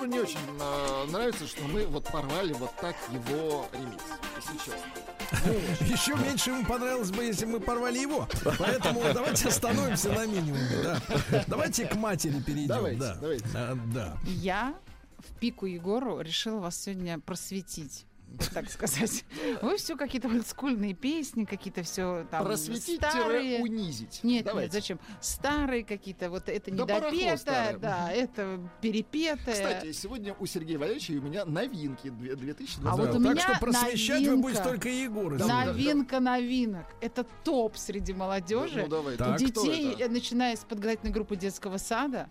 [0.00, 4.04] Егору не очень а, нравится, что мы вот порвали вот так его ремикс,
[4.36, 5.94] если честно.
[5.94, 8.28] Еще меньше ему понравилось бы, если мы порвали его.
[8.58, 10.82] Поэтому давайте остановимся на минимуме.
[10.82, 11.44] Да.
[11.46, 12.68] Давайте к матери перейдем.
[12.68, 13.14] Давайте, да.
[13.20, 13.44] давайте.
[13.54, 14.16] А, да.
[14.24, 14.74] Я
[15.18, 18.06] в пику Егору решила вас сегодня просветить.
[18.54, 19.24] Так сказать.
[19.62, 23.58] Вы все какие-то олдскульные песни, какие-то все там старые.
[23.58, 24.20] Просветить-унизить.
[24.22, 24.66] Нет, Давайте.
[24.66, 25.00] нет, зачем?
[25.20, 27.78] Старые какие-то, вот это Да старое.
[27.78, 29.54] да, это перепетое.
[29.54, 32.84] Кстати, сегодня у Сергея Валерьевича и у меня новинки две- 2020.
[32.86, 34.42] А вот у так меня что просвещать вы новинка.
[34.42, 35.38] будете только Егора.
[35.38, 36.86] Новинка новинок.
[37.00, 38.82] Это топ среди молодежи.
[38.82, 40.04] Ну, давай, У так, кто детей, это?
[40.04, 42.28] э, начиная с подготовительной группы детского сада.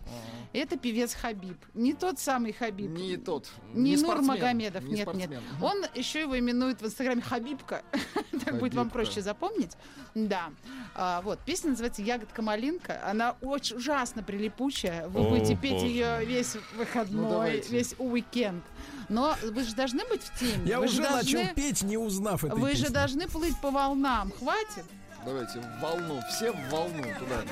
[0.52, 1.56] Это певец Хабиб.
[1.74, 2.90] Не тот самый Хабиб.
[2.90, 3.48] Не тот.
[3.72, 5.30] Не, Нур спортсмен, Магомедов, не нет, нет.
[5.30, 5.40] спортсмен.
[5.62, 7.82] Он еще его именует в инстаграме Хабибка.
[8.44, 9.72] так будет вам проще запомнить.
[10.14, 10.50] Да.
[10.94, 13.00] А, вот, песня называется «Ягодка малинка».
[13.04, 15.08] Она очень ужасно прилипучая.
[15.08, 15.86] Вы О, будете петь боже.
[15.86, 17.70] ее весь выходной, Ну, давайте.
[17.70, 18.64] весь уикенд.
[19.08, 20.62] Но вы же должны быть в теме.
[20.64, 24.32] Я вы уже начал петь, не узнав этой Вы же должны плыть по волнам.
[24.38, 24.84] Хватит?
[25.24, 27.42] Давайте в волну, все в волну туда.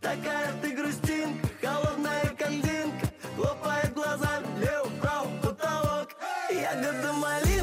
[0.00, 0.74] Такая ты
[6.82, 7.55] जगत मली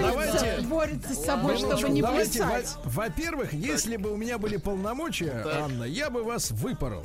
[0.00, 0.66] борется, Давайте.
[0.66, 2.76] борется с собой, Минуточку, чтобы не давайте, плясать.
[2.84, 7.02] во- Во-первых, если бы у меня были полномочия, Анна, я бы вас выпорол.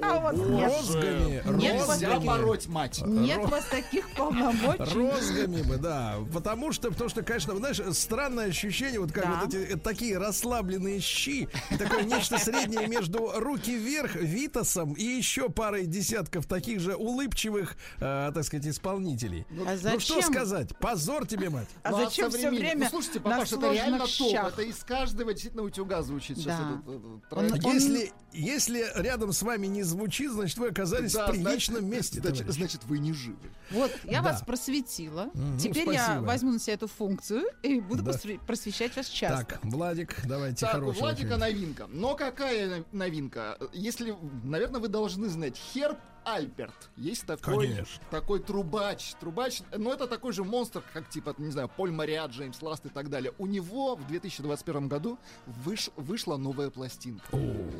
[0.00, 2.12] Розгами, Нет вас розгами.
[2.14, 3.02] таких- Пороть мать.
[3.06, 4.94] Нет у вас таких полномочий.
[4.94, 6.16] Розгами бы, да.
[6.32, 11.00] Потому что, потому что, конечно, знаешь, странное ощущение, вот как вот эти э, такие расслабленные
[11.00, 11.48] щи,
[11.78, 18.30] такое нечто среднее между руки вверх Витасом и еще парой десятков таких же улыбчивых, э,
[18.34, 19.46] так сказать, исполнителей.
[19.66, 20.32] А Ну что зачем?
[20.32, 20.76] сказать?
[20.78, 21.68] Позор тебе, мать.
[21.82, 22.60] А Ну, зачем все современник?
[22.72, 24.30] время Ну, слушайте, на папаша, это реально сложных топ.
[24.30, 24.52] щах?
[24.52, 26.70] Это из каждого действительно утюга звучит сейчас Да.
[26.82, 27.64] этот, этот Он- трек.
[27.66, 31.96] он- Если, если рядом с вами не звучит, значит, вы оказались Да, в приличном значит-
[31.96, 32.20] месте.
[32.20, 33.36] Значит, значит, вы не живы.
[33.70, 34.30] Вот, я Да.
[34.30, 35.30] вас просветила.
[35.34, 36.24] Мгм, Теперь я спасибо.
[36.24, 38.10] возьму на себя эту функцию и буду Да.
[38.12, 39.44] просве- просвещать вас часто.
[39.44, 41.86] Так, Владик, давайте Так, хорошего Владика новинка.
[41.88, 43.58] Но какая новинка?
[43.72, 44.14] Если,
[44.44, 46.74] наверное, вы должны знать, Херб Альперт.
[46.96, 48.02] Есть такой, Конечно.
[48.10, 49.14] такой трубач.
[49.20, 52.88] Трубач, но это такой же монстр, как типа, не знаю, Поль Мариа, Джеймс Ласт и
[52.88, 53.32] так далее.
[53.38, 55.18] У него в 2021 году
[55.64, 57.24] выш- вышла новая пластинка.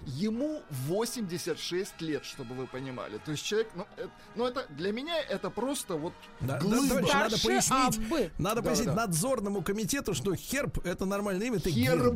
[0.06, 3.18] Ему 86 лет, чтобы вы понимали.
[3.24, 6.88] То есть человек, ну, э- ну, это для меня это просто вот Да, да, глыба.
[6.88, 8.30] товарищи, надо пояснить, Аббы.
[8.38, 9.06] надо Да, пояснить да, да.
[9.06, 12.14] надзорному комитету, что Херб это нормальное имя, это Херб.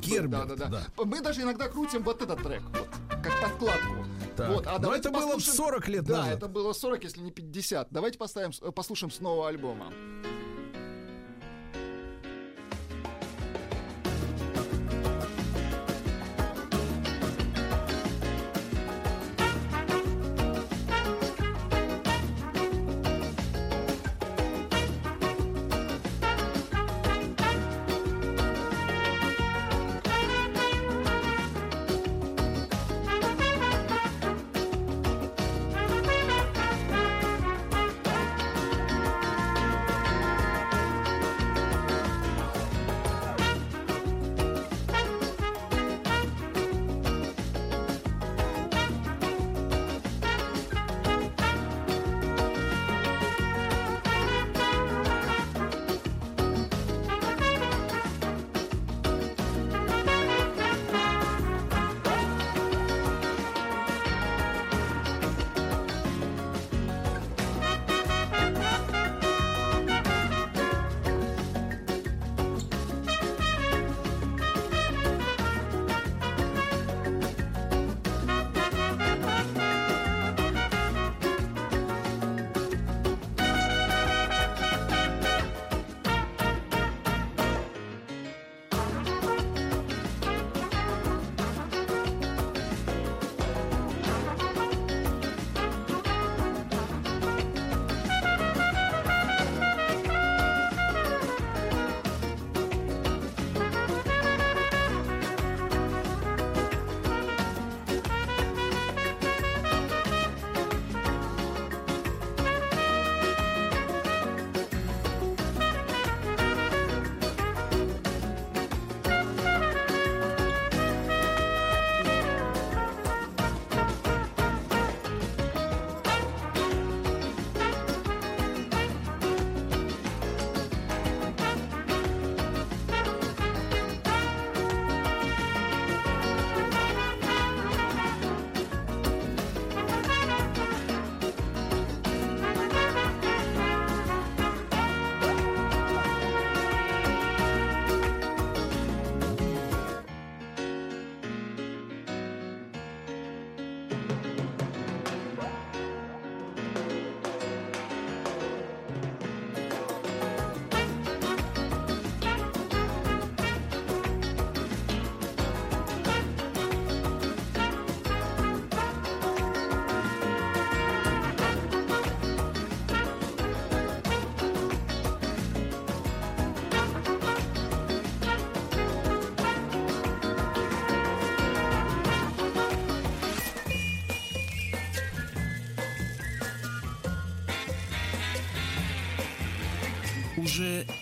[0.00, 0.30] Герберт.
[0.30, 0.66] Да, да, да.
[0.96, 1.04] да.
[1.04, 2.88] Мы даже иногда крутим вот этот трек, вот,
[3.22, 4.06] как подкладку.
[4.36, 4.48] Так.
[4.50, 6.36] Вот, а Но давайте это было послушаем- 40 лет да, назад.
[6.36, 7.88] это было 40, если не 50.
[7.90, 9.92] Давайте поставим, э, послушаем с нового альбома.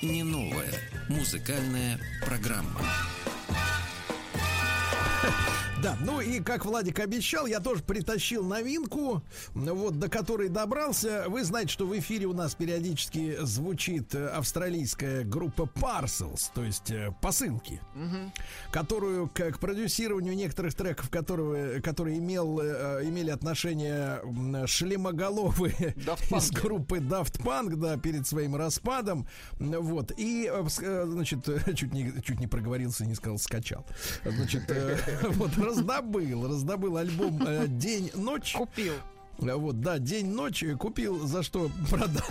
[0.03, 0.73] Не новая
[1.09, 2.81] музыкальная программа.
[5.83, 11.24] Да, ну и как Владик обещал, я тоже притащил новинку, вот до которой добрался.
[11.27, 16.93] Вы знаете, что в эфире у нас периодически звучит э, австралийская группа Parcels, то есть
[16.93, 17.12] э,
[18.03, 18.33] посылки,
[18.70, 24.20] которую к, к продюсированию некоторых треков, которые, которые имел, э, имели отношение
[24.66, 25.95] шлемоголовые
[26.31, 29.27] из группы Daft Punk, да, перед своим распадом,
[29.59, 30.12] вот.
[30.16, 33.87] И, э, э, значит, э, чуть не, чуть не проговорился, не сказал, скачал.
[34.24, 34.99] Значит, э,
[35.31, 38.55] вот раздобыл, раздобыл альбом э, День-ночь.
[38.55, 38.95] Купил.
[39.39, 42.23] Вот, да, день-ночь э, купил, за что продал.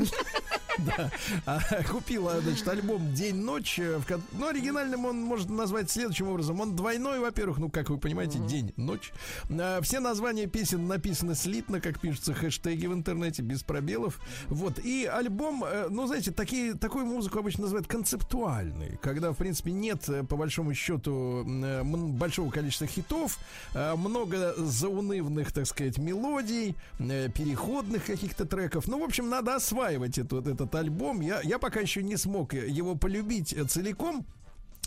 [0.85, 1.11] Да,
[1.45, 3.79] А, купил, а, значит, альбом День-ночь.
[3.79, 6.59] э, ко- Ну, оригинальным он можно назвать следующим образом.
[6.59, 9.11] Он двойной, во-первых, ну, как вы понимаете, день-ночь.
[9.49, 14.19] А, Все названия песен написаны слитно, как пишутся хэштеги в интернете, без пробелов.
[14.47, 19.71] Вот, и альбом, э, ну, знаете, такие, такую музыку обычно называют концептуальной, когда, в принципе,
[19.71, 23.37] нет, э, по большому счету, большого количества хитов,
[23.73, 28.87] э, много заунывных, так сказать, мелодий, переходных каких-то треков.
[28.87, 31.21] Ну, в общем, надо осваивать эту- вот этот альбом.
[31.21, 34.25] Я, я пока еще не смог его полюбить э, целиком.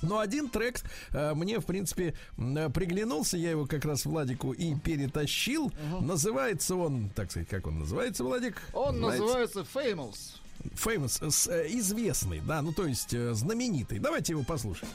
[0.02, 0.81] Но один трек
[1.12, 3.36] э, мне, в принципе, э, приглянулся.
[3.36, 5.73] Я его как раз Владику и перетащил.
[6.01, 8.61] Называется он, так сказать, как он называется, Владик?
[8.73, 9.23] Он Называется-
[9.55, 10.16] называется Famous.
[10.77, 13.98] Famous, известный, да, ну то есть знаменитый.
[13.98, 14.90] Давайте его послушаем.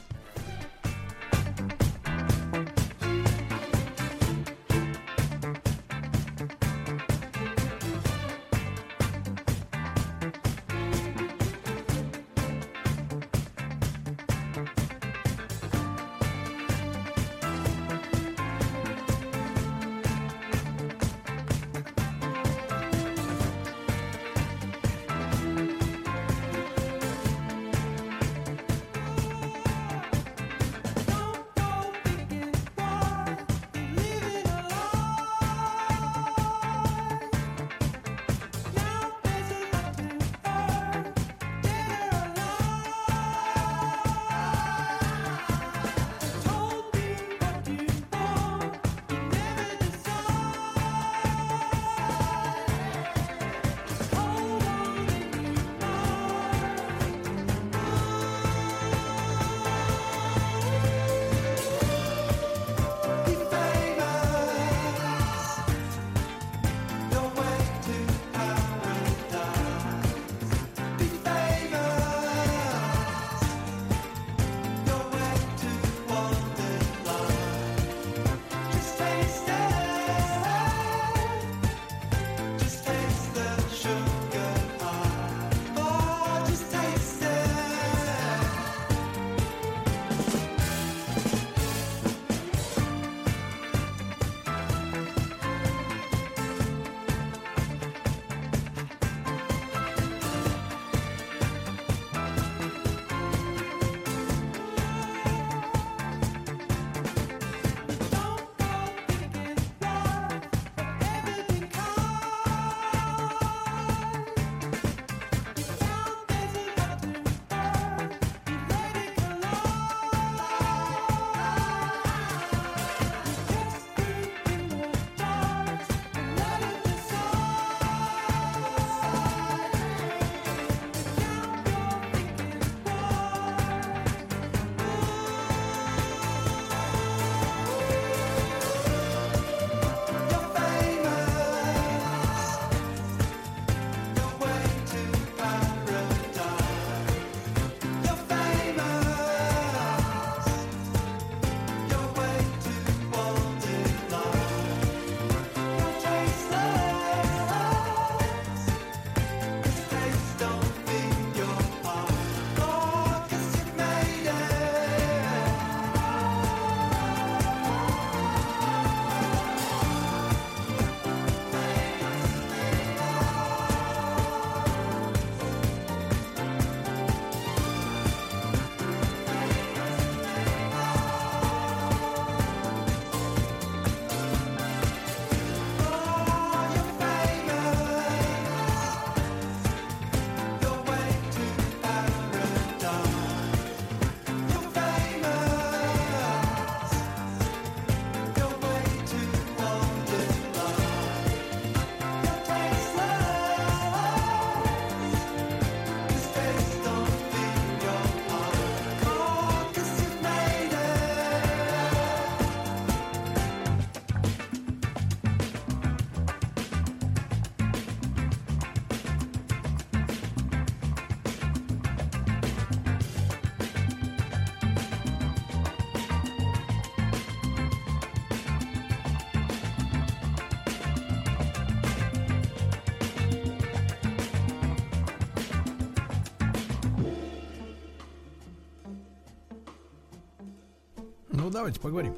[241.60, 242.14] Давайте поговорим.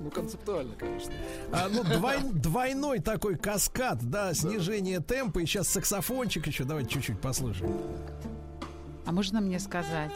[0.00, 1.12] Ну, концептуально, конечно.
[1.52, 5.38] А, ну, двой- двойной такой каскад, да, снижение темпа.
[5.38, 6.64] И сейчас саксофончик еще.
[6.64, 7.76] Давайте чуть-чуть послушаем.
[9.04, 10.12] А можно мне сказать?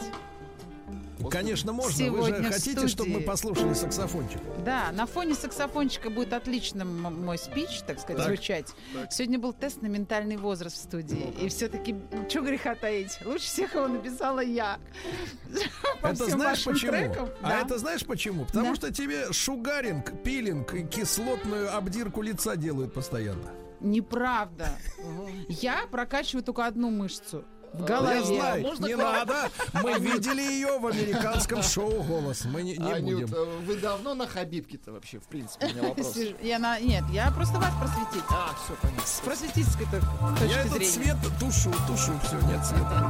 [1.29, 1.93] Конечно, можно.
[1.93, 3.25] Сегодня Вы же хотите, чтобы мы студии.
[3.27, 4.39] послушали саксофончик?
[4.65, 8.25] Да, на фоне саксофончика будет отличным м- мой спич, так сказать, Так.
[8.27, 8.73] звучать.
[9.11, 11.31] Сегодня был тест на ментальный возраст в студии.
[11.39, 11.95] И все-таки,
[12.27, 14.79] что греха таить, лучше всех его написала я.
[16.11, 16.91] По это всем знаешь вашим почему?
[16.91, 17.29] трекам.
[17.41, 17.59] А Да.
[17.61, 18.45] это знаешь почему?
[18.45, 18.75] Потому Да.
[18.75, 23.51] что тебе шугаринг, пилинг и кислотную обдирку лица делают постоянно.
[23.79, 24.69] Неправда.
[25.49, 27.43] Я прокачиваю только одну мышцу.
[27.73, 28.23] В Я голове.
[28.25, 29.49] знаю, не надо.
[29.81, 32.43] Мы видели ее в американском шоу «Голос».
[32.43, 33.33] Мы не, не Анют, будем.
[33.33, 36.17] э, вы давно на Хабибке-то вообще, в принципе, у меня вопрос.
[36.41, 36.77] Я на...
[36.81, 38.25] Нет, я просто вас просветить.
[38.29, 39.05] А, все понятно.
[39.07, 40.01] С просветительской то-
[40.37, 40.91] точки Я этот зрения.
[40.91, 43.09] свет тушу, тушу, все, нет света.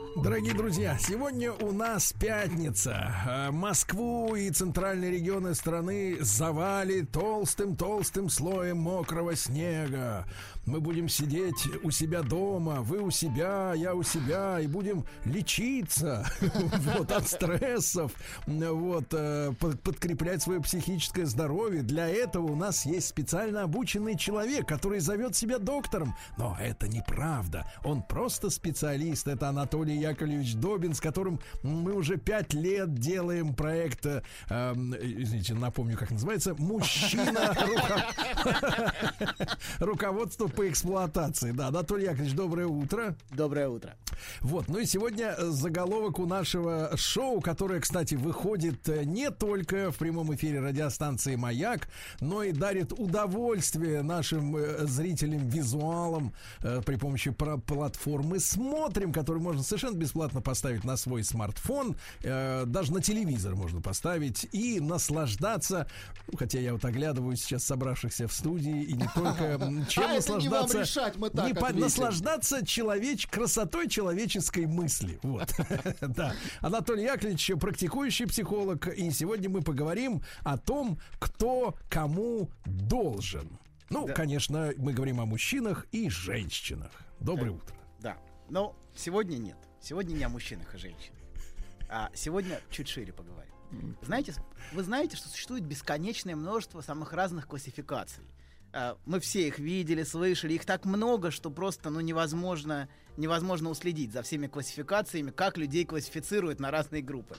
[0.17, 3.15] Дорогие друзья, сегодня у нас пятница.
[3.25, 10.25] А Москву и центральные регионы страны завали толстым-толстым слоем мокрого снега.
[10.65, 16.25] Мы будем сидеть у себя дома, вы у себя, я у себя, и будем лечиться
[16.97, 18.11] вот, от стрессов,
[18.45, 21.81] вот, э, под- подкреплять свое психическое здоровье.
[21.81, 26.15] Для этого у нас есть специально обученный человек, который зовет себя доктором.
[26.37, 27.65] Но это неправда.
[27.83, 29.27] Он просто специалист.
[29.27, 35.53] Это Анатолий Яковлевич Добин, с которым мы уже пять лет делаем проект, э, эм, извините,
[35.53, 38.93] напомню, как называется, «Мужчина руко-
[39.79, 41.51] руководство по эксплуатации».
[41.51, 43.15] Да, Анатолий Яковлевич, доброе утро.
[43.31, 43.95] Доброе утро.
[44.41, 49.97] Вот, ну и сегодня заголовок у нашего шоу, которое, кстати, выходит э, не только в
[49.97, 51.87] прямом эфире радиостанции «Маяк»,
[52.19, 56.33] но и дарит удовольствие нашим э, зрителям, визуалам
[56.63, 62.63] э, при помощи про- платформы «Смотрим», которую можно совершенно бесплатно поставить на свой смартфон, э,
[62.65, 65.87] даже на телевизор можно поставить и наслаждаться,
[66.27, 70.13] ну, хотя я вот оглядываю сейчас собравшихся в студии, и не только, м, чем А
[70.13, 70.79] это не вам наслаждаться...
[70.81, 73.27] решать, мы так не по- наслаждаться человеч...
[73.27, 75.19] красотой человеческой мысли.
[75.23, 75.49] Вот.
[76.01, 76.33] Да.
[76.61, 83.57] Анатолий Яковлевич, практикующий психолог, и сегодня мы поговорим о том, кто кому должен.
[83.89, 84.13] Ну, Да.
[84.13, 86.91] конечно, мы говорим о мужчинах и женщинах.
[87.19, 87.75] Доброе утро.
[87.99, 88.17] Да.
[88.49, 89.57] Но сегодня нет.
[89.81, 91.19] Сегодня не о мужчинах и женщинах.
[91.89, 93.51] А сегодня чуть шире поговорим.
[94.01, 94.33] Знаете,
[94.73, 98.23] вы знаете, что существует бесконечное множество самых разных классификаций.
[98.73, 104.11] А, Мы все их видели, слышали, их так много, что просто ну, невозможно, невозможно уследить
[104.11, 107.35] за всеми классификациями, как людей классифицируют на разные группы.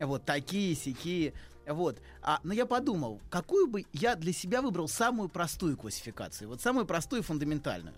[0.00, 1.32] Вот такие, сякие.
[1.66, 2.00] Вот.
[2.22, 6.86] А, но я подумал, какую бы я для себя выбрал самую простую классификацию, вот самую
[6.86, 7.94] простую фундаментальную.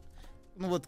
[0.57, 0.85] Ну вот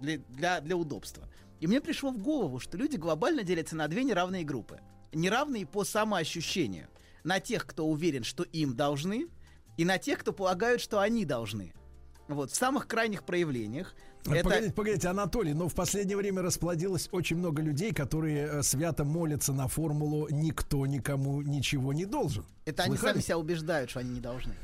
[0.00, 1.28] для, для, для удобства.
[1.60, 4.80] И мне пришло в голову, что люди глобально делятся на две неравные группы.
[5.12, 6.88] Неравные по самоощущению.
[7.22, 9.28] На тех, кто уверен, что им должны,
[9.76, 11.72] и на тех, кто полагают, что они должны.
[12.28, 13.94] Вот, в самых крайних проявлениях.
[14.24, 14.44] это...
[14.44, 19.52] Погодите, погодите, Анатолий, но в последнее время расплодилось очень много людей, которые э, свято молятся
[19.52, 22.44] на формулу «никто никому ничего не должен».
[22.64, 23.14] Это они Слыхали?
[23.14, 24.54] сами себя убеждают, что они не должны.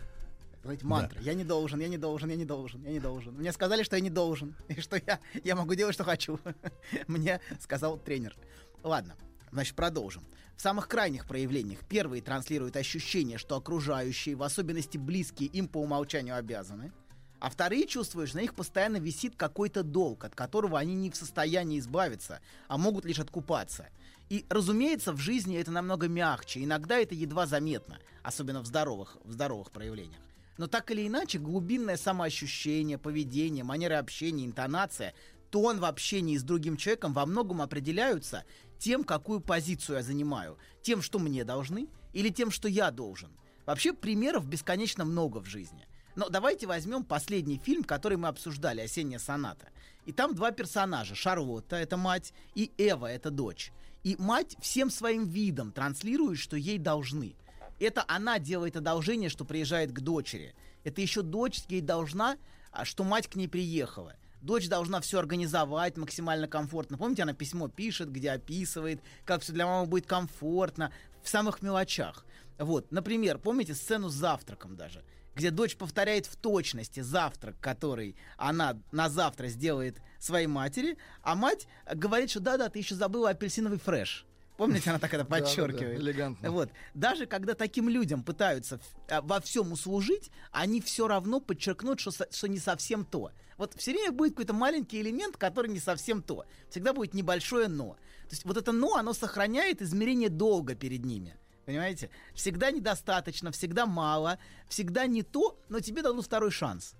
[0.66, 1.20] Знаете, мантра.
[1.22, 3.34] Я не должен, я не должен, я не должен, я не должен.
[3.34, 6.38] Мне сказали, что я не должен, и что я, я могу делать, что хочу.
[7.06, 8.36] Мне сказал тренер.
[8.82, 9.14] Ладно,
[9.52, 10.22] значит, продолжим.
[10.56, 16.36] В самых крайних проявлениях первые транслируют ощущение, что окружающие, в особенности близкие, им по умолчанию
[16.36, 16.92] обязаны.
[17.38, 21.16] А вторые чувствуют, что на них постоянно висит какой-то долг, от которого они не в
[21.16, 23.88] состоянии избавиться, а могут лишь откупаться.
[24.30, 29.32] И, разумеется, в жизни это намного мягче, иногда это едва заметно, особенно в здоровых, в
[29.32, 30.25] здоровых проявлениях.
[30.58, 35.14] Но так или иначе, глубинное самоощущение, поведение, манера общения, интонация,
[35.50, 38.44] тон в общении с другим человеком во многом определяются
[38.78, 43.30] тем, какую позицию я занимаю, тем, что мне должны, или тем, что я должен.
[43.66, 45.86] Вообще примеров бесконечно много в жизни.
[46.14, 49.68] Но давайте возьмем последний фильм, который мы обсуждали, «Осенняя соната».
[50.06, 51.14] И там два персонажа.
[51.14, 53.72] Шарлотта— это мать, и Эва— это дочь.
[54.02, 57.34] И мать всем своим видом транслирует, что ей должны.
[57.78, 60.54] Это она делает одолжение, что приезжает к дочери.
[60.84, 62.36] Это еще дочь ей должна,
[62.70, 64.14] а что мать к ней приехала.
[64.40, 66.98] Дочь должна все организовать максимально комфортно.
[66.98, 70.92] Помните, она письмо пишет, где описывает, как все для мамы будет комфортно,
[71.22, 72.24] в самых мелочах.
[72.58, 75.02] Вот, например, помните сцену с завтраком даже?
[75.36, 81.68] где дочь повторяет в точности завтрак, который она на завтра сделает своей матери, а мать
[81.94, 84.25] говорит, что да-да, ты еще забыла апельсиновый фреш.
[84.56, 86.00] Помните, она так это подчеркивает?
[86.00, 86.50] элегантно.
[86.50, 86.70] Вот.
[86.94, 92.48] Даже когда таким людям пытаются а, во всем услужить, они все равно подчеркнут, что, что
[92.48, 93.32] не совсем то.
[93.58, 96.44] Вот все время будет какой-то маленький элемент, который не совсем то.
[96.70, 97.94] Всегда будет небольшое но.
[98.28, 101.36] То есть вот это но, оно сохраняет измерение долга перед ними.
[101.64, 102.10] Понимаете?
[102.34, 104.38] Всегда недостаточно, всегда мало,
[104.68, 106.94] всегда не то, но тебе дадут второй шанс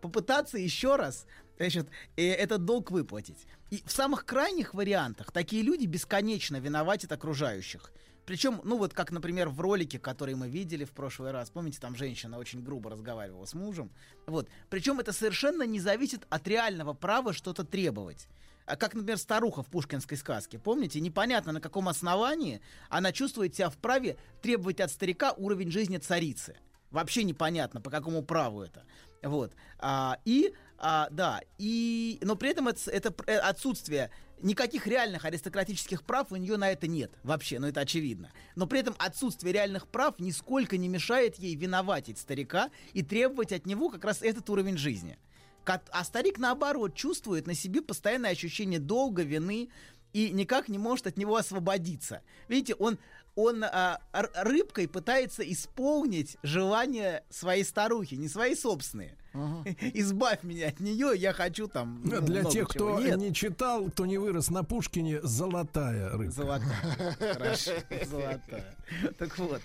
[0.00, 1.26] попытаться еще раз
[1.64, 3.46] значит, э, этот долг выплатить.
[3.70, 7.92] И в самых крайних вариантах такие люди бесконечно виноватят окружающих.
[8.26, 11.96] Причем, ну вот как, например, в ролике, который мы видели в прошлый раз, помните, там
[11.96, 13.90] женщина очень грубо разговаривала с мужем.
[14.26, 14.48] Вот.
[14.68, 18.28] Причем это совершенно не зависит от реального права что-то требовать.
[18.66, 20.58] А как, например, старуха в пушкинской сказке.
[20.58, 26.56] Помните, непонятно на каком основании она чувствует себя вправе требовать от старика уровень жизни царицы.
[26.90, 28.84] Вообще непонятно, по какому праву это.
[29.22, 29.52] Вот.
[29.78, 34.10] А, и, а, да, и, но при этом это, это отсутствие
[34.42, 37.12] никаких реальных аристократических прав у нее на это нет.
[37.22, 38.30] Вообще, ну это очевидно.
[38.56, 43.66] Но при этом отсутствие реальных прав нисколько не мешает ей виноватить старика и требовать от
[43.66, 45.18] него как раз этот уровень жизни.
[45.66, 49.68] А старик, наоборот, чувствует на себе постоянное ощущение долга, вины
[50.14, 52.22] и никак не может от него освободиться.
[52.48, 52.98] Видите, он,
[53.36, 59.16] он а, рыбкой пытается исполнить желания своей старухи, не свои собственные.
[59.94, 62.00] Избавь меня от нее, я хочу там.
[62.04, 62.96] ну, Для много тех, чего».
[62.96, 63.18] кто Нет.
[63.18, 66.32] не читал, кто не вырос на Пушкине, золотая рыбка.
[66.32, 67.16] Золотая.
[67.18, 67.72] Хорошо,
[68.06, 68.76] золотая.
[69.18, 69.62] Так вот.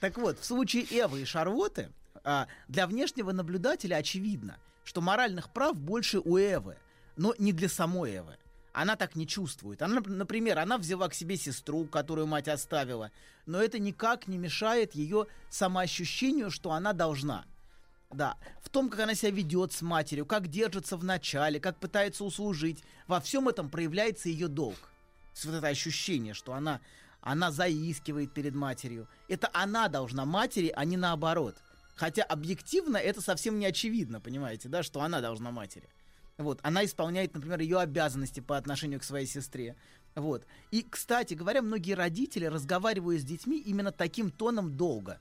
[0.00, 1.90] Так вот, в случае Эвы и Шарлотты
[2.24, 6.76] а, для внешнего наблюдателя очевидно, что моральных прав больше у Эвы,
[7.16, 8.36] но не для самой Эвы.
[8.72, 9.82] Она так не чувствует.
[9.82, 13.10] Она, нап- например, она взяла к себе сестру, которую мать оставила,
[13.44, 17.44] но это никак не мешает ее самоощущению, что она должна.
[18.12, 22.24] Да, в том, как она себя ведет с матерью, как держится в начале, как пытается
[22.24, 24.76] услужить, во всем этом проявляется ее долг.
[25.44, 26.80] Вот это ощущение, что она,
[27.22, 29.08] она заискивает перед матерью.
[29.28, 31.56] Это она должна матери, а не наоборот.
[31.94, 35.88] Хотя объективно это совсем не очевидно, понимаете, да, что она должна матери.
[36.36, 39.76] Вот, она исполняет, например, ее обязанности по отношению к своей сестре.
[40.14, 40.46] Вот.
[40.70, 45.18] И, кстати говоря, многие родители разговаривают с детьми именно таким тоном долга,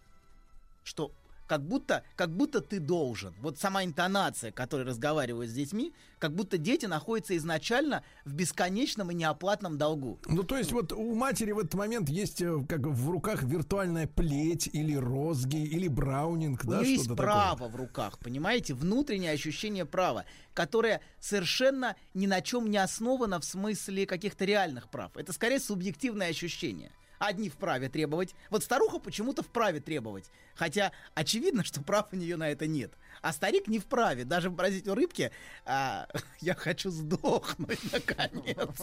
[0.83, 1.13] что
[1.51, 3.33] как будто, как будто ты должен.
[3.41, 9.13] Вот сама интонация, которой разговаривают с детьми, как будто дети находятся изначально в бесконечном и
[9.13, 10.17] неоплатном долгу.
[10.27, 14.07] Ну, то есть вот у матери в этот момент есть э, как в руках виртуальная
[14.07, 17.33] плеть или розги или браунинг, У да, нее есть что-то такое.
[17.33, 20.23] право в руках, понимаете, внутреннее ощущение права,
[20.53, 25.17] которое совершенно ни на чем не основано в смысле каких-то реальных прав.
[25.17, 26.93] Это скорее субъективное ощущение.
[27.21, 28.33] Одни вправе требовать.
[28.49, 30.25] Вот старуха почему-то вправе требовать.
[30.55, 32.93] Хотя очевидно, что прав у нее на это нет.
[33.21, 34.25] А старик не вправе.
[34.25, 35.31] Даже выразить у рыбки
[35.63, 36.07] а,
[36.39, 38.57] «я хочу сдохнуть, наконец».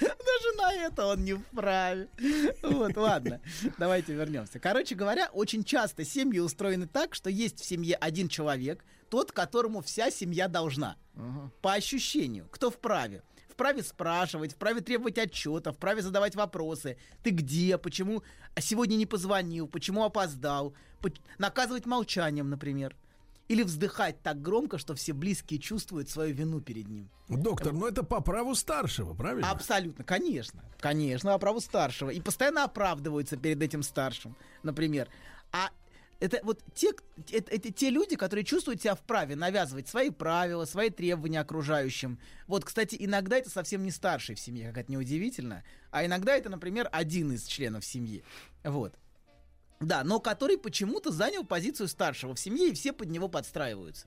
[0.00, 2.08] Даже на это он не вправе.
[2.62, 3.42] Вот, ладно.
[3.76, 4.58] Давайте вернемся.
[4.58, 9.82] Короче говоря, очень часто семьи устроены так, что есть в семье один человек, тот, которому
[9.82, 10.96] вся семья должна.
[11.60, 12.48] По ощущению.
[12.50, 13.22] Кто вправе?
[13.54, 16.96] Вправе спрашивать, вправе требовать отчета, вправе задавать вопросы.
[17.22, 17.78] Ты где?
[17.78, 18.24] Почему
[18.58, 19.68] сегодня не позвонил?
[19.68, 20.74] Почему опоздал?
[21.38, 22.96] Наказывать молчанием, например.
[23.46, 27.08] Или вздыхать так громко, что все близкие чувствуют свою вину перед ним.
[27.28, 29.48] Доктор, ну это по праву старшего, правильно?
[29.50, 30.64] Абсолютно, конечно.
[30.80, 32.10] Конечно, по праву старшего.
[32.10, 35.08] И постоянно оправдываются перед этим старшим, например.
[35.52, 35.70] А
[36.20, 36.92] это вот те,
[37.32, 42.18] это, это те люди, которые чувствуют себя вправе навязывать свои правила, свои требования окружающим.
[42.46, 46.48] Вот, кстати, иногда это совсем не старший в семье, как это неудивительно, а иногда это,
[46.48, 48.24] например, один из членов семьи.
[48.62, 48.94] Вот.
[49.80, 54.06] Да, но который почему-то занял позицию старшего в семье, и все под него подстраиваются.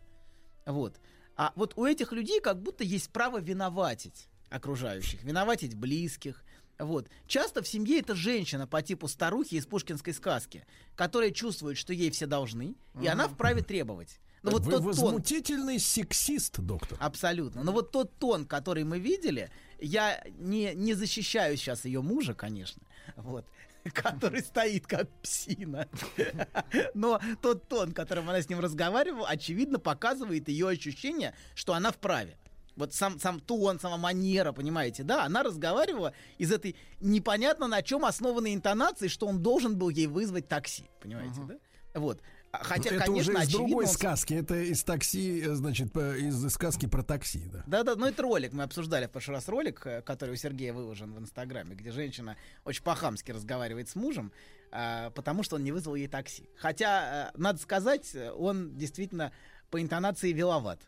[0.65, 0.99] Вот.
[1.35, 6.43] А вот у этих людей как будто есть право виноватить окружающих, виноватить близких.
[6.79, 7.07] Вот.
[7.27, 12.11] Часто в семье это женщина по типу старухи из пушкинской сказки, которая чувствует, что ей
[12.11, 14.19] все должны, и она вправе требовать.
[14.43, 16.97] Но вот Вы тот тон, возмутительный сексист, доктор.
[17.01, 17.63] Абсолютно.
[17.63, 19.49] Но вот тот тон, который мы видели,
[19.79, 22.81] я не, не защищаю сейчас ее мужа, конечно,
[23.15, 23.45] вот,
[23.93, 25.87] который стоит как псина.
[26.93, 32.37] Но тот тон, которым она с ним разговаривала, очевидно показывает ее ощущение, что она вправе.
[32.77, 38.05] Вот сам, сам тон, сама манера, понимаете, да, она разговаривала из этой непонятно на чем
[38.05, 41.55] основанной интонации, что он должен был ей вызвать такси, понимаете, да?
[41.99, 42.21] Вот.
[42.51, 44.33] А, Хотя, это конечно, уже из очевидно, другой он- сказки.
[44.35, 47.63] Это из такси, э, значит, из сказки про такси, да.
[47.67, 51.13] Да-да, ну это ролик, мы обсуждали в прошлый раз ролик, э, который у Сергея выложен
[51.13, 54.31] в Инстаграме, где женщина очень по-хамски разговаривает с мужем,
[54.71, 56.47] а, потому что он не вызвал ей такси.
[56.57, 59.31] Хотя, э, надо сказать, он действительно
[59.71, 60.79] по интонации виловат.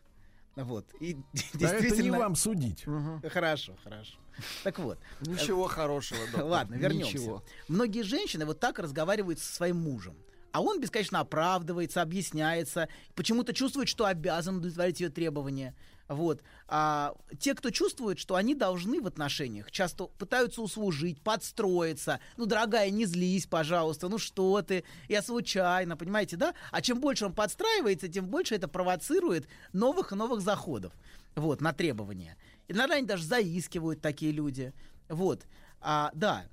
[0.56, 0.86] Вот.
[1.00, 1.14] И
[1.54, 2.18] Да это не действительно...
[2.18, 2.84] вам судить.
[3.28, 4.16] Хорошо, хорошо.
[4.64, 4.98] Так вот.
[5.20, 6.44] Ничего хорошего, доктор.
[6.44, 7.18] Ладно, вернемся.
[7.18, 7.44] Ничего.
[7.68, 10.16] Многие женщины вот так разговаривают со своим мужем.
[10.52, 15.76] А он бесконечно оправдывается, объясняется, почему-то чувствует, что обязан удовлетворить ее требования.
[16.10, 16.42] Вот.
[16.66, 22.18] А те, кто чувствует, что они должны в отношениях, часто пытаются услужить, подстроиться.
[22.36, 26.54] Ну, дорогая, не злись, пожалуйста, ну что ты, я случайно, понимаете, да?
[26.72, 30.92] А чем больше он подстраивается, тем больше это провоцирует новых и новых заходов.
[31.36, 32.36] Вот, на требования.
[32.66, 34.72] Иногда они даже заискивают такие люди.
[35.08, 35.46] Вот.
[35.80, 36.44] А, да,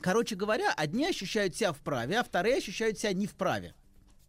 [0.00, 3.74] Короче говоря, одни ощущают себя вправе, а вторые ощущают себя не вправе.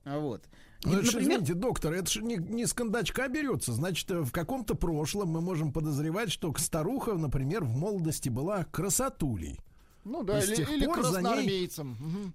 [0.05, 0.43] Вот.
[0.85, 3.73] Ну, например, извините, доктор, это же не, не с кондачка берется.
[3.73, 9.59] Значит, э, в каком-то прошлом мы можем подозревать, что старуха, например, в молодости была красотулей.
[10.03, 11.69] Ну да, И с или, тех или пор за ней-.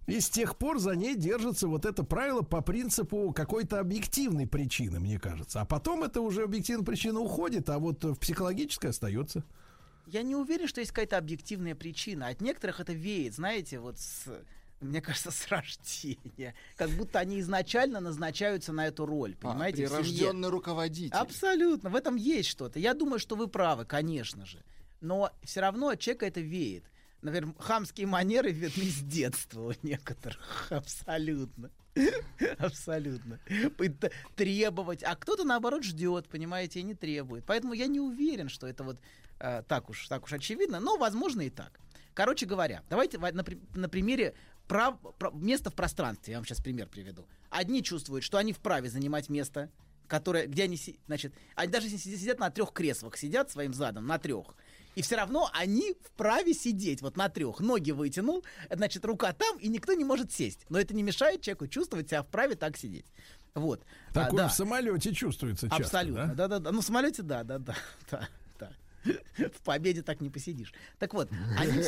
[0.06, 4.98] И с тех пор за ней держится вот это правило по принципу какой-то объективной причины,
[5.00, 5.60] мне кажется.
[5.60, 9.44] А потом это уже объективная причина уходит, а вот э, в психологической остается.
[10.06, 12.28] я не уверен, что есть какая-то объективная причина.
[12.28, 14.24] От некоторых это веет, знаете, вот с,
[14.80, 16.54] мне кажется, с рождения.
[16.76, 19.86] Как будто они изначально назначаются на эту роль, понимаете?
[19.86, 20.02] в семье.
[20.02, 21.16] прирожденный руководитель.
[21.16, 22.78] Абсолютно, в этом есть что-то.
[22.78, 24.62] Я думаю, что вы правы, конечно же.
[25.00, 26.84] Но все равно от человека это веет.
[27.22, 30.66] Наверное, хамские манеры видны с детства у некоторых.
[30.70, 31.70] Абсолютно.
[32.58, 33.40] Абсолютно.
[34.36, 35.02] Требовать.
[35.02, 37.44] А кто-то, наоборот, ждет, понимаете, и не требует.
[37.44, 38.98] Поэтому я не уверен, что это вот
[39.40, 40.78] э, так, уж, так уж очевидно.
[40.78, 41.80] Но, возможно, и так.
[42.14, 44.34] Короче говоря, давайте на, при- на примере
[44.68, 46.32] прав, про- места в пространстве.
[46.32, 47.26] Я вам сейчас пример приведу.
[47.50, 49.70] Одни чувствуют, что они вправе занимать место,
[50.06, 54.18] которое, где они, значит, они даже если сидят, на трех креслах, сидят своим задом на
[54.18, 54.54] трех,
[54.94, 57.60] и все равно они вправе сидеть вот на трех.
[57.60, 60.66] Ноги вытянул, значит, рука там, и никто не может сесть.
[60.68, 63.06] Но это не мешает человеку чувствовать себя вправе так сидеть.
[63.54, 63.84] Вот.
[64.10, 64.48] А, Такое да.
[64.48, 65.84] в самолете чувствуется часто.
[65.84, 66.34] Абсолютно, да?
[66.34, 66.72] да-да-да.
[66.72, 67.74] Ну, в самолете, да, да, да,
[68.10, 68.28] да, да.
[69.36, 70.72] В победе так не посидишь.
[70.98, 71.82] Так вот, они...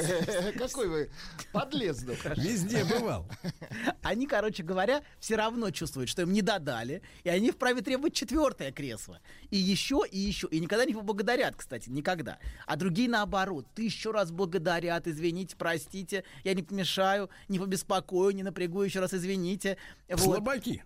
[0.59, 1.10] Какой вы
[1.52, 2.38] подлец, доктор.
[2.38, 3.26] Везде бывал.
[4.02, 8.72] Они, короче говоря, все равно чувствуют, что им не додали, и они вправе требовать четвертое
[8.72, 9.20] кресло.
[9.51, 10.48] И еще, и еще.
[10.48, 12.38] И никогда не поблагодарят, кстати, никогда.
[12.66, 13.66] А другие наоборот.
[13.74, 19.76] Тысячу раз благодарят, извините, простите, я не помешаю, не побеспокою, не напрягу, еще раз извините.
[20.09, 20.20] Вот.
[20.20, 20.84] Слабаки.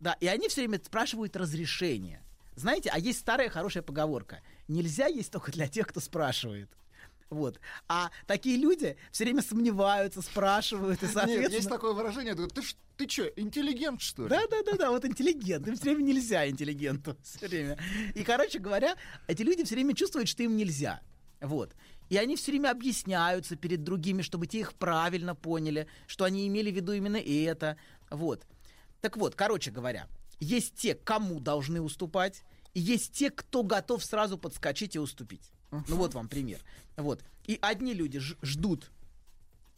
[0.00, 2.22] Да, и они все время спрашивают разрешение.
[2.54, 4.40] Знаете, а есть старая хорошая поговорка.
[4.68, 6.70] Нельзя есть только для тех, кто спрашивает.
[7.30, 7.60] Вот.
[7.88, 11.42] А такие люди все время сомневаются, спрашивают, и, соответственно...
[11.44, 12.34] Нет, есть такое выражение.
[12.34, 14.28] Ты, ж- ты что, интеллигент, что ли?
[14.28, 15.66] Да, да, да, да, вот интеллигент.
[15.66, 17.16] Им все время нельзя интеллигенту.
[17.22, 17.78] Все время.
[18.14, 18.96] И, короче говоря,
[19.28, 21.00] эти люди все время чувствуют, что им нельзя.
[21.40, 21.74] Вот.
[22.10, 26.70] И они все время объясняются перед другими, чтобы те их правильно поняли, что они имели
[26.70, 27.78] в виду именно это.
[28.10, 28.46] Вот.
[29.00, 30.06] Так вот, короче говоря,
[30.44, 32.42] есть те, кому должны уступать,
[32.74, 35.52] и есть те, кто готов сразу подскочить и уступить.
[35.70, 36.60] Ну вот вам пример.
[36.96, 37.22] Вот.
[37.46, 38.90] И одни люди ждут,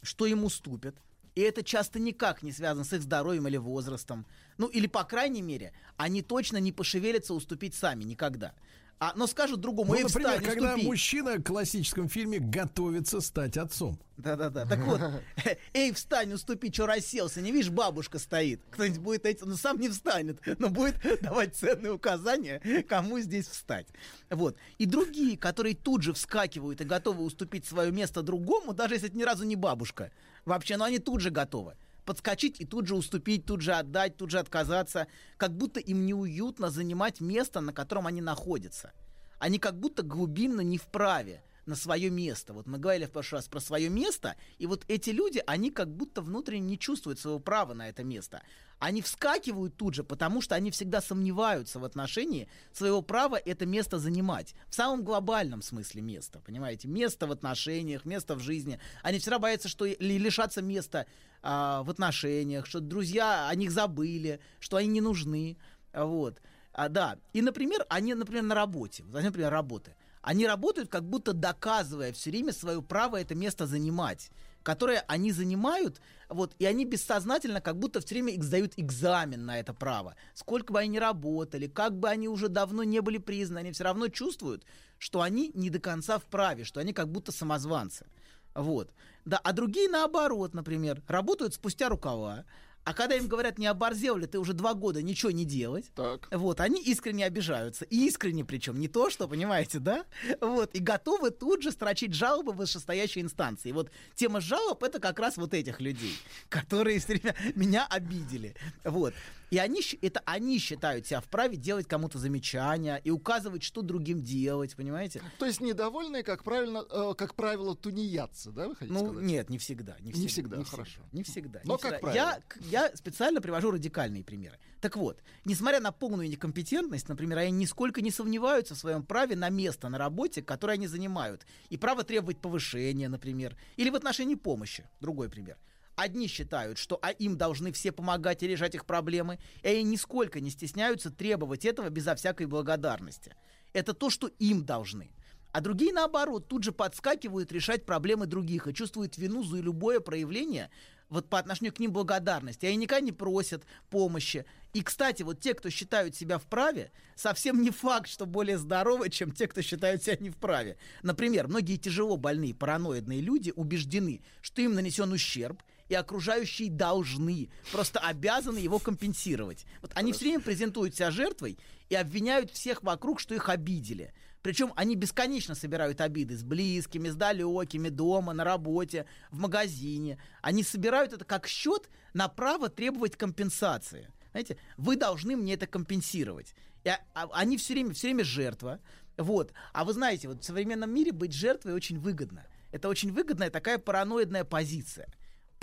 [0.03, 0.97] что им уступят.
[1.35, 4.25] И это часто никак не связано с их здоровьем или возрастом.
[4.57, 8.55] Ну, или, по крайней мере, они точно не пошевелятся уступить сами никогда.
[9.01, 10.87] А, но скажут другому, Ну, «Эй, например, встань, когда уступи».
[10.87, 13.99] мужчина в классическом фильме готовится стать отцом.
[14.17, 14.65] Да-да-да.
[14.65, 15.01] Так вот,
[15.75, 17.41] эй, встань, уступи, что расселся.
[17.43, 18.61] Не видишь, бабушка стоит.
[18.71, 23.87] Кто-нибудь будет эти, ну сам не встанет, но будет давать ценные указания, кому здесь встать.
[24.31, 24.57] Вот.
[24.79, 29.19] И другие, которые тут же вскакивают и готовы уступить свое место другому, даже если это
[29.19, 30.13] ни разу не бабушка.
[30.45, 31.75] Вообще, но они тут же готовы.
[32.05, 35.07] Подскочить и тут же уступить, тут же отдать, тут же отказаться.
[35.37, 38.93] Как будто им неуютно занимать место, на котором они находятся.
[39.39, 42.53] Они как будто глубинно не вправе на свое место.
[42.53, 45.95] Вот мы говорили в прошлый раз про свое место, и вот эти люди, они как
[45.95, 48.43] будто внутренне не чувствуют своего права на это место.
[48.79, 53.99] Они вскакивают тут же, потому что они всегда сомневаются в отношении своего права это место
[53.99, 54.55] занимать.
[54.69, 56.89] В самом глобальном смысле места, понимаете?
[56.89, 58.79] Место в отношениях, место в жизни.
[59.03, 61.07] Они всегда боятся, что ли- лишатся места
[61.47, 65.59] а, в отношениях, что друзья о них забыли, что они не нужны.
[65.93, 66.41] Вот.
[66.73, 67.19] А, да.
[67.35, 69.05] И, например, они, например, на работе.
[69.05, 69.95] Возьмем, например, работы.
[70.23, 74.31] Они работают, как будто доказывая все время свое право это место занимать,
[74.63, 76.01] которое они занимают,
[76.31, 80.17] вот, и они бессознательно как будто все время сдают экзамен на это право.
[80.33, 83.85] Сколько бы они ни работали, как бы они уже давно не были признаны, они все
[83.85, 84.65] равно чувствуют,
[84.97, 88.07] что они не до конца вправе, что они как будто самозванцы.
[88.55, 88.91] Вот.
[89.25, 92.45] Да, а другие наоборот, например, работают спустя рукава,
[92.85, 96.29] А когда им говорят, не оборзел ли ты уже два года ничего не делать, так.
[96.31, 97.87] вот, они искренне обижаются.
[97.87, 100.05] И искренне причем, не то, что, понимаете, да?
[100.41, 103.73] Вот, и готовы тут же строчить жалобы в вышестоящей инстанции.
[103.73, 106.15] Вот тема жалоб— это как раз вот этих людей,
[106.51, 108.55] которые все время меня обидели.
[108.85, 109.15] Вот.
[109.51, 114.75] И они, это они считают себя вправе делать кому-то замечания и указывать, что другим делать,
[114.77, 115.23] понимаете?
[115.39, 119.23] То есть недовольные, как правильно, э, как правило, тунеядцы, да, вы хотите Ну, сказать?
[119.25, 119.97] нет, не всегда.
[120.01, 121.01] Не Не всегда, всегда, хорошо.
[121.13, 121.61] Не всегда.
[121.65, 121.99] Но не как всегда.
[122.13, 122.43] правило.
[122.71, 124.59] Я, я специально привожу радикальные примеры.
[124.81, 129.49] Так вот, несмотря на полную некомпетентность, например, они нисколько не сомневаются в своем праве на
[129.51, 134.85] место на работе, которое они занимают, и право требовать повышения, например, или в отношении помощи.
[135.01, 135.57] Другой пример.
[135.97, 140.41] Одни считают, что а им должны все помогать и решать их проблемы, и они нисколько
[140.41, 143.35] не стесняются требовать этого безо всякой благодарности.
[143.73, 145.11] Это то, что им должны.
[145.53, 150.69] А другие, наоборот, тут же подскакивают решать проблемы других и чувствуют вину за любое проявление
[151.09, 152.67] вот по отношению к ним благодарности.
[152.67, 154.47] Они никогда не просят помощи.
[154.73, 159.31] И, кстати, вот те, кто считают себя вправе, совсем не факт, что более здоровы, чем
[159.31, 160.77] те, кто считают себя не вправе.
[161.05, 165.63] Например, многие тяжело больные параноидные люди убеждены, что им нанесен ущерб,
[165.95, 169.65] и окружающие должны, просто обязаны его компенсировать.
[169.81, 171.57] Вот они все время презентуют себя жертвой
[171.89, 174.13] и обвиняют всех вокруг, что их обидели.
[174.43, 180.19] Причем они бесконечно собирают обиды с близкими, с далекими, дома, на работе, в магазине.
[180.43, 184.11] Они собирают это как счет на право требовать компенсации.
[184.33, 186.55] Знаете, вы должны мне это компенсировать.
[186.83, 188.81] И, а- а- они все время, все время жертва.
[189.17, 189.53] Вот.
[189.73, 192.45] А вы знаете, вот в современном мире быть жертвой очень выгодно.
[192.73, 195.07] Это очень выгодная такая параноидная позиция.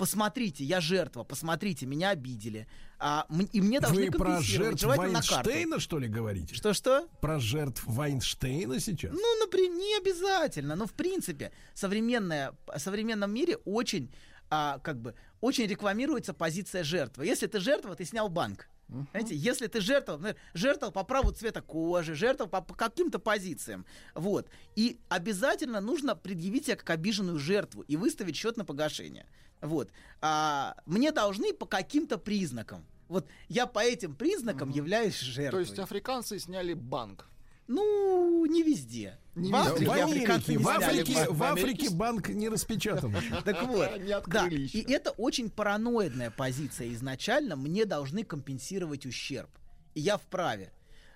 [0.02, 2.66] Посмотрите, я жертва, посмотрите, меня обидели.
[2.98, 4.82] А, и мне должны Вы про жертв.
[4.82, 6.56] Вайнштейна, что ли, говорите?
[6.56, 7.06] Что-что?
[7.20, 9.12] Про жертв Вайнштейна сейчас?
[9.12, 14.12] Ну, например, не обязательно, но в принципе современная, в современном мире очень,
[14.50, 17.24] а, как бы, очень рекламируется позиция жертвы.
[17.24, 18.68] Если ты жертва, ты снял банк.
[19.12, 19.80] Знаете, если ты
[20.18, 26.16] например, жертвовал по праву цвета кожи, жертвовал по, по каким-то позициям, вот, и обязательно нужно
[26.16, 29.26] предъявить себя как обиженную жертву и выставить счет на погашение,
[29.62, 29.90] вот.
[30.20, 32.84] А, мне должны по каким-то признакам.
[33.08, 35.60] Вот я по этим признакам являюсь То жертвой.
[35.62, 37.28] есть африканцы сняли банк.
[37.68, 39.18] Ну, не везде.
[39.34, 39.86] Не В везде.
[39.86, 41.30] Африке В Америке, не в Африке, банк.
[41.30, 43.14] в Африке банк не распечатан.
[43.44, 43.88] Так вот,
[44.26, 44.78] да, еще.
[44.78, 46.92] и это очень параноидная позиция.
[46.92, 49.50] Изначально мне должны компенсировать ущерб.
[49.94, 50.72] И я вправе.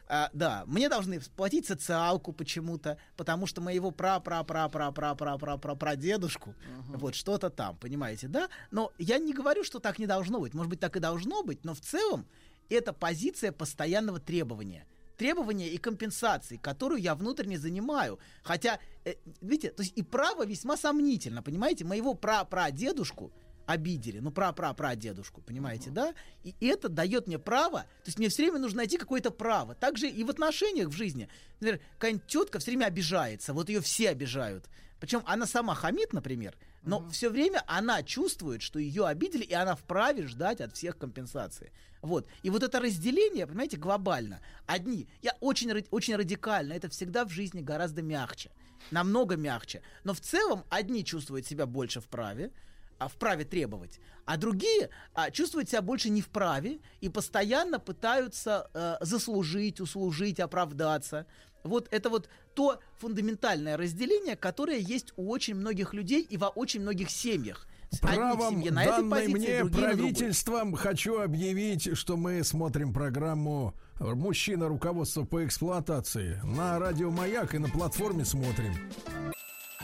[0.09, 5.15] А, да, мне должны платить социалку почему-то, потому что моего пра пра пра пра пра
[5.15, 6.55] пра пра пра прадедушку
[6.89, 8.49] вот что-то там, понимаете, да?
[8.71, 10.55] Но я не говорю, что так не должно быть.
[10.55, 12.25] Может быть, так и должно быть, но в целом
[12.69, 18.19] это позиция постоянного требования требования и компенсации, которую я внутренне занимаю.
[18.43, 21.85] Хотя, э, видите, то есть и право весьма сомнительно, понимаете?
[21.85, 23.33] Моего пра-прадедушку
[23.67, 26.15] обидели, ну пра-пра-прадедушку, понимаете, да?
[26.45, 29.75] И это дает мне право, то есть мне все время нужно найти какое-то право.
[29.75, 31.29] Также и в отношениях в жизни.
[31.61, 34.65] Например, какая-нибудь тетка все время обижается, вот ее все обижают.
[35.01, 39.75] Причем она сама хамит, например, но все время она чувствует, что ее обидели, и она
[39.75, 41.73] вправе ждать от всех компенсации.
[42.01, 42.29] Вот.
[42.43, 44.41] И вот это разделение, понимаете, глобально.
[44.67, 48.51] Одни, я очень, очень радикально, это всегда в жизни гораздо мягче,
[48.93, 49.83] намного мягче.
[50.05, 52.53] Но в целом одни чувствуют себя больше вправе,
[52.99, 58.97] а вправе требовать, а другие а, чувствуют себя больше не вправе и постоянно пытаются э,
[59.01, 61.27] заслужить, услужить, оправдаться.
[61.63, 66.81] Вот это вот то фундаментальное разделение, которое есть у очень многих людей и во очень
[66.81, 67.67] многих семьях.
[68.01, 74.69] Правом, семье на этой данной позиции, мне правительством, хочу объявить, что мы смотрим программу «Мужчина.
[74.69, 78.75] Руководство по эксплуатации» на радио «Маяк» и на платформе смотрим.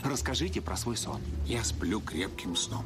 [0.03, 1.21] Расскажите про свой сон.
[1.45, 2.85] Я сплю крепким сном.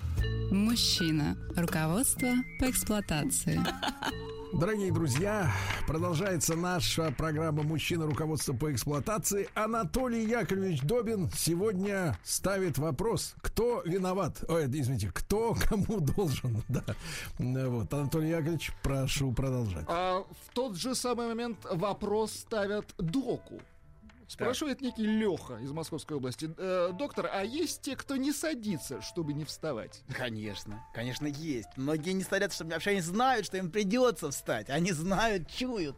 [0.51, 1.37] Мужчина.
[1.55, 2.29] Руководство
[2.59, 3.59] по эксплуатации.
[4.53, 5.49] Дорогие друзья,
[5.87, 8.05] продолжается наша программа «Мужчина.
[8.05, 9.47] Руководство по эксплуатации».
[9.55, 14.43] Анатолий Яковлевич Добин сегодня ставит вопрос, кто виноват?
[14.49, 16.61] Ой, извините, кто кому должен?
[16.67, 16.83] Да.
[17.39, 19.85] Вот, Анатолий Яковлевич, прошу продолжать.
[19.87, 23.61] А в тот же самый момент вопрос ставят доку.
[24.31, 26.49] Спрашивает некий Леха из Московской области.
[26.57, 30.03] «Э, доктор, а есть те, кто не садится, чтобы не вставать?
[30.15, 31.67] Конечно, конечно, есть.
[31.75, 34.69] Многие не садятся, чтобы вообще они знают, что им придется встать.
[34.69, 35.97] Они знают, чуют.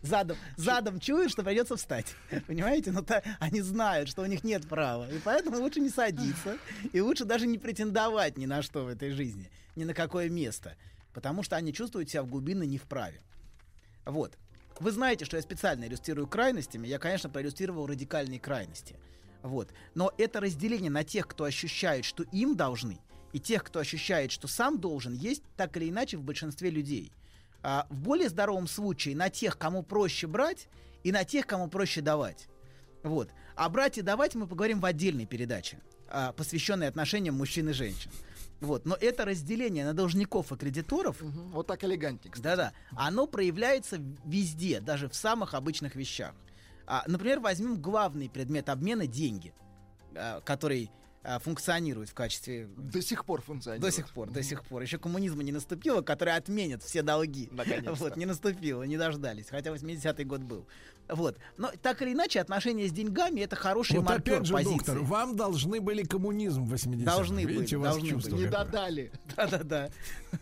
[0.00, 2.06] Задом, задом чуют, что придется встать.
[2.46, 2.90] Понимаете?
[2.90, 5.10] Ну, то, они знают, что у них нет права.
[5.10, 6.56] И поэтому лучше не садиться.
[6.94, 9.50] И лучше даже не претендовать ни на что в этой жизни.
[9.76, 10.74] Ни на какое место.
[11.12, 13.20] Потому что они чувствуют себя в глубинно не вправе.
[14.06, 14.38] Вот.
[14.80, 16.86] Вы знаете, что я специально иллюстрирую крайностями.
[16.86, 18.96] Я, конечно, проиллюстрировал радикальные крайности.
[19.42, 19.68] Вот.
[19.94, 22.98] Но это разделение на тех, кто ощущает, что им должны,
[23.32, 27.12] и тех, кто ощущает, что сам должен, есть так или иначе в большинстве людей.
[27.62, 30.68] А в более здоровом случае на тех, кому проще брать,
[31.02, 32.48] и на тех, кому проще давать.
[33.02, 33.28] Вот.
[33.54, 35.78] А брать и давать мы поговорим в отдельной передаче,
[36.08, 38.10] а, посвященной отношениям мужчин и женщин.
[38.60, 38.86] Вот.
[38.86, 41.16] Но это разделение на должников и кредиторов.
[41.20, 42.72] Вот так элегантнее, Да-да.
[42.96, 46.34] Оно проявляется везде, даже в самых обычных вещах.
[46.86, 49.54] А, например, возьмем главный предмет обмена деньги,
[50.14, 50.90] а, который
[51.24, 52.68] а, функционирует в качестве...
[52.76, 53.90] До сих пор функционирует.
[53.90, 54.82] До сих пор, до сих пор.
[54.82, 57.48] Еще коммунизма не наступило, который отменит все долги.
[57.50, 57.94] Наконец-то.
[57.94, 60.66] Вот, не наступило, не дождались, хотя 80-й год был.
[61.08, 61.38] Вот.
[61.56, 64.76] Но так или иначе, отношения с деньгами это хороший Вот маркер опять же, позиции.
[64.76, 67.04] доктор, вам должны были коммунизм в 80-м.
[67.04, 68.34] Должны Видите, были, должны были.
[68.34, 69.12] Не додали.
[69.34, 69.90] Да-да-да.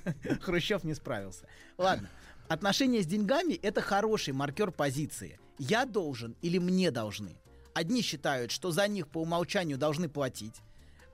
[0.40, 1.46] Хрущев не справился.
[1.78, 2.08] Ладно.
[2.48, 5.38] Отношения с деньгами это хороший маркер позиции.
[5.58, 7.36] Я должен или мне должны.
[7.72, 10.56] Одни считают, что за них по умолчанию должны платить.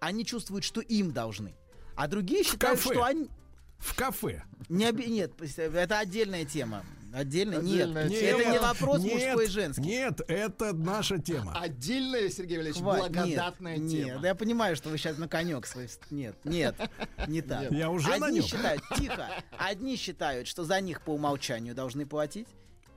[0.01, 1.55] Они чувствуют, что им должны.
[1.97, 3.29] А другие считают, что они...
[3.79, 4.43] В кафе.
[4.69, 6.85] Не оби- Нет, это отдельная тема.
[7.13, 7.59] Отдельно?
[7.59, 8.21] Отдельная Нет.
[8.21, 8.41] тема.
[8.41, 9.83] Это не вопрос Нет, мужской и женский.
[9.83, 11.59] Нет, это наша тема.
[11.59, 14.05] Отдельная, Сергей Валерьевич, Хва- благодатная нет, тема.
[14.13, 15.89] Нет, да я понимаю, что вы сейчас на конек свой...
[16.11, 16.75] Нет, нет,
[17.27, 17.63] не так.
[17.63, 17.73] Нет.
[17.73, 18.49] Я уже на Одни нем.
[18.49, 22.49] считают, тихо, одни считают, что за них по умолчанию должны платить.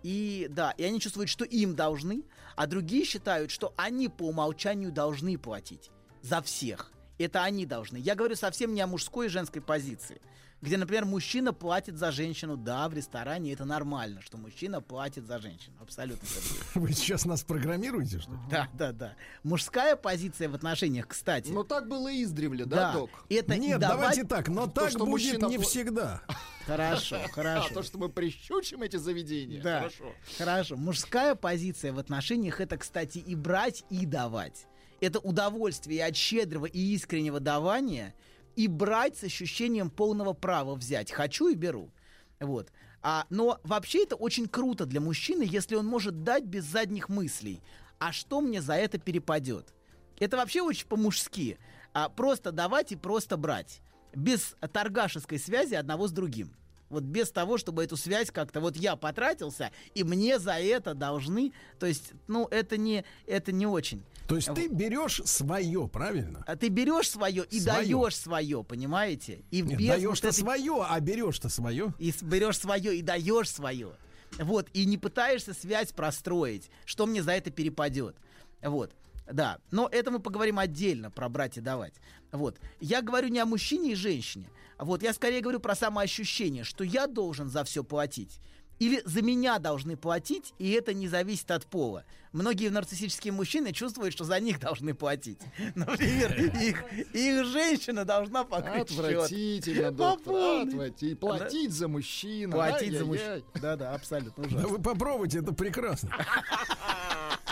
[0.04, 2.24] И да, и они чувствуют, что им должны,
[2.56, 5.92] а другие считают, что они по умолчанию должны платить
[6.22, 6.92] за всех.
[7.18, 7.98] Это они должны.
[7.98, 10.22] Я говорю совсем не о мужской и женской позиции.
[10.62, 15.40] Где, например, мужчина платит за женщину, да, в ресторане это нормально, что мужчина платит за
[15.40, 15.76] женщину.
[15.82, 16.28] Абсолютно.
[16.76, 18.38] Вы сейчас нас программируете, что ли?
[18.48, 19.16] Да, да, да.
[19.42, 21.50] Мужская позиция в отношениях, кстати.
[21.50, 23.10] Но так было издревле, да, да, док?
[23.28, 26.22] это Нет, давать- давайте так, но То, так будет мужчина не всегда.
[26.68, 27.74] Хорошо, А, хорошо.
[27.74, 29.64] то, что мы прищучим эти заведения.
[29.64, 30.14] Да, Хорошо.
[30.38, 30.76] хорошо.
[30.78, 34.68] Мужская позиция в отношениях это, кстати, и брать, и давать.
[35.02, 38.14] Это удовольствие от щедрого и искреннего давания
[38.56, 41.12] и брать с ощущением полного права взять.
[41.12, 41.92] Хочу и беру.
[42.40, 42.72] Вот.
[43.02, 47.62] А, но вообще это очень круто для мужчины, если он может дать без задних мыслей.
[47.98, 49.74] А что мне за это перепадет?
[50.20, 51.58] Это вообще очень по-мужски.
[51.94, 53.82] А, просто давать и просто брать.
[54.14, 56.54] Без торгашеской связи одного с другим.
[56.90, 61.54] Вот без того, чтобы эту связь как-то вот я потратился, и мне за это должны.
[61.80, 64.04] То есть, ну, это не, это не очень.
[64.28, 66.44] То есть ты берешь свое, правильно?
[66.48, 69.44] А ты берешь свое и даешь свое, понимаете?
[69.52, 71.94] И Нет, даешь-то вот этой- свое, а берешь-то свое.
[72.00, 73.92] и берешь свое и даешь свое.
[74.40, 78.16] Вот, и не пытаешься связь простроить, что мне за это перепадет.
[78.62, 78.96] Вот.
[79.32, 81.94] Да, но это мы поговорим отдельно про брать и давать.
[82.32, 82.58] Вот.
[82.80, 84.50] Я говорю не о мужчине и женщине.
[84.78, 88.40] Вот, я скорее говорю про самоощущение, что я должен за все платить.
[88.82, 92.04] Или за меня должны платить, и это не зависит от пола.
[92.32, 95.38] Многие нарциссические мужчины чувствуют, что за них должны платить.
[95.76, 96.84] Например, их,
[97.14, 99.00] их женщина должна покрыть счет.
[99.06, 100.34] Отвратительно, По доктор.
[100.34, 100.68] полной.
[100.70, 101.16] Отвратительно.
[101.20, 102.54] Платить за мужчину.
[102.54, 103.38] Платить за Ай-яй-яй.
[103.38, 103.44] мужчину.
[103.62, 104.68] Да-да, абсолютно Да ужасно.
[104.70, 106.10] вы попробуйте, это прекрасно.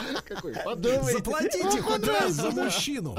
[0.28, 3.18] Какой Заплатите хоть раз за мужчину.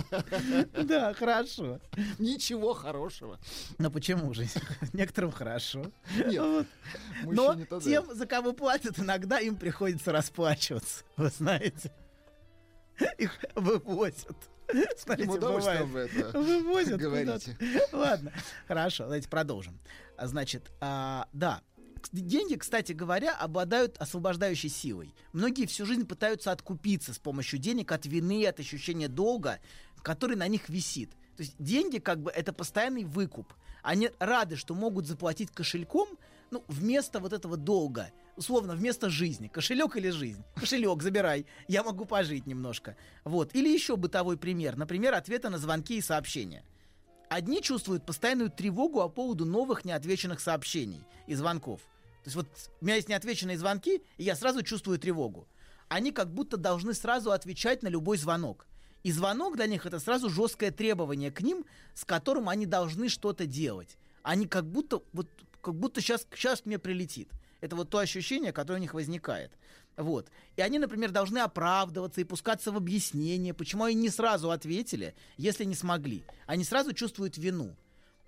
[0.72, 1.80] Да, хорошо.
[2.18, 3.38] Ничего хорошего.
[3.78, 4.46] Но почему же?
[4.92, 5.84] Некоторым хорошо.
[6.16, 6.66] Нет.
[7.24, 11.04] Но тем, за кого платят, иногда им приходится расплачиваться.
[11.16, 11.92] Вы знаете.
[13.18, 14.36] Их вывозят.
[15.26, 16.12] Удовольствием бывает.
[16.12, 17.56] вы это Вывозят говорите.
[17.58, 17.96] куда-то.
[17.96, 18.32] Ладно,
[18.68, 19.80] хорошо, давайте продолжим.
[20.16, 21.62] А, Значит, а, да,
[22.12, 25.14] Деньги, кстати говоря, обладают освобождающей силой.
[25.32, 29.60] Многие всю жизнь пытаются откупиться с помощью денег от вины, от ощущения долга,
[30.02, 31.10] который на них висит.
[31.36, 33.52] То есть деньги как бы это постоянный выкуп.
[33.82, 36.08] Они рады, что могут заплатить кошельком,
[36.50, 38.10] ну, вместо вот этого долга.
[38.36, 39.48] Условно, вместо жизни.
[39.48, 40.42] Кошелек или жизнь?
[40.54, 41.46] Кошелек, забирай.
[41.68, 42.96] Я могу пожить немножко.
[43.24, 43.54] Вот.
[43.54, 44.76] Или еще бытовой пример.
[44.76, 46.64] Например, ответы на звонки и сообщения.
[47.28, 51.80] Одни чувствуют постоянную тревогу по поводу новых неотвеченных сообщений и звонков.
[52.22, 52.46] То есть вот
[52.80, 55.48] у меня есть неотвеченные звонки, и я сразу чувствую тревогу.
[55.88, 58.66] Они как будто должны сразу отвечать на любой звонок.
[59.02, 63.46] И звонок для них это сразу жесткое требование к ним, с которым они должны что-то
[63.46, 63.96] делать.
[64.22, 65.26] Они как будто вот
[65.62, 67.30] как будто сейчас сейчас мне прилетит.
[67.60, 69.52] Это вот то ощущение, которое у них возникает.
[69.96, 70.28] Вот.
[70.56, 75.64] И они, например, должны оправдываться и пускаться в объяснение, почему они не сразу ответили, если
[75.64, 76.24] не смогли.
[76.46, 77.76] Они сразу чувствуют вину.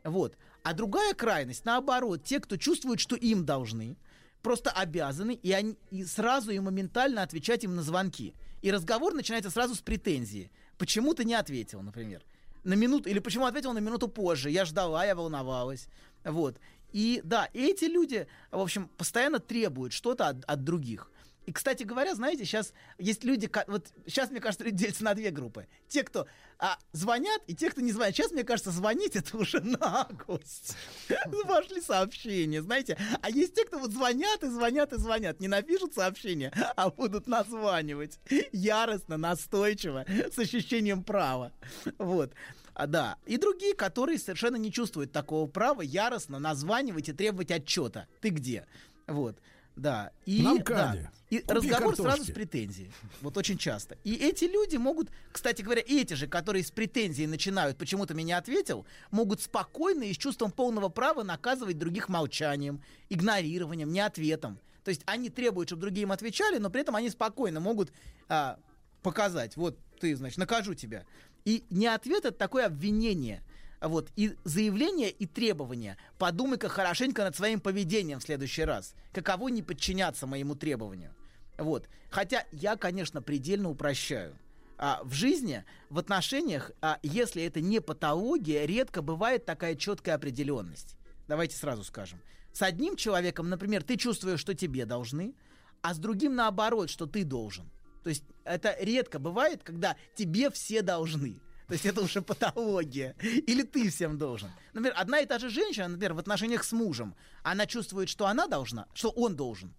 [0.05, 0.37] Вот.
[0.63, 3.97] А другая крайность, наоборот, те, кто чувствует, что им должны,
[4.43, 8.35] просто обязаны, и, они, и сразу и моментально отвечать им на звонки.
[8.61, 10.51] И разговор начинается сразу с претензии.
[10.79, 12.25] Почему ты не ответил, например?
[12.65, 14.51] На минуту, или почему ответил на минуту позже?
[14.51, 15.89] Я ждала, я волновалась.
[16.25, 16.59] Вот.
[16.93, 21.11] И да, эти люди, в общем, постоянно требуют что-то от, от других.
[21.47, 25.31] И, кстати говоря, знаете, сейчас есть люди, вот сейчас, мне кажется, люди делятся на две
[25.31, 25.67] группы.
[25.89, 26.27] Те, кто
[26.59, 28.15] а, звонят, и те, кто не звонят.
[28.15, 30.77] Сейчас, мне кажется, звонить это уже наглость.
[31.49, 32.97] Пошли сообщения, знаете.
[33.21, 35.41] А есть те, кто вот звонят и звонят и звонят.
[35.41, 38.21] Не напишут сообщения, а будут названивать.
[38.53, 41.53] Яростно, настойчиво, с ощущением права.
[41.99, 42.33] Вот.
[42.75, 43.17] А, да.
[43.27, 48.07] И другие, которые совершенно не чувствуют такого права, яростно названивать и требовать отчета.
[48.21, 48.67] Ты где?
[49.07, 49.39] Вот.
[49.77, 50.13] Да.
[50.27, 51.11] И, Нам да.
[51.33, 52.31] И Купи разговор сразу картошки.
[52.31, 52.93] с претензией.
[53.23, 53.97] Вот очень часто.
[54.05, 58.37] И эти люди могут, кстати говоря, эти же, которые с претензией начинают, почему ты меня
[58.37, 64.59] ответил, могут спокойно и с чувством полного права наказывать других молчанием, игнорированием, не ответом.
[64.85, 67.93] То есть они требуют, чтобы другие им отвечали, но при этом они спокойно могут
[68.29, 68.59] а,
[69.03, 71.07] показать, вот ты, значит, накажу тебя.
[71.47, 73.43] И не ответ, это такое обвинение.
[73.81, 75.97] Вот, и заявление, и требование.
[76.19, 78.95] Подумай-ка хорошенько над своим поведением в следующий раз.
[79.15, 81.15] Каково не подчиняться моему требованию.
[81.59, 81.89] Вот.
[82.11, 84.37] Хотя я, конечно, предельно упрощаю.
[84.79, 90.97] А в жизни, в отношениях, а, если это не патология, редко бывает такая четкая определенность.
[91.29, 92.21] Давайте сразу скажем.
[92.53, 95.35] С одним человеком, например, ты чувствуешь, что тебе должны,
[95.83, 97.71] а с другим наоборот, что ты должен.
[98.03, 101.41] То есть это редко бывает, когда тебе все должны.
[101.69, 103.15] То есть это уже патология.
[103.23, 104.51] Или ты всем должен.
[104.73, 108.47] Например, одна и та же женщина, например, в отношениях с мужем, она чувствует, что она
[108.47, 109.75] должна, что он должен.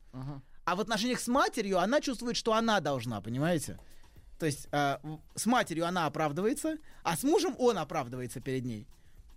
[0.66, 3.80] А в отношениях с матерью она чувствует, что она должна, понимаете?
[4.40, 4.98] То есть э,
[5.36, 8.88] с матерью она оправдывается, а с мужем он оправдывается перед ней.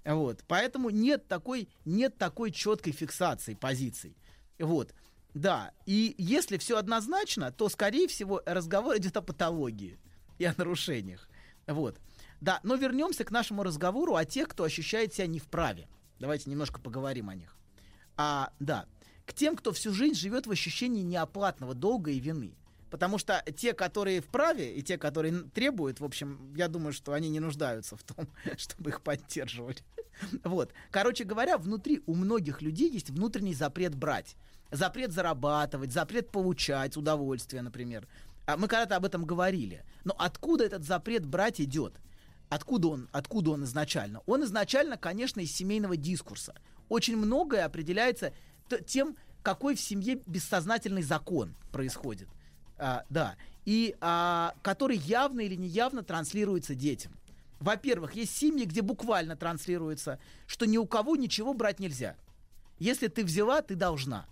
[0.04, 0.44] Вот.
[0.46, 4.16] Поэтому нет такой, нет такой четкой фиксации позиций.
[4.58, 4.94] Вот.
[5.34, 5.72] Да.
[5.84, 9.98] И если все однозначно, то, скорее всего, разговор идет о патологии
[10.38, 11.28] и о нарушениях.
[11.66, 11.98] Вот.
[12.40, 15.88] Да, но вернемся к нашему разговору о тех, кто ощущает себя не вправе.
[16.20, 17.56] Давайте немножко поговорим о них.
[18.16, 18.86] А, да,
[19.26, 22.54] к тем, кто всю жизнь живет в ощущении неоплатного долга и вины.
[22.90, 27.28] Потому что те, которые вправе, и те, которые требуют, в общем, я думаю, что они
[27.28, 29.78] не нуждаются в том, чтобы их поддерживали.
[30.44, 30.72] Вот.
[30.90, 34.34] Короче говоря, внутри у многих людей есть внутренний запрет брать.
[34.70, 38.08] Запрет зарабатывать, запрет получать удовольствие, например.
[38.46, 39.84] А мы когда-то об этом говорили.
[40.04, 42.00] Но откуда этот запрет брать идет?
[42.48, 44.22] Откуда он, откуда он изначально?
[44.26, 46.54] Он изначально, конечно, из семейного дискурса.
[46.88, 48.32] Очень многое определяется
[48.86, 52.28] тем, какой в семье бессознательный закон происходит.
[52.78, 53.36] А, да.
[53.64, 57.12] И а, который явно или неявно транслируется детям.
[57.60, 62.16] Во-первых, есть семьи, где буквально транслируется, что ни у кого ничего брать нельзя.
[62.78, 64.26] Если ты взяла, ты должна.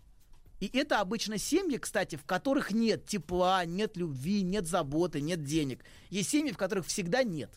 [0.61, 5.85] И это обычно семьи, кстати, в которых нет тепла, нет любви, нет заботы, нет денег.
[6.11, 7.51] Есть семьи, в которых всегда нет.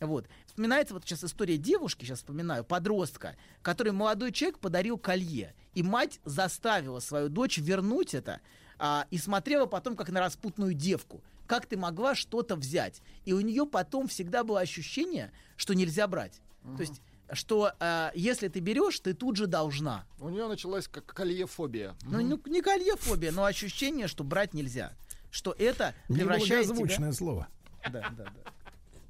[0.00, 0.26] Вот.
[0.52, 5.54] Вспоминается вот сейчас история девушки, сейчас вспоминаю, подростка, который молодой человек подарил колье.
[5.72, 8.42] И мать заставила свою дочь вернуть это
[8.78, 11.22] а, и смотрела потом как на распутную девку.
[11.46, 13.00] Как ты могла что-то взять?
[13.24, 16.42] И у нее потом всегда было ощущение, что нельзя брать.
[16.76, 17.00] То есть,
[17.32, 20.04] что а, если ты берешь, ты тут же должна.
[20.20, 21.96] У нее началась как кольефобия.
[22.02, 24.92] Ну, ну, не кольефобия, но ощущение, что брать нельзя.
[25.30, 26.74] Что это превращает тебя...
[26.74, 27.48] Неблагозвучное слово.
[27.84, 28.52] Да, да, да.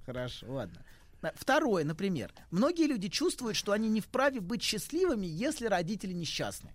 [0.07, 0.85] Хорошо, ладно.
[1.37, 2.33] Второе, например.
[2.51, 6.73] Многие люди чувствуют, что они не вправе быть счастливыми, если родители несчастны.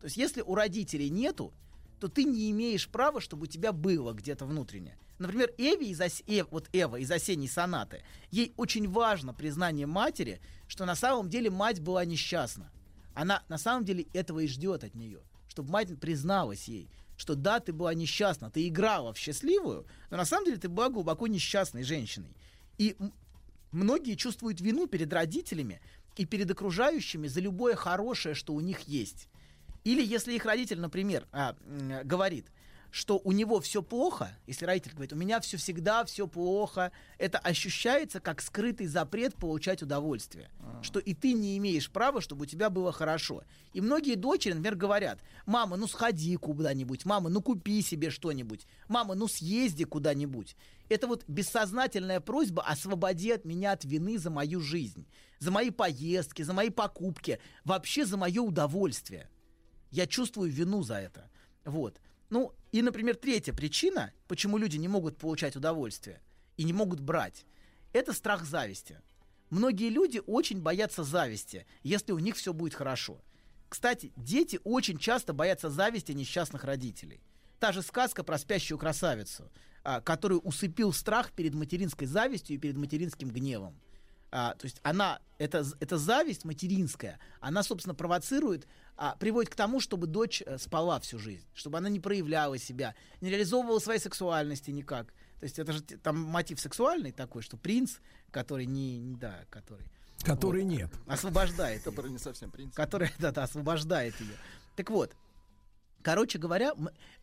[0.00, 1.52] То есть, если у родителей нету,
[2.00, 4.98] то ты не имеешь права, чтобы у тебя было где-то внутреннее.
[5.18, 10.40] Например, Эви из ос- Эв- вот Эва из осенней сонаты, ей очень важно признание матери,
[10.66, 12.70] что на самом деле мать была несчастна.
[13.14, 17.60] Она на самом деле этого и ждет от нее, чтобы мать призналась ей, что да,
[17.60, 21.84] ты была несчастна, ты играла в счастливую, но на самом деле ты была глубоко несчастной
[21.84, 22.36] женщиной.
[22.76, 22.96] И
[23.74, 25.80] многие чувствуют вину перед родителями
[26.16, 29.28] и перед окружающими за любое хорошее, что у них есть.
[29.82, 31.56] Или если их родитель, например, а,
[32.04, 32.46] говорит,
[32.94, 37.38] что у него все плохо, если родитель говорит, у меня все всегда все плохо, это
[37.40, 40.48] ощущается как скрытый запрет получать удовольствие.
[40.80, 43.42] Что и ты не имеешь права, чтобы у тебя было хорошо.
[43.72, 49.16] И многие дочери, например, говорят, мама, ну сходи куда-нибудь, мама, ну купи себе что-нибудь, мама,
[49.16, 50.54] ну съезди куда-нибудь.
[50.88, 55.04] Это вот бессознательная просьба освободи от меня от вины за мою жизнь,
[55.40, 59.28] за мои поездки, за мои покупки, вообще за мое удовольствие.
[59.90, 61.28] Я чувствую вину за это.
[61.64, 62.00] Вот.
[62.34, 66.20] Ну, и, например, третья причина, почему люди не могут получать удовольствие
[66.56, 67.46] и не могут брать,
[67.92, 69.00] это страх зависти.
[69.50, 73.20] Многие люди очень боятся зависти, если у них все будет хорошо.
[73.68, 77.20] Кстати, дети очень часто боятся зависти несчастных родителей.
[77.60, 79.48] Та же сказка про спящую красавицу,
[79.84, 83.78] а, которую усыпил страх перед материнской завистью и перед материнским гневом.
[84.32, 88.66] А, то есть она, это, з- это зависть материнская, она, собственно, провоцирует,
[88.96, 92.94] а, приводит к тому, чтобы дочь э, спала всю жизнь, чтобы она не проявляла себя,
[93.20, 95.08] не реализовывала своей сексуальности никак.
[95.40, 97.96] То есть это же там мотив сексуальный такой, что принц,
[98.30, 99.86] который не, не- да, который...
[100.24, 100.90] Который нет.
[101.06, 101.82] Освобождает.
[101.82, 102.76] Который не совсем принцип.
[102.76, 104.34] Который, да-да, освобождает ее.
[104.76, 105.14] Так вот,
[106.04, 106.74] Короче говоря,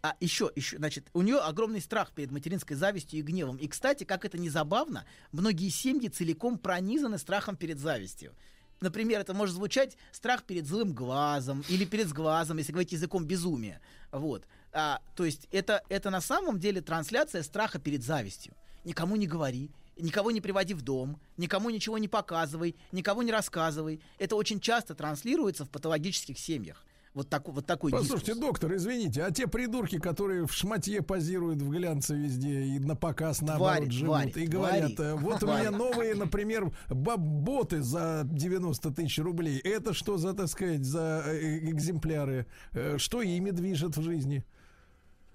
[0.02, 3.58] а еще, еще, значит, у нее огромный страх перед материнской завистью и гневом.
[3.58, 8.34] И, кстати, как это не забавно, многие семьи целиком пронизаны страхом перед завистью.
[8.82, 13.80] Например, это может звучать страх перед злым глазом или перед сглазом, если говорить языком безумия.
[14.12, 14.44] Вот.
[14.74, 18.56] А, то есть это, это на самом деле трансляция страха перед завистью.
[18.84, 24.02] Никому не говори, никого не приводи в дом, никому ничего не показывай, никого не рассказывай.
[24.18, 26.84] Это очень часто транслируется в патологических семьях.
[27.14, 28.48] Вот, так, вот такой Послушайте, дискурс.
[28.48, 33.42] доктор, извините, а те придурки, которые в шматье позируют в глянце везде и на показ
[33.42, 35.60] наоборот Твари, живут твари, и говорят, твари, э, вот у твари.
[35.68, 39.60] меня новые, например, баб-боты за 90 тысяч рублей.
[39.60, 42.46] Это что за, так сказать, за э, экземпляры?
[42.72, 44.46] Э, Что ими движет в жизни?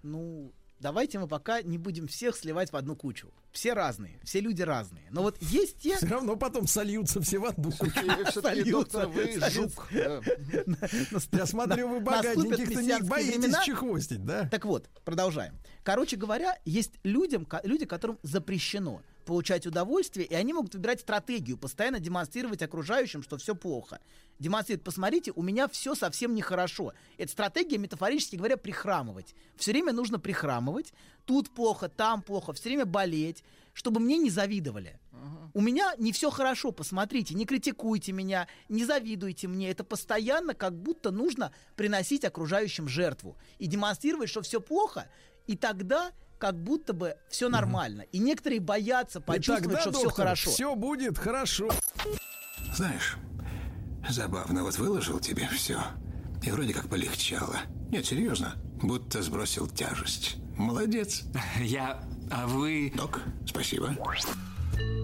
[0.02, 3.32] Ну, давайте мы пока не будем всех сливать в одну кучу.
[3.52, 5.06] Все разные, все люди разные.
[5.10, 5.96] Но вот есть те...
[5.96, 8.00] Все равно потом сольются все в одну кучу.
[8.30, 9.88] Все-таки, доктор, вы жук.
[9.90, 14.48] Я смотрю, вы богатеньких-то не боитесь чехвостить, да?
[14.48, 15.58] Так вот, продолжаем.
[15.82, 22.00] Короче говоря, есть людям, люди, которым запрещено получать удовольствие, и они могут выбирать стратегию, постоянно
[22.00, 24.00] демонстрировать окружающим, что все плохо.
[24.38, 26.94] Демонстрировать, посмотрите, у меня все совсем нехорошо.
[27.18, 29.34] Это стратегия, метафорически говоря, прихрамывать.
[29.56, 30.94] Все время нужно прихрамывать.
[31.26, 33.42] Тут плохо, там плохо, все время болеть,
[33.74, 34.98] чтобы мне не завидовали.
[35.54, 39.70] У меня не все хорошо, посмотрите, не критикуйте меня, не завидуйте мне.
[39.70, 45.08] Это постоянно как будто нужно приносить окружающим жертву и демонстрировать, что все плохо,
[45.46, 48.02] и тогда как будто бы все нормально.
[48.12, 50.50] И некоторые боятся почувствовать, тогда, что все доктор, хорошо.
[50.50, 51.70] все будет хорошо.
[52.74, 53.16] Знаешь,
[54.08, 55.80] забавно, вот выложил тебе все.
[56.42, 57.56] И вроде как полегчало.
[57.90, 60.36] Нет, серьезно, будто сбросил тяжесть.
[60.56, 61.24] Молодец.
[61.60, 62.02] Я...
[62.30, 62.92] А вы...
[62.96, 63.96] Док, спасибо.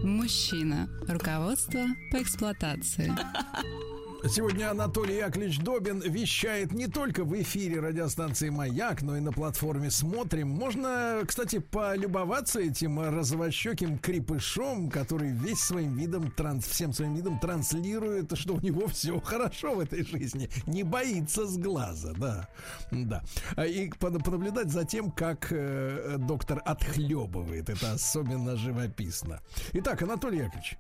[0.02, 0.89] Мужчина.
[1.09, 3.12] Руководство по эксплуатации.
[4.28, 9.91] Сегодня Анатолий Яковлевич Добин вещает не только в эфире радиостанции «Маяк», но и на платформе
[9.91, 10.49] «Смотрим».
[10.49, 18.39] Можно, кстати, полюбоваться этим розовощеким крепышом, который весь своим видом, транс, всем своим видом транслирует,
[18.39, 20.49] что у него все хорошо в этой жизни.
[20.67, 22.49] Не боится с глаза, да.
[22.92, 23.25] да.
[23.57, 27.68] А И пон- понаблюдать за тем, как э, доктор отхлебывает.
[27.68, 29.41] Это особенно живописно.
[29.73, 30.78] Итак, Анатолий Яковлевич,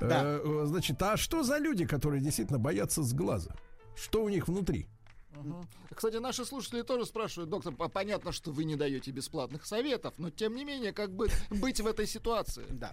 [0.00, 0.22] Да.
[0.24, 3.54] э, значит, а что за люди, которые действительно боятся с глаза?
[3.96, 4.88] Что у них внутри?
[5.32, 5.68] Мгм.
[5.94, 10.30] Кстати, наши слушатели тоже спрашивают, доктор, по- понятно, что вы не даете бесплатных советов, но
[10.30, 12.64] тем не менее, как бы быть в этой ситуации.
[12.70, 12.92] Да.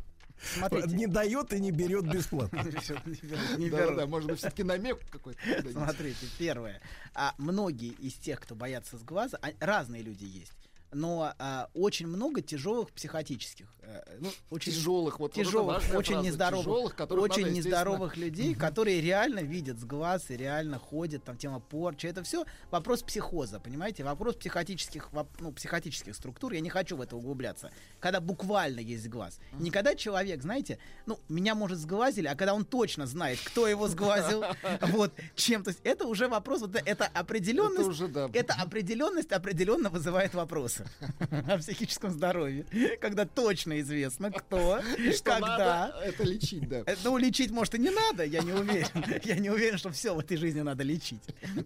[0.87, 2.61] Не дает и не берет бесплатно.
[3.57, 3.95] Не Да, беру.
[3.95, 5.39] да, может быть, все-таки намек какой-то.
[5.71, 6.81] Смотрите, первое.
[7.13, 10.64] А, многие из тех, кто боятся с глаза, а, разные люди есть.
[10.93, 16.13] Но а, очень много тяжелых психотических, э, ну, очень Тяжелых, вот- вот тяжелых, важная очень
[16.13, 16.65] фраза, нездоровых,
[16.95, 21.59] тяжелых, очень надо, нездоровых людей, которые реально видят с глаз и реально ходят, там тема
[21.59, 26.53] порчи, это все вопрос психоза, понимаете, вопрос психотических, ну, психотических структур.
[26.53, 27.71] Я не хочу в это углубляться.
[27.99, 32.63] Когда буквально есть глаз, не когда человек, знаете, ну меня может сглазили, а когда он
[32.63, 34.43] точно знает, кто его сглазил,
[34.81, 37.89] вот чем, то есть это уже вопрос, вот это определенность,
[38.33, 40.33] Это определенность определенно вызывает
[40.79, 40.85] вопросы
[41.51, 42.65] о психическом здоровье,
[42.99, 44.81] когда точно известно, кто,
[45.23, 45.95] когда.
[46.03, 46.83] это лечить, да.
[46.85, 48.85] Э, Ну, лечить, может, и не надо, я не уверен.
[49.23, 51.21] Я не уверен, что все в этой жизни надо лечить.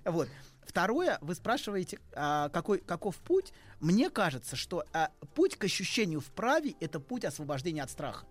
[0.06, 0.30] Вот.
[0.62, 3.54] Второе, вы спрашиваете, а, какой, каков путь?
[3.80, 8.26] Мне кажется, что а, путь к ощущению вправе— это путь освобождения от страха.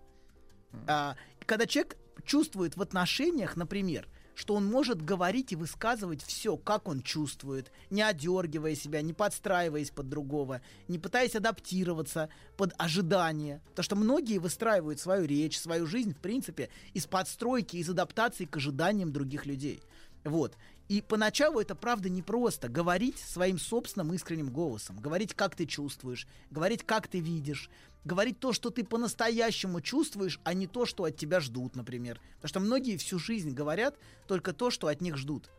[0.87, 4.07] А, когда человек чувствует в отношениях, например,
[4.39, 9.91] что он может говорить и высказывать все, как он чувствует, не одергивая себя, не подстраиваясь
[9.91, 13.61] под другого, не пытаясь адаптироваться под ожидания.
[13.71, 18.55] Потому что многие выстраивают свою речь, свою жизнь, в принципе, из подстройки, из адаптации к
[18.55, 19.83] ожиданиям других людей.
[20.23, 20.55] Вот.
[20.87, 26.83] И поначалу это, правда, непросто говорить своим собственным искренним голосом, говорить, как ты чувствуешь, говорить,
[26.85, 27.69] как ты видишь,
[28.05, 32.19] говорить то, что ты по-настоящему чувствуешь, а не то, что от тебя ждут, например.
[32.35, 33.95] Потому что многие всю жизнь говорят
[34.27, 35.49] только то, что от них ждут.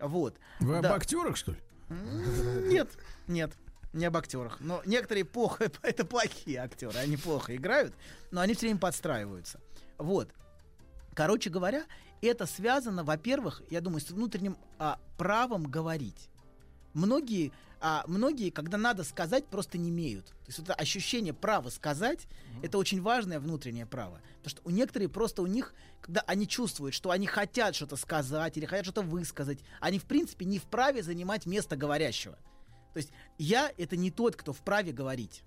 [0.00, 0.38] Вот.
[0.60, 0.90] Вы Да.
[0.90, 1.58] об актерах, что ли?
[2.68, 2.88] Нет,
[3.28, 3.52] нет,
[3.92, 4.58] не об актерах.
[4.60, 7.94] Но некоторые плохо, это плохие актеры, они плохо играют,
[8.30, 9.60] но они все время подстраиваются.
[9.98, 10.28] Вот.
[11.14, 11.84] Короче говоря,
[12.20, 16.28] это связано, во-первых, я думаю, с внутренним а, правом говорить.
[16.92, 17.52] многие,
[17.86, 20.28] а, многие, когда надо сказать, просто не имеют.
[20.28, 22.26] То есть это ощущение права сказать,
[22.62, 24.22] это очень важное внутреннее право.
[24.38, 28.56] Потому что у некоторых просто у них, когда они чувствуют, что они хотят что-то сказать
[28.56, 32.38] или хотят что-то высказать, они в принципе не вправе занимать место говорящего.
[32.94, 35.42] То есть я это не тот, кто вправе говорить.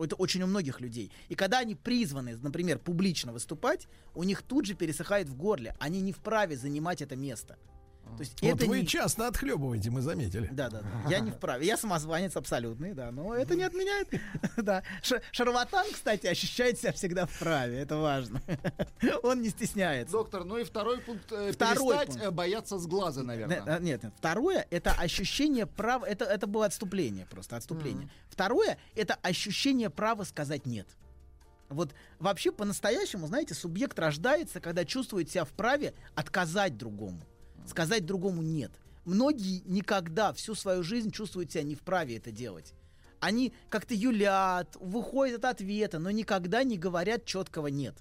[0.00, 1.12] Это очень у многих людей.
[1.28, 5.76] И когда они призваны, например, публично выступать, у них тут же пересыхает в горле.
[5.78, 7.56] Они не вправе занимать это место.
[8.16, 10.48] То есть Вот это вы не- часто отхлебываете, мы заметили.
[10.50, 11.10] Да, да, да.
[11.10, 11.66] Я не вправе.
[11.66, 13.10] Я самозванец абсолютный, да.
[13.12, 14.08] Но это не отменяет.
[14.56, 14.82] Да.
[15.32, 17.78] Шарлатан, кстати, ощущает себя всегда вправе.
[17.78, 18.42] Это важно.
[19.22, 20.12] Он не стесняется.
[20.12, 21.30] Доктор, ну и второй пункт.
[21.30, 22.22] э, Второй перестать пункт.
[22.24, 23.62] э, бояться сглаза, наверное.
[23.62, 24.12] Да, Нет, нет.
[24.18, 26.04] Второе это ощущение права.
[26.06, 28.08] Это, это было отступление просто, отступление.
[28.30, 30.86] Второе это ощущение права сказать нет.
[31.68, 37.20] Вот вообще по-настоящему, знаете, субъект рождается, когда чувствует себя вправе отказать другому,
[37.68, 38.72] сказать другому нет.
[39.04, 42.74] Многие никогда всю свою жизнь чувствуют себя не вправе это делать.
[43.20, 47.96] Они как-то юлят, выходят от ответа, но никогда не говорят четкого нет.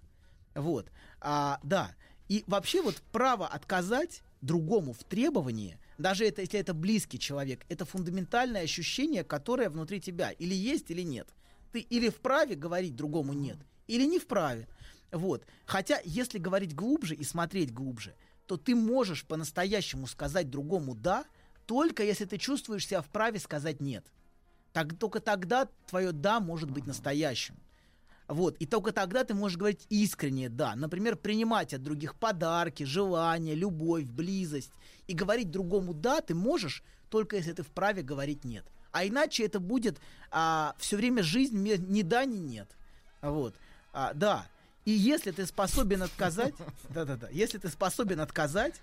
[0.53, 0.91] Вот.
[1.21, 1.95] А, да.
[2.27, 7.85] И вообще вот право отказать другому в требовании, даже это, если это близкий человек, это
[7.85, 10.31] фундаментальное ощущение, которое внутри тебя.
[10.31, 11.29] Или есть, или нет.
[11.71, 14.67] Ты или вправе говорить другому нет, или не вправе.
[15.11, 15.45] Вот.
[15.65, 18.13] Хотя, если говорить глубже и смотреть глубже,
[18.47, 21.25] то ты можешь по-настоящему сказать другому «да»,
[21.65, 24.05] только если ты чувствуешь себя вправе сказать «нет».
[24.73, 27.55] Так, только тогда твое «да» может быть настоящим.
[28.27, 30.75] Вот, и только тогда ты можешь говорить искренне «да».
[30.75, 34.71] Например, принимать от других подарки, желания, любовь, близость.
[35.07, 38.65] И говорить другому «да» ты можешь, только если ты вправе говорить «нет».
[38.91, 39.99] А иначе это будет
[40.31, 42.69] а, все время жизнь ни да, ни нет.
[43.21, 43.55] Вот.
[43.93, 44.47] А, да.
[44.87, 46.53] И если ты способен отказать,
[46.89, 48.73] да-да-да, если ты способен отказать,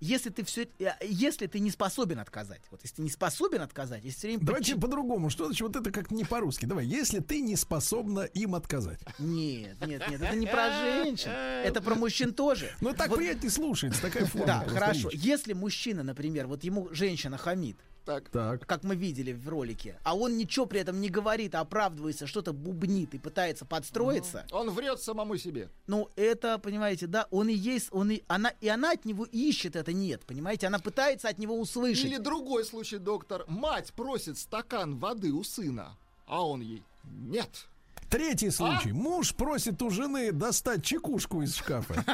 [0.00, 0.68] если ты все,
[1.00, 4.74] если ты не способен отказать, вот если ты не способен отказать, если все время Давайте
[4.74, 5.30] подчи- по-другому.
[5.30, 6.66] Что значит вот это как не по-русски?
[6.66, 8.98] Давай, если ты не способна им отказать.
[9.20, 11.30] Нет, нет, нет, это не про женщин,
[11.64, 12.74] это про мужчин тоже.
[12.80, 14.46] Ну так Вот- приятнее слушается, такая форма.
[14.48, 15.10] Да, хорошо.
[15.10, 15.24] речи.
[15.24, 17.76] Если мужчина, например, вот ему женщина хамит,
[18.06, 18.30] Так.
[18.66, 22.52] как мы видели в ролике, а он ничего при этом не говорит, а оправдывается, что-то
[22.52, 25.68] бубнит и пытается подстроиться, Он врет самому себе.
[25.88, 29.76] ну это, понимаете, да, он и есть, он и она и она от него ищет
[29.76, 32.04] это нет, понимаете, она пытается от него услышать.
[32.04, 33.44] Или другой случай, доктор.
[33.48, 37.66] Мать просит стакан воды у сына, а он ей нет.
[38.10, 38.92] Третий случай.
[38.92, 42.04] Муж просит у жены достать чекушку из шкафа.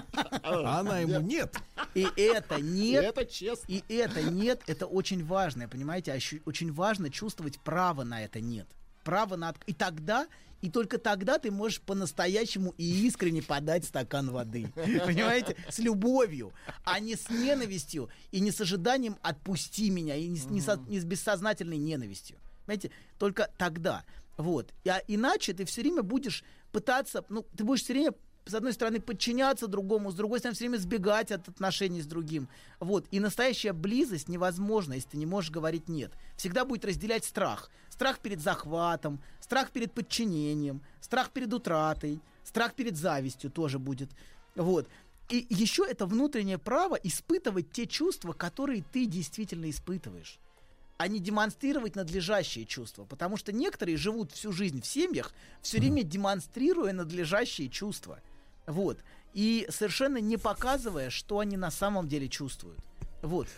[0.43, 1.55] А она ему нет.
[1.95, 3.03] И это нет.
[3.03, 3.73] И это честно.
[3.73, 6.13] И это нет, это очень важно, понимаете?
[6.13, 8.67] ощу- Очень важно чувствовать право на это нет.
[9.05, 9.55] Право на...
[9.67, 10.27] И тогда,
[10.61, 14.69] и только тогда ты можешь по-настоящему и искренне подать стакан воды.
[14.75, 15.57] Понимаете?
[15.69, 16.53] С любовью,
[16.85, 20.81] а не с ненавистью и не с ожиданием «отпусти меня», и не с, не со-
[20.89, 22.39] не с бессознательной ненавистью.
[22.65, 22.93] Понимаете?
[23.19, 24.05] Только тогда.
[24.37, 24.73] Вот.
[24.89, 29.01] А иначе ты все время будешь пытаться, ну, ты будешь все время с одной стороны
[29.01, 32.49] подчиняться другому, с другой стороны все время сбегать от отношений с другим.
[32.81, 33.07] Вот.
[33.11, 36.13] И настоящая близость невозможна, если ты не можешь говорить нет.
[36.37, 37.71] Всегда будет разделять страх.
[37.89, 44.11] Страх перед захватом, страх перед подчинением, страх перед утратой, страх перед завистью тоже будет.
[44.57, 44.89] Вот.
[45.29, 50.41] И еще это внутреннее право испытывать те чувства, которые ты действительно испытываешь
[51.03, 53.05] а не демонстрировать надлежащие чувства.
[53.05, 58.21] Потому что некоторые живут всю жизнь в семьях, все время демонстрируя надлежащие чувства.
[58.69, 59.01] Вот.
[59.35, 62.79] И совершенно не показывая, что они на самом деле чувствуют.
[63.21, 63.49] Вот.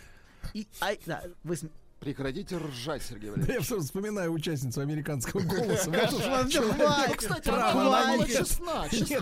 [0.55, 1.55] И, а, да, вы
[1.99, 3.55] Прекратите ржать, Сергей Да Валерьевич.
[3.55, 5.89] я все вспоминаю участницу американского голоса.
[5.89, 8.47] Ну, кстати, право на нет.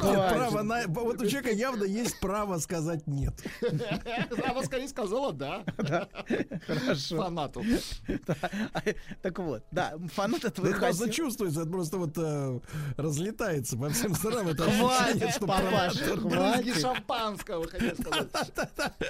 [0.01, 0.87] право на...
[0.87, 3.33] Вот у человека явно есть право сказать нет.
[4.45, 5.63] Она скорее сказала да.
[6.67, 7.17] Хорошо.
[7.17, 7.63] Фанату.
[8.27, 8.35] Да.
[9.21, 12.59] Так вот, да, фанат этого Это чувствуется, это просто вот э,
[12.97, 14.49] разлетается по всем сторонам.
[14.49, 16.81] Это Хватит, ощущение, что папаша, право- Брызги хватит.
[16.81, 18.29] шампанского, хотел сказать.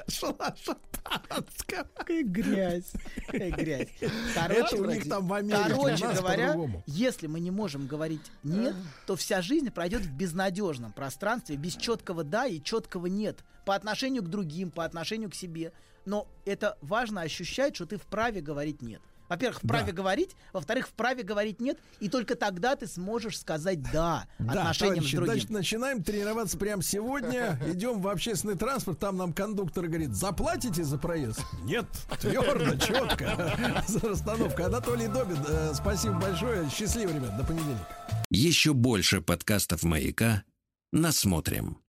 [0.09, 1.88] Шла шампанского.
[1.95, 2.92] Какая грязь.
[3.25, 3.62] Какая грязь.
[4.35, 8.75] Это у них там в Америке, Короче говоря, если мы не можем говорить нет,
[9.06, 14.24] то вся жизнь пройдет в безнадежном пространстве, без четкого да и четкого нет по отношению
[14.24, 15.72] к другим, по отношению к себе.
[16.06, 19.01] Но это важно ощущать, что ты вправе говорить нет.
[19.33, 19.91] Во-первых, вправе Да.
[19.93, 25.11] говорить, во-вторых, вправе говорить нет, и только тогда ты сможешь сказать да, Да, отношениям товарищи,
[25.11, 25.33] с другим.
[25.33, 27.59] значит, начинаем тренироваться прямо сегодня.
[27.67, 31.41] Идем в общественный транспорт, там нам кондуктор говорит, заплатите за проезд?
[31.63, 31.85] Нет,
[32.21, 33.83] твердо, четко.
[33.87, 34.63] За расстановку.
[34.63, 36.69] Анатолий Добин, э, спасибо большое.
[36.69, 37.87] Счастливо, ребят, до понедельника.
[38.29, 40.43] Еще больше подкастов «Маяка»
[40.91, 41.77] насмотрим.